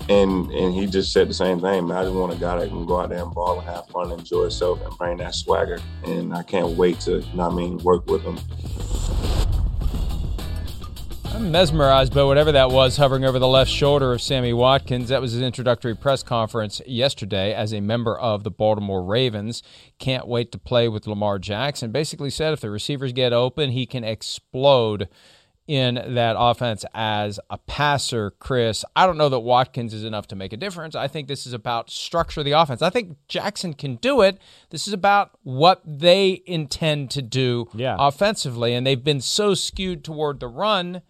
And 0.10 0.52
and 0.52 0.74
he 0.74 0.86
just 0.88 1.12
said 1.14 1.30
the 1.30 1.34
same 1.34 1.60
thing 1.60 1.88
man 1.88 1.98
i 1.98 2.04
just 2.04 2.16
want 2.16 2.34
a 2.34 2.38
guy 2.38 2.60
that 2.60 2.70
can 2.70 2.86
go 2.86 3.00
out 3.00 3.10
there 3.10 3.24
and 3.24 3.34
ball 3.34 3.60
and 3.60 3.68
have 3.68 3.88
fun 3.88 4.12
enjoy 4.12 4.44
himself 4.44 4.82
and 4.82 4.98
bring 4.98 5.18
that 5.18 5.36
swagger. 5.36 5.80
And 6.06 6.34
i 6.34 6.44
can't 6.44 6.70
wait 6.78 7.00
to 7.02 7.20
you 7.20 7.36
know 7.36 7.50
i 7.50 7.54
mean 7.54 7.78
work 7.80 8.06
with 8.08 8.22
him 8.24 8.38
I'm 11.44 11.52
mesmerized 11.52 12.16
by 12.16 12.24
whatever 12.24 12.54
that 12.54 12.72
was 12.72 12.96
hovering 12.96 13.26
over 13.26 13.38
the 13.38 13.50
left 13.50 13.70
shoulder 13.70 14.14
of 14.14 14.22
Sammy 14.22 14.54
Watkins. 14.54 15.10
That 15.10 15.20
was 15.20 15.34
his 15.34 15.41
introductory 15.41 15.94
press 15.94 16.24
conference 16.24 16.82
yesterday 16.88 17.54
as 17.54 17.74
a 17.74 17.82
member 17.82 18.18
of 18.18 18.46
the 18.46 18.50
Baltimore 18.50 19.04
Ravens. 19.04 19.62
Can't 20.00 20.26
wait 20.26 20.54
to 20.54 20.58
play 20.58 20.88
with 20.88 21.06
Lamar 21.06 21.39
Jackson. 21.39 21.91
Basically 21.91 22.30
said 22.30 22.54
if 22.54 22.62
the 22.62 22.70
receivers 22.72 23.12
get 23.12 23.34
open, 23.34 23.72
he 23.72 23.86
can 23.86 24.06
explode 24.06 25.10
in 25.68 25.96
that 25.96 26.38
offense 26.39 26.86
as 26.94 27.41
a 27.50 27.58
passer, 27.58 28.32
Chris. 28.39 28.86
I 28.96 29.06
don't 29.06 29.18
know 29.18 29.28
that 29.30 29.41
Watkins 29.41 29.94
is 29.94 30.06
enough 30.06 30.28
to 30.30 30.38
make 30.38 30.54
a 30.54 30.58
difference. 30.58 30.96
I 30.96 31.10
think 31.10 31.28
this 31.28 31.46
is 31.46 31.52
about 31.52 31.89
structure 31.89 32.39
of 32.39 32.46
the 32.46 32.54
offense. 32.54 32.82
I 32.82 32.89
think 32.89 33.18
Jackson 33.28 33.74
can 33.74 33.98
do 33.98 34.22
it. 34.22 34.38
This 34.70 34.88
is 34.88 34.94
about 34.94 35.32
what 35.44 35.82
they 35.86 36.41
intend 36.46 37.12
to 37.12 37.22
do 37.22 37.68
Yeah. 37.74 37.98
offensively, 38.00 38.74
and 38.74 38.88
they've 38.88 39.04
been 39.04 39.22
so 39.22 39.54
skewed 39.56 40.06
toward 40.06 40.39
the 40.39 40.48
run 40.48 41.02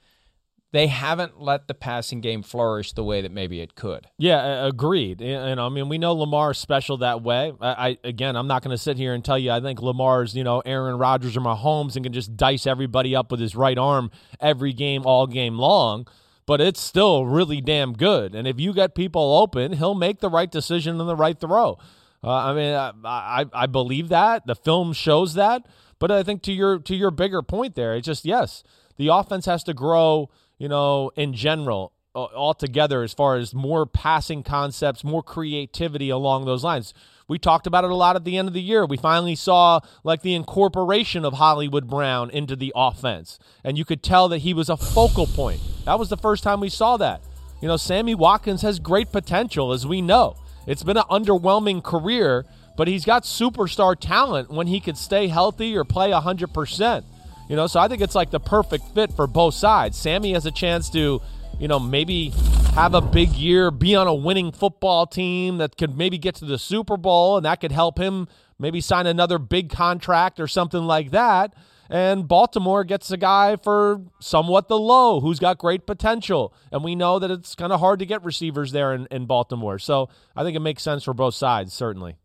they 0.74 0.88
haven't 0.88 1.40
let 1.40 1.68
the 1.68 1.76
passing 1.76 2.20
game 2.20 2.42
flourish 2.42 2.94
the 2.94 3.04
way 3.04 3.22
that 3.22 3.32
maybe 3.32 3.62
it 3.62 3.76
could. 3.76 4.08
Yeah, 4.18 4.66
agreed. 4.66 5.22
And, 5.22 5.52
and, 5.52 5.62
I 5.62 5.70
mean, 5.70 5.88
we 5.88 6.00
know 6.00 6.14
Lamar's 6.14 6.58
special 6.58 6.98
that 6.98 7.22
way. 7.22 7.54
I, 7.62 7.90
I 7.90 7.98
again, 8.04 8.36
I'm 8.36 8.48
not 8.48 8.64
going 8.64 8.76
to 8.76 8.82
sit 8.82 8.98
here 8.98 9.14
and 9.14 9.24
tell 9.24 9.38
you 9.38 9.52
I 9.52 9.62
think 9.62 9.84
Lamar's, 9.84 10.36
you 10.36 10.44
know, 10.44 10.62
Aaron 10.66 10.98
Rodgers 10.98 11.38
or 11.38 11.42
Mahomes 11.42 11.96
and 11.96 12.04
can 12.04 12.12
just 12.12 12.36
dice 12.36 12.66
everybody 12.66 13.16
up 13.16 13.30
with 13.30 13.40
his 13.40 13.56
right 13.56 13.78
arm 13.78 14.10
every 14.40 14.74
game, 14.74 15.06
all 15.06 15.28
game 15.28 15.60
long. 15.60 16.08
But 16.48 16.60
it's 16.60 16.82
still 16.82 17.28
really 17.28 17.62
damn 17.62 17.94
good. 17.94 18.34
And 18.34 18.48
if 18.48 18.60
you 18.60 18.74
get 18.74 18.96
people 18.96 19.38
open, 19.38 19.74
he'll 19.74 19.94
make 19.94 20.22
the 20.22 20.30
right 20.30 20.52
decision 20.52 21.00
and 21.00 21.08
the 21.08 21.16
right 21.16 21.40
throw. 21.40 21.78
Uh, 22.24 22.32
I 22.32 22.54
mean, 22.54 22.74
I, 22.74 22.92
I 23.06 23.46
I 23.54 23.66
believe 23.68 24.10
that 24.10 24.48
the 24.48 24.56
film 24.56 24.92
shows 24.92 25.36
that. 25.36 25.68
But 26.00 26.10
I 26.10 26.24
think 26.24 26.42
to 26.44 26.52
your 26.52 26.80
to 26.80 26.96
your 26.96 27.12
bigger 27.12 27.44
point 27.44 27.76
there, 27.76 27.96
it's 27.96 28.08
just 28.08 28.26
yes, 28.26 28.64
the 28.98 29.10
offense 29.10 29.46
has 29.46 29.64
to 29.66 29.74
grow 29.74 30.32
you 30.64 30.70
know, 30.70 31.12
in 31.18 31.34
general, 31.34 31.92
altogether, 32.16 33.04
as 33.04 33.14
far 33.14 33.36
as 33.36 33.54
more 33.54 33.86
passing 33.86 34.44
concepts, 34.44 35.04
more 35.04 35.22
creativity 35.22 36.10
along 36.10 36.46
those 36.46 36.64
lines. 36.64 36.94
We 37.28 37.38
talked 37.38 37.68
about 37.68 37.84
it 37.84 37.90
a 37.90 37.96
lot 37.96 38.16
at 38.16 38.24
the 38.24 38.38
end 38.38 38.48
of 38.48 38.54
the 38.54 38.62
year. 38.62 38.86
We 38.86 38.96
finally 38.96 39.36
saw 39.36 39.82
like 40.06 40.22
the 40.22 40.36
incorporation 40.36 41.26
of 41.26 41.34
Hollywood 41.34 41.90
Brown 41.90 42.30
into 42.30 42.56
the 42.56 42.72
offense, 42.78 43.40
and 43.62 43.78
you 43.78 43.84
could 43.84 44.02
tell 44.02 44.30
that 44.30 44.38
he 44.38 44.54
was 44.54 44.70
a 44.70 44.78
focal 44.78 45.28
point. 45.28 45.60
That 45.84 46.00
was 46.00 46.08
the 46.08 46.16
first 46.16 46.44
time 46.44 46.62
we 46.62 46.70
saw 46.70 46.96
that. 46.96 47.20
You 47.62 47.68
know, 47.68 47.76
Sammy 47.76 48.16
Watkins 48.16 48.62
has 48.62 48.80
great 48.80 49.12
potential, 49.12 49.74
as 49.74 49.86
we 49.86 50.02
know. 50.02 50.38
It's 50.66 50.84
been 50.84 50.96
an 50.96 51.04
underwhelming 51.12 51.84
career, 51.84 52.46
but 52.78 52.88
he's 52.88 53.04
got 53.04 53.24
superstar 53.24 53.98
talent 54.00 54.50
when 54.50 54.68
he 54.68 54.80
could 54.80 54.98
stay 54.98 55.28
healthy 55.28 55.76
or 55.76 55.84
play 55.84 56.12
100%. 56.12 57.04
You 57.50 57.56
know, 57.56 57.68
so 57.68 57.80
I 57.80 57.88
think 57.88 58.02
it's 58.02 58.16
like 58.16 58.32
the 58.32 58.40
perfect 58.40 58.86
fit 58.94 59.14
for 59.14 59.28
both 59.28 59.54
sides. 59.54 59.98
Sammy 59.98 60.34
has 60.34 60.46
a 60.46 60.52
chance 60.52 60.90
to, 60.92 61.22
you 61.60 61.68
know, 61.68 61.80
maybe 61.80 62.30
have 62.74 62.94
a 62.94 63.02
big 63.02 63.30
year, 63.34 63.70
be 63.70 63.96
on 63.96 64.08
a 64.08 64.14
winning 64.14 64.52
football 64.52 65.06
team 65.06 65.58
that 65.58 65.78
could 65.78 65.98
maybe 65.98 66.18
get 66.18 66.36
to 66.36 66.46
the 66.46 66.58
Super 66.58 66.98
Bowl, 66.98 67.38
and 67.38 67.46
that 67.46 67.60
could 67.62 67.72
help 67.72 68.00
him 68.00 68.28
maybe 68.58 68.82
sign 68.82 69.08
another 69.08 69.38
big 69.38 69.70
contract 69.70 70.40
or 70.40 70.48
something 70.48 70.84
like 70.84 71.12
that. 71.12 71.54
And 71.90 72.28
Baltimore 72.28 72.84
gets 72.84 73.12
a 73.12 73.18
guy 73.18 73.58
for 73.58 74.02
somewhat 74.20 74.68
the 74.68 74.80
low 74.80 75.20
who's 75.20 75.40
got 75.40 75.58
great 75.58 75.86
potential. 75.86 76.54
And 76.72 76.84
we 76.84 76.96
know 76.96 77.20
that 77.20 77.30
it's 77.30 77.56
kind 77.56 77.74
of 77.74 77.82
hard 77.82 78.00
to 78.00 78.06
get 78.06 78.24
receivers 78.24 78.72
there 78.72 78.94
in, 78.94 79.06
in 79.12 79.26
Baltimore. 79.26 79.78
So 79.78 80.10
I 80.36 80.44
think 80.44 80.56
it 80.56 80.62
makes 80.62 80.82
sense 80.82 81.04
for 81.04 81.14
both 81.14 81.36
sides, 81.36 81.74
certainly. 81.74 82.16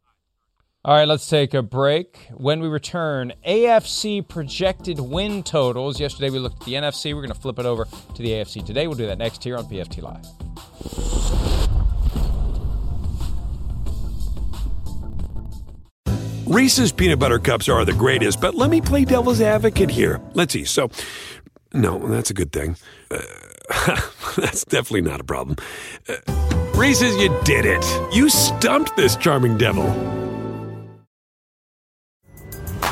All 0.84 0.94
right, 0.94 1.08
let's 1.08 1.28
take 1.28 1.54
a 1.54 1.62
break. 1.62 2.28
When 2.34 2.60
we 2.60 2.68
return, 2.68 3.32
AFC 3.44 4.26
projected 4.26 5.00
win 5.00 5.42
totals. 5.42 5.98
Yesterday 5.98 6.30
we 6.30 6.38
looked 6.38 6.60
at 6.60 6.66
the 6.66 6.74
NFC. 6.74 7.12
We're 7.14 7.22
going 7.22 7.34
to 7.34 7.40
flip 7.40 7.58
it 7.58 7.66
over 7.66 7.84
to 7.84 8.22
the 8.22 8.28
AFC 8.28 8.64
today. 8.64 8.86
We'll 8.86 8.96
do 8.96 9.06
that 9.06 9.18
next 9.18 9.42
here 9.42 9.56
on 9.56 9.64
PFT 9.64 10.02
Live. 10.02 10.24
Reese's 16.46 16.92
peanut 16.92 17.18
butter 17.18 17.40
cups 17.40 17.68
are 17.68 17.84
the 17.84 17.92
greatest, 17.92 18.40
but 18.40 18.54
let 18.54 18.70
me 18.70 18.80
play 18.80 19.04
devil's 19.04 19.40
advocate 19.40 19.90
here. 19.90 20.20
Let's 20.34 20.52
see. 20.52 20.64
So, 20.64 20.90
no, 21.74 21.98
that's 22.06 22.30
a 22.30 22.34
good 22.34 22.52
thing. 22.52 22.76
Uh, 23.10 23.20
that's 24.36 24.64
definitely 24.64 25.02
not 25.02 25.20
a 25.20 25.24
problem. 25.24 25.56
Uh, 26.08 26.14
Reese's, 26.76 27.16
you 27.16 27.36
did 27.42 27.66
it. 27.66 27.84
You 28.14 28.30
stumped 28.30 28.96
this 28.96 29.16
charming 29.16 29.58
devil. 29.58 30.27